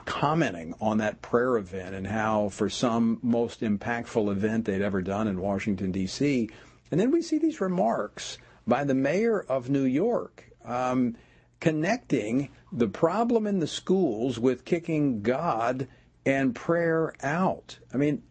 commenting 0.06 0.74
on 0.82 0.98
that 0.98 1.22
prayer 1.22 1.58
event 1.58 1.94
and 1.94 2.08
how, 2.08 2.50
for 2.50 2.70
some, 2.70 3.20
most 3.22 3.62
impactful 3.62 4.32
event 4.32 4.66
they'd 4.66 4.82
ever 4.82 5.02
done 5.02 5.28
in 5.28 5.40
Washington, 5.40 5.92
D.C. 5.92 6.50
And 6.90 7.00
then 7.00 7.12
we 7.12 7.22
see 7.22 7.38
these 7.38 7.62
remarks 7.62 8.40
by 8.66 8.84
the 8.84 8.96
mayor 8.96 9.42
of 9.42 9.70
New 9.70 9.86
York. 9.86 10.50
Um, 10.64 11.16
connecting 11.60 12.50
the 12.72 12.88
problem 12.88 13.48
in 13.48 13.60
the 13.60 13.68
schools 13.68 14.40
with 14.40 14.66
kicking 14.66 15.22
God 15.22 15.88
and 16.26 16.56
prayer 16.56 17.14
out. 17.24 17.80
I 17.94 17.98
mean, 17.98 18.24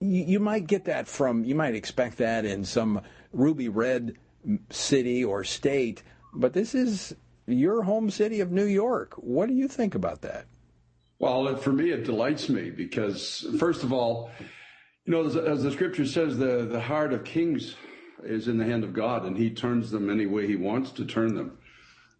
you, 0.00 0.40
might 0.40 0.66
get 0.66 0.86
that 0.86 1.06
from, 1.06 1.44
you 1.44 1.54
might 1.54 1.74
expect 1.74 2.18
that 2.18 2.44
in 2.44 2.64
some 2.64 3.02
ruby 3.32 3.68
red 3.68 4.16
city 4.70 5.22
or 5.22 5.44
state, 5.44 6.02
but 6.32 6.52
this 6.52 6.74
is 6.74 7.14
your 7.46 7.82
home 7.82 8.10
city 8.10 8.40
of 8.40 8.50
New 8.50 8.64
York. 8.64 9.14
What 9.16 9.48
do 9.48 9.54
you 9.54 9.68
think 9.68 9.94
about 9.94 10.22
that? 10.22 10.46
Well, 11.18 11.54
for 11.56 11.72
me, 11.72 11.90
it 11.90 12.04
delights 12.04 12.48
me 12.48 12.70
because, 12.70 13.46
first 13.58 13.82
of 13.82 13.92
all, 13.92 14.30
you 15.04 15.12
know, 15.12 15.26
as, 15.26 15.36
as, 15.36 15.62
the 15.62 15.70
scripture 15.70 16.06
says, 16.06 16.38
the, 16.38 16.64
the 16.64 16.80
heart 16.80 17.12
of 17.12 17.24
kings 17.24 17.74
is 18.22 18.48
in 18.48 18.56
the 18.56 18.64
hand 18.64 18.84
of 18.84 18.94
God, 18.94 19.26
and 19.26 19.36
he 19.36 19.50
turns 19.50 19.90
them 19.90 20.08
any 20.08 20.24
way 20.24 20.46
he 20.46 20.56
wants 20.56 20.90
to 20.92 21.04
turn 21.04 21.34
them. 21.34 21.58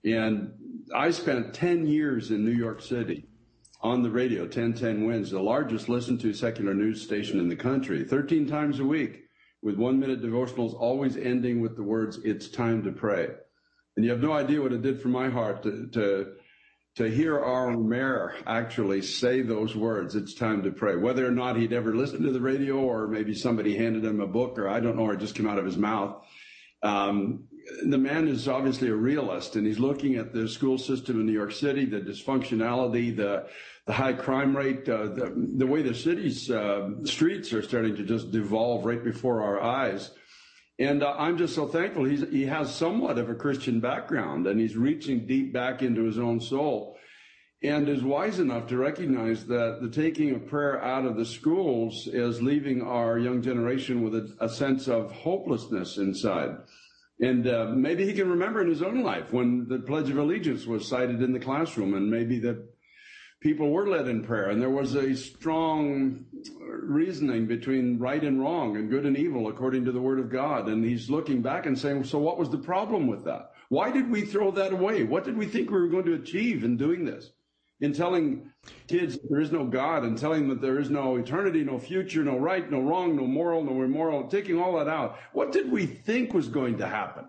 And 0.05 0.53
I 0.95 1.11
spent 1.12 1.55
10 1.55 1.87
years 1.87 2.31
in 2.31 2.45
New 2.45 2.53
York 2.53 2.83
City 2.83 3.30
on 3.83 4.03
the 4.03 4.11
radio, 4.11 4.43
1010 4.43 5.07
Wins, 5.07 5.31
the 5.31 5.41
largest 5.41 5.89
listened 5.89 6.20
to 6.20 6.35
secular 6.35 6.74
news 6.74 7.03
station 7.03 7.41
in 7.41 7.49
the 7.49 7.57
country, 7.57 8.05
13 8.05 8.47
times 8.47 8.78
a 8.78 8.85
week, 8.85 9.24
with 9.62 9.76
one 9.76 9.99
minute 9.99 10.22
devotionals 10.22 10.74
always 10.74 11.16
ending 11.16 11.61
with 11.61 11.76
the 11.76 11.83
words, 11.83 12.18
It's 12.24 12.49
time 12.49 12.83
to 12.85 12.93
pray. 12.93 13.28
And 13.97 14.05
you 14.05 14.11
have 14.11 14.20
no 14.20 14.33
idea 14.33 14.61
what 14.61 14.72
it 14.72 14.83
did 14.83 15.01
for 15.01 15.09
my 15.09 15.28
heart 15.28 15.62
to, 15.62 15.89
to, 15.93 16.33
to 16.97 17.11
hear 17.11 17.39
our 17.39 17.76
mayor 17.76 18.35
actually 18.47 19.03
say 19.03 19.43
those 19.43 19.74
words, 19.74 20.14
It's 20.14 20.35
time 20.35 20.62
to 20.64 20.72
pray. 20.72 20.97
Whether 20.97 21.26
or 21.26 21.33
not 21.33 21.57
he'd 21.57 21.72
ever 21.72 21.95
listened 21.95 22.24
to 22.24 22.33
the 22.33 22.41
radio 22.41 22.76
or 22.76 23.09
maybe 23.09 23.35
somebody 23.35 23.76
handed 23.76 24.05
him 24.05 24.20
a 24.20 24.26
book 24.26 24.59
or 24.59 24.68
I 24.68 24.81
don't 24.81 24.97
know, 24.97 25.05
or 25.05 25.14
it 25.14 25.20
just 25.20 25.35
came 25.35 25.49
out 25.49 25.59
of 25.59 25.64
his 25.64 25.78
mouth. 25.78 26.22
Um, 26.83 27.45
the 27.85 27.99
man 27.99 28.26
is 28.26 28.49
obviously 28.49 28.89
a 28.89 28.95
realist 28.95 29.57
and 29.57 29.66
he's 29.66 29.78
looking 29.78 30.16
at 30.16 30.33
the 30.33 30.49
school 30.49 30.78
system 30.78 31.20
in 31.20 31.26
New 31.26 31.33
York 31.33 31.53
City, 31.53 31.85
the 31.85 32.01
dysfunctionality, 32.01 33.14
the 33.14 33.47
the 33.87 33.93
high 33.93 34.12
crime 34.12 34.57
rate, 34.57 34.89
uh, 34.89 35.07
the, 35.07 35.33
the 35.57 35.66
way 35.66 35.83
the 35.83 35.95
city's 35.95 36.51
uh, 36.51 36.91
streets 37.05 37.53
are 37.53 37.62
starting 37.62 37.97
to 37.97 38.05
just 38.05 38.31
devolve 38.31 38.85
right 38.85 39.03
before 39.03 39.43
our 39.43 39.61
eyes. 39.61 40.11
And 40.78 41.03
uh, 41.03 41.14
I'm 41.18 41.37
just 41.37 41.55
so 41.55 41.66
thankful 41.66 42.05
he's, 42.05 42.24
he 42.31 42.47
has 42.47 42.74
somewhat 42.74 43.18
of 43.18 43.28
a 43.28 43.35
Christian 43.35 43.81
background 43.81 44.47
and 44.47 44.59
he's 44.59 44.76
reaching 44.76 45.26
deep 45.26 45.53
back 45.53 45.83
into 45.83 46.05
his 46.05 46.18
own 46.18 46.41
soul 46.41 46.97
and 47.62 47.89
is 47.89 48.03
wise 48.03 48.39
enough 48.39 48.66
to 48.68 48.78
recognize 48.78 49.45
that 49.47 49.81
the 49.83 49.91
taking 49.91 50.35
of 50.35 50.47
prayer 50.47 50.83
out 50.83 51.05
of 51.05 51.16
the 51.16 51.24
schools 51.26 52.09
is 52.11 52.41
leaving 52.41 52.81
our 52.81 53.18
young 53.18 53.43
generation 53.43 54.03
with 54.03 54.14
a, 54.14 54.35
a 54.41 54.49
sense 54.49 54.89
of 54.89 55.12
hopelessness 55.12 55.99
inside. 55.99 56.57
And 57.20 57.47
uh, 57.47 57.66
maybe 57.74 58.07
he 58.07 58.14
can 58.14 58.31
remember 58.31 58.62
in 58.62 58.70
his 58.70 58.81
own 58.81 59.03
life 59.03 59.31
when 59.31 59.68
the 59.68 59.78
Pledge 59.81 60.09
of 60.09 60.16
Allegiance 60.16 60.64
was 60.64 60.89
cited 60.89 61.20
in 61.20 61.35
the 61.35 61.39
classroom, 61.39 61.93
and 61.93 62.11
maybe 62.11 62.39
that 62.41 62.66
people 63.41 63.70
were 63.70 63.88
led 63.88 64.07
in 64.07 64.22
prayer, 64.22 64.51
and 64.51 64.61
there 64.61 64.70
was 64.70 64.95
a 64.95 65.16
strong 65.16 66.24
reasoning 66.68 67.47
between 67.47 67.99
right 67.99 68.22
and 68.22 68.41
wrong 68.41 68.76
and 68.76 68.91
good 68.91 69.07
and 69.07 69.16
evil 69.16 69.49
according 69.49 69.84
to 69.86 69.93
the 69.93 70.01
Word 70.01 70.18
of 70.18 70.30
God. 70.30 70.68
And 70.68 70.84
he's 70.84 71.11
looking 71.11 71.43
back 71.43 71.66
and 71.66 71.78
saying, 71.78 72.05
So, 72.05 72.18
what 72.18 72.38
was 72.38 72.51
the 72.51 72.59
problem 72.59 73.07
with 73.07 73.24
that? 73.24 73.53
Why 73.68 73.91
did 73.91 74.11
we 74.11 74.22
throw 74.22 74.51
that 74.53 74.72
away? 74.72 75.05
What 75.05 75.24
did 75.24 75.36
we 75.36 75.47
think 75.47 75.70
we 75.70 75.80
were 75.80 75.88
going 75.88 76.07
to 76.07 76.14
achieve 76.14 76.64
in 76.64 76.76
doing 76.76 77.05
this? 77.05 77.30
In 77.80 77.95
telling 77.95 78.51
kids 78.88 79.18
there 79.30 79.41
is 79.41 79.53
no 79.53 79.64
God 79.64 80.03
and 80.03 80.18
telling 80.18 80.41
them 80.41 80.51
that 80.51 80.61
there 80.61 80.78
is 80.78 80.91
no 80.91 81.16
eternity, 81.16 81.64
no 81.64 81.78
future, 81.78 82.22
no 82.22 82.36
right, 82.36 82.70
no 82.70 82.80
wrong, 82.82 83.16
no 83.16 83.26
moral, 83.26 83.64
no 83.64 83.82
immoral, 83.82 84.28
taking 84.28 84.61
all 84.61 84.76
that 84.76 84.88
out, 84.88 85.18
what 85.32 85.51
did 85.51 85.72
we 85.72 85.86
think 85.86 86.34
was 86.34 86.49
going 86.49 86.76
to 86.78 86.86
happen? 86.86 87.24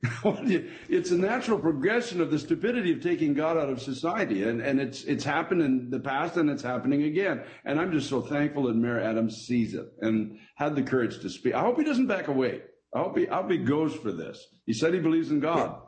it's 0.02 1.10
a 1.10 1.18
natural 1.18 1.58
progression 1.58 2.20
of 2.20 2.30
the 2.30 2.38
stupidity 2.38 2.92
of 2.92 3.02
taking 3.02 3.34
God 3.34 3.56
out 3.56 3.68
of 3.68 3.82
society. 3.82 4.44
And, 4.44 4.60
and 4.60 4.80
it's, 4.80 5.02
it's 5.04 5.24
happened 5.24 5.62
in 5.62 5.90
the 5.90 5.98
past 5.98 6.36
and 6.36 6.48
it's 6.48 6.62
happening 6.62 7.02
again. 7.02 7.42
And 7.64 7.80
I'm 7.80 7.90
just 7.90 8.08
so 8.08 8.20
thankful 8.20 8.64
that 8.64 8.76
Mayor 8.76 9.00
Adams 9.00 9.44
sees 9.46 9.74
it 9.74 9.86
and 10.00 10.38
had 10.54 10.76
the 10.76 10.82
courage 10.82 11.20
to 11.20 11.28
speak. 11.28 11.54
I 11.54 11.62
hope 11.62 11.78
he 11.78 11.84
doesn't 11.84 12.06
back 12.06 12.28
away. 12.28 12.62
I 12.94 13.00
hope 13.00 13.18
he, 13.18 13.28
I 13.28 13.36
hope 13.36 13.50
he 13.50 13.58
goes 13.58 13.94
for 13.94 14.12
this. 14.12 14.46
He 14.66 14.72
said 14.72 14.94
he 14.94 15.00
believes 15.00 15.30
in 15.30 15.40
God. 15.40 15.80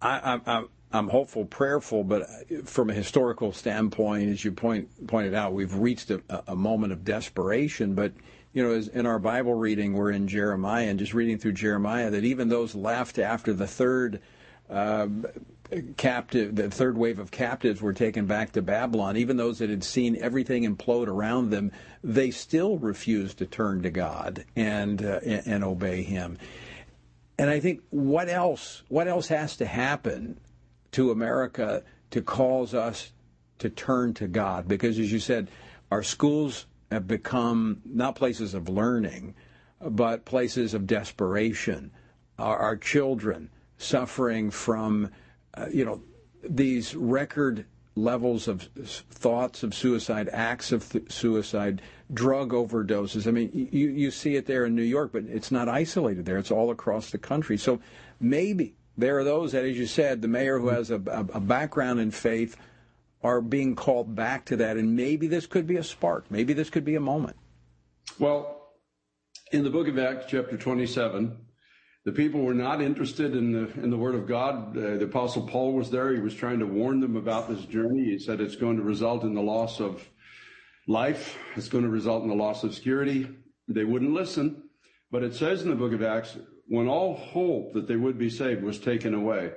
I, 0.00 0.40
I, 0.46 0.64
I'm 0.90 1.08
hopeful, 1.08 1.44
prayerful, 1.44 2.04
but 2.04 2.26
from 2.64 2.88
a 2.88 2.94
historical 2.94 3.52
standpoint, 3.52 4.30
as 4.30 4.44
you 4.44 4.52
point, 4.52 5.06
pointed 5.06 5.34
out, 5.34 5.52
we've 5.52 5.74
reached 5.74 6.10
a, 6.10 6.22
a 6.46 6.56
moment 6.56 6.92
of 6.92 7.04
desperation. 7.04 7.94
But 7.94 8.12
you 8.52 8.62
know, 8.62 8.82
in 8.92 9.06
our 9.06 9.18
Bible 9.18 9.54
reading, 9.54 9.92
we're 9.92 10.10
in 10.10 10.26
Jeremiah, 10.28 10.86
and 10.86 10.98
just 10.98 11.14
reading 11.14 11.38
through 11.38 11.52
Jeremiah, 11.52 12.10
that 12.10 12.24
even 12.24 12.48
those 12.48 12.74
left 12.74 13.18
after 13.18 13.52
the 13.52 13.66
third 13.66 14.20
uh, 14.70 15.08
captive, 15.96 16.56
the 16.56 16.70
third 16.70 16.96
wave 16.96 17.18
of 17.18 17.30
captives 17.30 17.80
were 17.82 17.92
taken 17.92 18.26
back 18.26 18.52
to 18.52 18.62
Babylon, 18.62 19.16
even 19.16 19.36
those 19.36 19.58
that 19.58 19.70
had 19.70 19.84
seen 19.84 20.16
everything 20.20 20.64
implode 20.64 21.08
around 21.08 21.50
them, 21.50 21.72
they 22.02 22.30
still 22.30 22.78
refused 22.78 23.38
to 23.38 23.46
turn 23.46 23.82
to 23.82 23.90
God 23.90 24.44
and 24.56 25.04
uh, 25.04 25.20
and 25.22 25.62
obey 25.62 26.02
Him. 26.02 26.38
And 27.38 27.50
I 27.50 27.60
think 27.60 27.82
what 27.90 28.28
else? 28.28 28.82
What 28.88 29.08
else 29.08 29.28
has 29.28 29.56
to 29.58 29.66
happen 29.66 30.38
to 30.92 31.10
America 31.10 31.82
to 32.10 32.22
cause 32.22 32.74
us 32.74 33.12
to 33.58 33.68
turn 33.68 34.14
to 34.14 34.28
God. 34.28 34.68
Because 34.68 34.98
as 34.98 35.12
you 35.12 35.18
said, 35.18 35.50
our 35.90 36.02
schools 36.02 36.66
have 36.90 37.06
become 37.06 37.82
not 37.84 38.16
places 38.16 38.54
of 38.54 38.68
learning, 38.68 39.34
but 39.80 40.24
places 40.24 40.74
of 40.74 40.86
desperation. 40.86 41.90
Our, 42.38 42.56
our 42.56 42.76
children 42.76 43.50
suffering 43.78 44.50
from, 44.50 45.10
uh, 45.54 45.66
you 45.72 45.84
know, 45.84 46.02
these 46.42 46.94
record 46.94 47.66
levels 47.94 48.48
of 48.48 48.62
thoughts 49.10 49.62
of 49.62 49.74
suicide, 49.74 50.28
acts 50.32 50.72
of 50.72 50.88
th- 50.88 51.10
suicide, 51.10 51.82
drug 52.12 52.50
overdoses. 52.50 53.26
I 53.26 53.32
mean, 53.32 53.50
you, 53.72 53.88
you 53.88 54.10
see 54.10 54.36
it 54.36 54.46
there 54.46 54.64
in 54.64 54.74
New 54.74 54.82
York, 54.82 55.10
but 55.12 55.24
it's 55.24 55.50
not 55.50 55.68
isolated 55.68 56.24
there. 56.24 56.38
It's 56.38 56.50
all 56.50 56.70
across 56.70 57.10
the 57.10 57.18
country. 57.18 57.58
So 57.58 57.80
maybe 58.20 58.76
there 58.96 59.18
are 59.18 59.24
those 59.24 59.52
that, 59.52 59.64
as 59.64 59.76
you 59.76 59.86
said, 59.86 60.22
the 60.22 60.28
mayor 60.28 60.58
who 60.58 60.68
has 60.68 60.90
a, 60.90 60.96
a, 61.06 61.40
background 61.40 62.00
in 62.00 62.10
faith 62.10 62.56
are 63.22 63.40
being 63.40 63.74
called 63.74 64.14
back 64.14 64.44
to 64.46 64.56
that, 64.56 64.76
and 64.76 64.94
maybe 64.94 65.26
this 65.26 65.46
could 65.46 65.66
be 65.66 65.76
a 65.76 65.82
spark. 65.82 66.30
Maybe 66.30 66.52
this 66.52 66.70
could 66.70 66.84
be 66.84 66.94
a 66.94 67.00
moment. 67.00 67.36
Well, 68.18 68.72
in 69.52 69.64
the 69.64 69.70
book 69.70 69.88
of 69.88 69.98
Acts, 69.98 70.26
chapter 70.28 70.56
27, 70.56 71.36
the 72.04 72.12
people 72.12 72.42
were 72.42 72.54
not 72.54 72.80
interested 72.80 73.34
in 73.34 73.52
the 73.52 73.82
in 73.82 73.90
the 73.90 73.96
Word 73.96 74.14
of 74.14 74.26
God. 74.26 74.76
Uh, 74.76 74.96
the 74.96 75.04
Apostle 75.04 75.46
Paul 75.46 75.74
was 75.74 75.90
there. 75.90 76.14
He 76.14 76.20
was 76.20 76.34
trying 76.34 76.58
to 76.60 76.66
warn 76.66 77.00
them 77.00 77.16
about 77.16 77.48
this 77.48 77.64
journey. 77.64 78.04
He 78.04 78.18
said 78.18 78.40
it's 78.40 78.56
going 78.56 78.76
to 78.76 78.82
result 78.82 79.24
in 79.24 79.34
the 79.34 79.42
loss 79.42 79.80
of 79.80 80.08
life. 80.86 81.36
It's 81.56 81.68
going 81.68 81.84
to 81.84 81.90
result 81.90 82.22
in 82.22 82.28
the 82.28 82.34
loss 82.34 82.64
of 82.64 82.74
security. 82.74 83.28
They 83.66 83.84
wouldn't 83.84 84.12
listen. 84.12 84.62
But 85.10 85.22
it 85.22 85.34
says 85.34 85.62
in 85.62 85.70
the 85.70 85.76
book 85.76 85.92
of 85.92 86.02
Acts, 86.02 86.36
when 86.66 86.86
all 86.86 87.14
hope 87.14 87.72
that 87.74 87.88
they 87.88 87.96
would 87.96 88.18
be 88.18 88.30
saved 88.30 88.62
was 88.62 88.78
taken 88.78 89.14
away, 89.14 89.52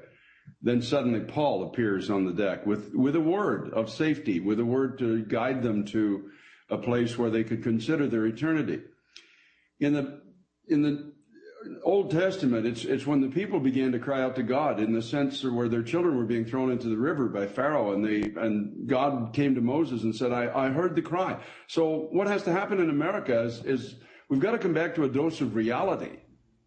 then 0.62 0.82
suddenly 0.82 1.22
Paul 1.22 1.64
appears 1.64 2.10
on 2.10 2.26
the 2.26 2.34
deck 2.34 2.66
with, 2.66 2.94
with 2.94 3.16
a 3.16 3.22
word 3.22 3.72
of 3.74 3.89
safety, 3.89 4.39
with 4.39 4.60
a 4.60 4.66
word 4.66 5.00
to 5.00 5.26
guide 5.26 5.64
them 5.64 5.86
to 5.86 6.30
a 6.70 6.78
place 6.78 7.18
where 7.18 7.30
they 7.30 7.44
could 7.44 7.64
consider 7.64 8.08
their 8.08 8.26
eternity. 8.28 8.82
In 9.80 9.94
the, 9.94 10.22
in 10.68 10.84
the 10.84 11.14
Old 11.84 12.12
Testament, 12.12 12.66
it's, 12.66 12.86
it's 12.86 13.08
when 13.08 13.22
the 13.22 13.28
people 13.28 13.60
began 13.60 13.92
to 13.92 14.00
cry 14.00 14.22
out 14.22 14.36
to 14.36 14.44
God 14.44 14.80
in 14.80 14.94
the 14.94 15.02
sense 15.02 15.44
of 15.44 15.54
where 15.54 15.68
their 15.68 15.84
children 15.84 16.18
were 16.18 16.26
being 16.26 16.46
thrown 16.46 16.72
into 16.72 16.89
the 16.89 16.98
river 16.98 17.28
by 17.28 17.48
Pharaoh 17.48 17.94
and 17.94 18.06
they, 18.06 18.22
and 18.39 18.88
God 18.88 19.34
came 19.34 19.56
to 19.56 19.62
Moses 19.62 20.04
and 20.04 20.16
said, 20.16 20.32
I, 20.32 20.68
I 20.68 20.70
heard 20.70 20.96
the 20.96 21.02
cry. 21.02 21.39
So 21.68 22.08
what 22.12 22.28
has 22.28 22.44
to 22.44 22.52
happen 22.52 22.80
in 22.80 22.89
America 22.89 23.42
is, 23.42 23.64
is 23.66 23.96
we've 24.30 24.39
got 24.39 24.52
to 24.52 24.60
come 24.60 24.74
back 24.74 24.96
to 24.96 25.04
a 25.04 25.10
dose 25.10 25.42
of 25.42 25.56
reality 25.56 26.18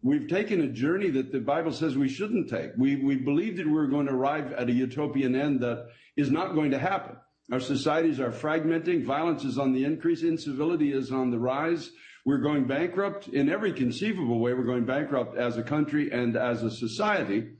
We've 0.05 0.27
taken 0.27 0.61
a 0.61 0.67
journey 0.67 1.09
that 1.09 1.31
the 1.31 1.39
Bible 1.39 1.71
says 1.71 1.97
we 1.97 2.09
shouldn't 2.09 2.47
take. 2.47 2.73
We, 2.77 2.95
we 2.95 3.15
believed 3.15 3.57
that 3.57 3.65
we 3.65 3.73
were 3.73 3.87
going 3.87 4.05
to 4.05 4.13
arrive 4.13 4.53
at 4.53 4.69
a 4.69 4.71
utopian 4.71 5.35
end 5.35 5.61
that 5.61 5.87
is 6.15 6.29
not 6.29 6.53
going 6.53 6.69
to 6.71 6.77
happen. 6.77 7.15
Our 7.51 7.59
societies 7.59 8.19
are 8.19 8.29
fragmenting. 8.29 9.03
Violence 9.03 9.43
is 9.43 9.57
on 9.57 9.73
the 9.73 9.83
increase. 9.83 10.21
Incivility 10.21 10.93
is 10.93 11.11
on 11.11 11.31
the 11.31 11.39
rise. 11.39 11.89
We're 12.23 12.37
going 12.37 12.67
bankrupt 12.67 13.29
in 13.29 13.49
every 13.49 13.73
conceivable 13.73 14.37
way. 14.39 14.53
We're 14.53 14.65
going 14.65 14.85
bankrupt 14.85 15.39
as 15.39 15.57
a 15.57 15.63
country 15.63 16.11
and 16.11 16.37
as 16.37 16.61
a 16.61 16.69
society. 16.69 17.53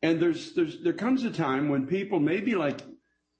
And 0.00 0.22
there's, 0.22 0.52
there's, 0.54 0.80
there 0.84 0.92
comes 0.92 1.24
a 1.24 1.30
time 1.32 1.70
when 1.70 1.88
people, 1.88 2.20
maybe 2.20 2.54
like 2.54 2.82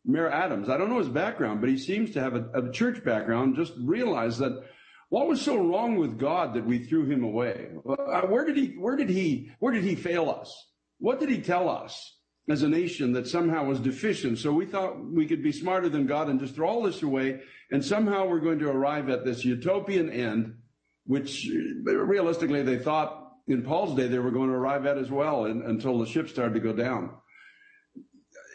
Mayor 0.04 0.28
Adams, 0.28 0.68
I 0.68 0.76
don't 0.76 0.90
know 0.90 0.98
his 0.98 1.08
background, 1.08 1.60
but 1.60 1.70
he 1.70 1.78
seems 1.78 2.10
to 2.14 2.20
have 2.20 2.34
a, 2.34 2.48
a 2.52 2.72
church 2.72 3.04
background, 3.04 3.54
just 3.54 3.74
realize 3.78 4.38
that 4.38 4.64
what 5.10 5.26
was 5.26 5.42
so 5.42 5.56
wrong 5.56 5.96
with 5.96 6.18
God 6.18 6.54
that 6.54 6.64
we 6.64 6.78
threw 6.78 7.04
him 7.04 7.24
away? 7.24 7.68
Uh, 7.84 8.22
where 8.22 8.44
did 8.44 8.56
he, 8.56 8.68
where 8.78 8.94
did 8.94 9.10
he, 9.10 9.50
where 9.58 9.72
did 9.72 9.82
he 9.82 9.96
fail 9.96 10.30
us? 10.30 10.68
What 10.98 11.18
did 11.18 11.28
he 11.28 11.40
tell 11.40 11.68
us 11.68 12.16
as 12.48 12.62
a 12.62 12.68
nation 12.68 13.12
that 13.14 13.26
somehow 13.26 13.64
was 13.64 13.80
deficient? 13.80 14.38
So 14.38 14.52
we 14.52 14.66
thought 14.66 15.04
we 15.04 15.26
could 15.26 15.42
be 15.42 15.50
smarter 15.50 15.88
than 15.88 16.06
God 16.06 16.28
and 16.28 16.38
just 16.38 16.54
throw 16.54 16.68
all 16.68 16.82
this 16.84 17.02
away. 17.02 17.40
And 17.72 17.84
somehow 17.84 18.28
we're 18.28 18.38
going 18.38 18.60
to 18.60 18.68
arrive 18.68 19.08
at 19.08 19.24
this 19.24 19.44
utopian 19.44 20.10
end, 20.10 20.54
which 21.06 21.50
realistically 21.82 22.62
they 22.62 22.78
thought 22.78 23.32
in 23.48 23.62
Paul's 23.62 23.96
day 23.96 24.06
they 24.06 24.20
were 24.20 24.30
going 24.30 24.48
to 24.48 24.54
arrive 24.54 24.86
at 24.86 24.96
as 24.96 25.10
well 25.10 25.46
and, 25.46 25.64
until 25.64 25.98
the 25.98 26.06
ship 26.06 26.28
started 26.28 26.54
to 26.54 26.60
go 26.60 26.72
down. 26.72 27.10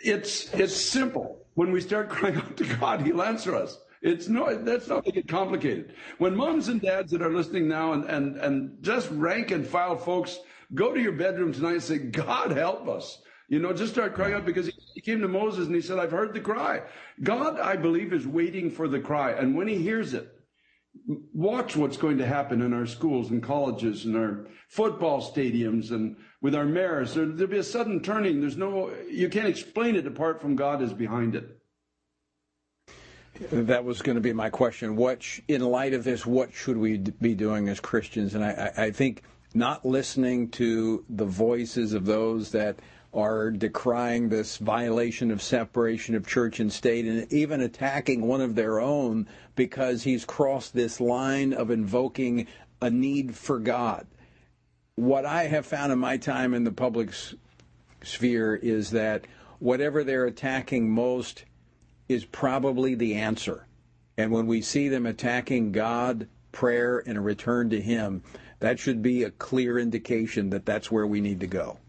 It's, 0.06 0.54
it's 0.54 0.76
simple. 0.76 1.48
When 1.56 1.74
we 1.74 1.82
start 1.82 2.08
crying 2.12 2.38
out 2.38 2.56
to 2.58 2.66
God, 2.66 3.02
he'll 3.02 3.22
answer 3.22 3.54
us. 3.56 3.78
It's 4.06 4.28
no, 4.28 4.56
that's 4.56 4.88
not 4.88 5.04
make 5.04 5.18
it 5.18 5.28
complicated. 5.28 5.96
When 6.20 6.36
moms 6.36 6.68
and 6.68 6.80
dads 6.80 7.12
that 7.12 7.24
are 7.24 7.34
listening 7.34 7.68
now 7.68 7.94
and, 7.94 8.06
and, 8.06 8.38
and 8.38 8.84
just 8.84 9.10
rank 9.10 9.50
and 9.50 9.66
file 9.66 9.98
folks, 9.98 10.38
go 10.76 10.94
to 10.94 11.02
your 11.02 11.14
bedroom 11.14 11.52
tonight 11.52 11.72
and 11.72 11.84
say, 11.84 11.98
God 11.98 12.52
help 12.52 12.88
us. 12.88 13.20
You 13.50 13.58
know, 13.58 13.74
just 13.74 13.94
start 13.94 14.14
crying 14.14 14.36
out 14.36 14.46
because 14.46 14.70
he 14.94 15.02
came 15.02 15.22
to 15.22 15.28
Moses 15.28 15.66
and 15.66 15.74
he 15.74 15.82
said, 15.82 15.98
I've 15.98 16.12
heard 16.12 16.36
the 16.36 16.40
cry. 16.40 16.84
God, 17.24 17.60
I 17.60 17.78
believe, 17.78 18.14
is 18.14 18.28
waiting 18.28 18.70
for 18.70 18.88
the 18.88 19.00
cry. 19.00 19.32
And 19.32 19.56
when 19.56 19.68
he 19.68 19.78
hears 19.78 20.14
it, 20.14 20.32
watch 21.34 21.76
what's 21.76 21.98
going 21.98 22.20
to 22.20 22.28
happen 22.28 22.62
in 22.62 22.74
our 22.74 22.86
schools 22.86 23.32
and 23.32 23.42
colleges 23.42 24.06
and 24.06 24.16
our 24.16 24.48
football 24.70 25.20
stadiums 25.20 25.90
and 25.90 26.16
with 26.44 26.54
our 26.54 26.66
mayors. 26.66 27.16
There, 27.16 27.26
will 27.26 27.48
be 27.48 27.58
a 27.58 27.64
sudden 27.64 28.02
turning. 28.02 28.40
There's 28.40 28.56
no, 28.56 28.92
you 29.10 29.30
can't 29.30 29.48
explain 29.48 29.96
it 29.96 30.06
apart 30.06 30.42
from 30.42 30.56
God 30.56 30.84
is 30.84 30.94
behind 30.94 31.34
it. 31.34 31.55
That 33.52 33.84
was 33.84 34.02
going 34.02 34.16
to 34.16 34.22
be 34.22 34.34
my 34.34 34.50
question. 34.50 34.96
What, 34.96 35.24
in 35.48 35.62
light 35.62 35.94
of 35.94 36.04
this, 36.04 36.26
what 36.26 36.54
should 36.54 36.78
we 36.78 36.98
be 36.98 37.36
doing 37.36 37.68
as 37.68 37.80
Christians? 37.80 38.34
And 38.34 38.46
I, 38.46 38.72
I 38.78 38.92
think 38.92 39.24
not 39.54 39.86
listening 39.86 40.50
to 40.52 41.04
the 41.10 41.26
voices 41.26 41.94
of 41.94 42.06
those 42.06 42.52
that 42.52 42.80
are 43.14 43.50
decrying 43.50 44.28
this 44.28 44.58
violation 44.58 45.32
of 45.32 45.42
separation 45.42 46.16
of 46.16 46.28
church 46.28 46.60
and 46.60 46.72
state 46.72 47.06
and 47.06 47.32
even 47.32 47.62
attacking 47.62 48.28
one 48.28 48.42
of 48.42 48.56
their 48.56 48.80
own 48.80 49.28
because 49.56 50.04
he's 50.04 50.26
crossed 50.26 50.74
this 50.74 51.00
line 51.00 51.54
of 51.54 51.72
invoking 51.72 52.48
a 52.82 52.90
need 52.90 53.36
for 53.36 53.60
God. 53.60 54.06
What 54.96 55.26
I 55.26 55.44
have 55.46 55.66
found 55.66 55.94
in 55.94 56.00
my 56.00 56.18
time 56.18 56.54
in 56.54 56.66
the 56.66 56.72
public 56.72 57.12
sphere 58.04 58.56
is 58.56 58.92
that 58.92 59.26
whatever 59.60 60.04
they're 60.04 60.26
attacking 60.26 60.90
most 60.90 61.46
is 62.08 62.26
probably 62.26 62.96
the 62.96 63.16
answer. 63.16 63.68
And 64.18 64.32
when 64.32 64.48
we 64.48 64.62
see 64.62 64.90
them 64.90 65.06
attacking 65.06 65.72
God, 65.72 66.28
prayer, 66.52 67.04
and 67.06 67.18
a 67.18 67.22
return 67.22 67.70
to 67.72 67.82
Him, 67.82 68.24
that 68.60 68.80
should 68.80 69.02
be 69.02 69.24
a 69.24 69.32
clear 69.32 69.78
indication 69.78 70.50
that 70.52 70.66
that's 70.66 70.92
where 70.92 71.08
we 71.08 71.22
need 71.22 71.40
to 71.42 71.48
go 71.48 71.80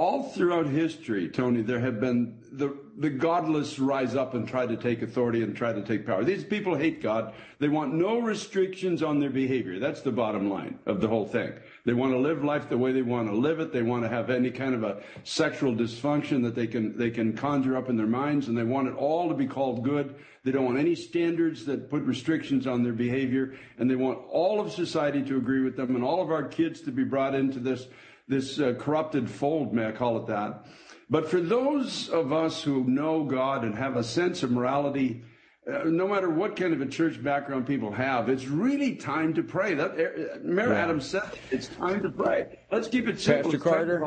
all 0.00 0.22
throughout 0.22 0.66
history, 0.66 1.28
Tony, 1.28 1.60
there 1.60 1.78
have 1.78 2.00
been 2.00 2.34
the, 2.52 2.74
the 2.96 3.10
godless 3.10 3.78
rise 3.78 4.16
up 4.16 4.32
and 4.32 4.48
try 4.48 4.64
to 4.64 4.74
take 4.74 5.02
authority 5.02 5.42
and 5.42 5.54
try 5.54 5.74
to 5.74 5.82
take 5.82 6.06
power. 6.06 6.24
These 6.24 6.42
people 6.42 6.74
hate 6.74 7.02
God. 7.02 7.34
They 7.58 7.68
want 7.68 7.92
no 7.92 8.18
restrictions 8.18 9.02
on 9.02 9.20
their 9.20 9.28
behavior. 9.28 9.78
That's 9.78 10.00
the 10.00 10.10
bottom 10.10 10.48
line 10.48 10.78
of 10.86 11.02
the 11.02 11.08
whole 11.08 11.26
thing. 11.26 11.52
They 11.84 11.94
want 11.94 12.12
to 12.12 12.18
live 12.18 12.44
life 12.44 12.68
the 12.68 12.76
way 12.76 12.92
they 12.92 13.02
want 13.02 13.28
to 13.28 13.34
live 13.34 13.60
it. 13.60 13.72
They 13.72 13.82
want 13.82 14.02
to 14.02 14.08
have 14.08 14.28
any 14.28 14.50
kind 14.50 14.74
of 14.74 14.82
a 14.82 15.02
sexual 15.24 15.74
dysfunction 15.74 16.42
that 16.42 16.54
they 16.54 16.66
can, 16.66 16.96
they 16.96 17.10
can 17.10 17.32
conjure 17.32 17.76
up 17.76 17.88
in 17.88 17.96
their 17.96 18.06
minds 18.06 18.48
and 18.48 18.56
they 18.56 18.64
want 18.64 18.88
it 18.88 18.94
all 18.94 19.28
to 19.28 19.34
be 19.34 19.46
called 19.46 19.82
good. 19.82 20.14
They 20.44 20.52
don't 20.52 20.64
want 20.64 20.78
any 20.78 20.94
standards 20.94 21.64
that 21.66 21.90
put 21.90 22.02
restrictions 22.02 22.66
on 22.66 22.82
their 22.82 22.92
behavior 22.92 23.54
and 23.78 23.90
they 23.90 23.96
want 23.96 24.18
all 24.28 24.60
of 24.60 24.72
society 24.72 25.22
to 25.22 25.36
agree 25.36 25.62
with 25.62 25.76
them 25.76 25.94
and 25.94 26.04
all 26.04 26.22
of 26.22 26.30
our 26.30 26.44
kids 26.44 26.80
to 26.82 26.92
be 26.92 27.04
brought 27.04 27.34
into 27.34 27.58
this 27.58 27.86
this 28.28 28.60
uh, 28.60 28.74
corrupted 28.78 29.28
fold, 29.28 29.74
may 29.74 29.86
I 29.86 29.92
call 29.92 30.16
it 30.18 30.26
that. 30.28 30.64
But 31.10 31.28
for 31.28 31.40
those 31.40 32.08
of 32.08 32.32
us 32.32 32.62
who 32.62 32.84
know 32.84 33.24
God 33.24 33.64
and 33.64 33.74
have 33.74 33.96
a 33.96 34.04
sense 34.04 34.44
of 34.44 34.52
morality, 34.52 35.24
uh, 35.70 35.84
no 35.84 36.08
matter 36.08 36.28
what 36.28 36.56
kind 36.56 36.72
of 36.72 36.80
a 36.80 36.86
church 36.86 37.22
background 37.22 37.66
people 37.66 37.90
have, 37.92 38.28
it's 38.28 38.46
really 38.46 38.96
time 38.96 39.34
to 39.34 39.42
pray. 39.42 39.74
That 39.74 39.92
uh, 39.92 40.38
Mayor 40.42 40.72
yeah. 40.72 40.84
Adams 40.84 41.06
said 41.08 41.22
it's 41.50 41.68
time 41.68 42.02
to 42.02 42.10
pray. 42.10 42.58
Let's 42.70 42.88
keep 42.88 43.08
it 43.08 43.20
simple. 43.20 43.52
Pastor 43.52 43.70
Carter, 43.70 44.06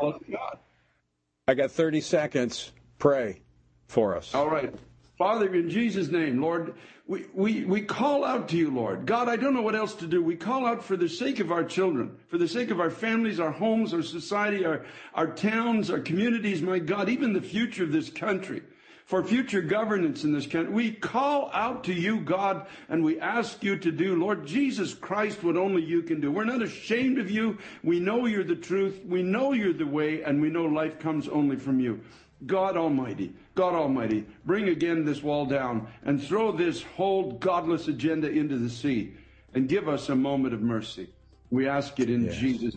I 1.48 1.54
got 1.54 1.72
30 1.72 2.02
seconds. 2.02 2.72
Pray 3.00 3.42
for 3.88 4.16
us. 4.16 4.34
All 4.34 4.50
right. 4.50 4.74
Father, 5.18 5.54
in 5.54 5.70
Jesus' 5.70 6.10
name, 6.10 6.42
Lord, 6.42 6.74
we, 7.06 7.26
we, 7.34 7.66
we 7.66 7.82
call 7.82 8.24
out 8.24 8.48
to 8.50 8.58
you, 8.58 8.72
Lord. 8.72 9.06
God, 9.06 9.30
I 9.30 9.36
don't 9.36 9.54
know 9.54 9.62
what 9.62 9.76
else 9.76 9.94
to 9.96 10.08
do. 10.08 10.24
We 10.24 10.36
call 10.36 10.66
out 10.66 10.84
for 10.84 10.98
the 10.98 11.10
sake 11.10 11.40
of 11.40 11.52
our 11.52 11.64
children, 11.64 12.18
for 12.28 12.38
the 12.38 12.48
sake 12.48 12.72
of 12.72 12.80
our 12.80 12.90
families, 12.90 13.40
our 13.40 13.52
homes, 13.52 13.94
our 13.94 14.02
society, 14.02 14.66
our, 14.66 14.86
our 15.14 15.28
towns, 15.28 15.92
our 15.92 16.00
communities, 16.00 16.62
my 16.62 16.80
God, 16.80 17.10
even 17.10 17.34
the 17.34 17.42
future 17.42 17.84
of 17.84 17.92
this 17.92 18.10
country, 18.10 18.64
for 19.06 19.24
future 19.24 19.62
governance 19.62 20.24
in 20.24 20.32
this 20.32 20.48
country. 20.48 20.74
We 20.74 20.92
call 20.92 21.52
out 21.54 21.84
to 21.86 21.94
you, 21.94 22.22
God, 22.22 22.68
and 22.90 23.04
we 23.04 23.20
ask 23.20 23.64
you 23.64 23.78
to 23.78 23.92
do, 23.92 24.16
Lord 24.16 24.46
Jesus 24.46 24.94
Christ, 24.94 25.44
what 25.44 25.58
only 25.58 25.84
you 25.84 26.02
can 26.04 26.22
do. 26.22 26.32
We're 26.32 26.46
not 26.46 26.62
ashamed 26.62 27.20
of 27.20 27.30
you. 27.30 27.58
We 27.84 28.00
know 28.00 28.26
you're 28.26 28.44
the 28.44 28.56
truth. 28.56 29.02
We 29.06 29.22
know 29.22 29.54
you're 29.54 29.74
the 29.74 29.86
way, 29.86 30.24
and 30.24 30.42
we 30.42 30.50
know 30.50 30.66
life 30.66 31.00
comes 31.00 31.28
only 31.28 31.58
from 31.58 31.80
you. 31.80 32.00
God 32.46 32.76
Almighty, 32.76 33.34
God 33.56 33.74
Almighty, 33.74 34.26
bring 34.46 34.70
again 34.70 35.06
this 35.06 35.24
wall 35.24 35.46
down 35.46 35.88
and 36.04 36.22
throw 36.22 36.52
this 36.52 36.82
whole 36.82 37.34
godless 37.34 37.88
agenda 37.88 38.30
into 38.30 38.58
the 38.58 38.70
sea 38.70 39.14
and 39.54 39.70
give 39.70 39.88
us 39.88 40.10
a 40.10 40.16
moment 40.16 40.54
of 40.54 40.62
mercy. 40.62 41.10
We 41.52 41.68
ask 41.68 42.00
it 42.00 42.10
in 42.10 42.26
yes. 42.26 42.36
Jesus. 42.36 42.76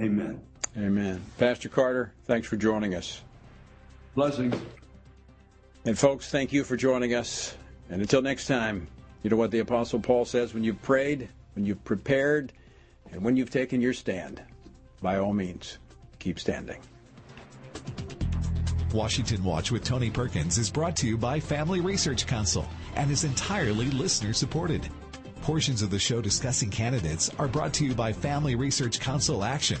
Amen. 0.00 0.40
Amen. 0.76 1.22
Pastor 1.38 1.68
Carter, 1.68 2.12
thanks 2.26 2.46
for 2.46 2.56
joining 2.56 2.94
us. 2.94 3.20
Blessings. 4.14 4.54
And 5.86 5.98
folks, 5.98 6.30
thank 6.30 6.52
you 6.52 6.64
for 6.64 6.76
joining 6.76 7.14
us. 7.14 7.56
And 7.90 8.00
until 8.00 8.22
next 8.22 8.46
time, 8.46 8.88
you 9.22 9.28
know 9.28 9.36
what 9.36 9.50
the 9.50 9.58
Apostle 9.58 10.00
Paul 10.00 10.24
says 10.24 10.54
when 10.54 10.64
you've 10.64 10.80
prayed, 10.80 11.28
when 11.54 11.66
you've 11.66 11.84
prepared, 11.84 12.52
and 13.12 13.22
when 13.22 13.36
you've 13.36 13.50
taken 13.50 13.82
your 13.82 13.92
stand, 13.92 14.40
by 15.02 15.18
all 15.18 15.34
means, 15.34 15.78
keep 16.18 16.40
standing. 16.40 16.80
Washington 18.94 19.44
Watch 19.44 19.70
with 19.70 19.84
Tony 19.84 20.08
Perkins 20.08 20.56
is 20.56 20.70
brought 20.70 20.96
to 20.96 21.06
you 21.06 21.18
by 21.18 21.38
Family 21.38 21.80
Research 21.80 22.26
Council 22.26 22.66
and 22.94 23.10
is 23.10 23.24
entirely 23.24 23.90
listener 23.90 24.32
supported. 24.32 24.88
Portions 25.42 25.82
of 25.82 25.90
the 25.90 25.98
show 25.98 26.22
discussing 26.22 26.70
candidates 26.70 27.28
are 27.38 27.48
brought 27.48 27.74
to 27.74 27.84
you 27.84 27.94
by 27.94 28.12
Family 28.12 28.54
Research 28.54 29.00
Council 29.00 29.44
Action. 29.44 29.80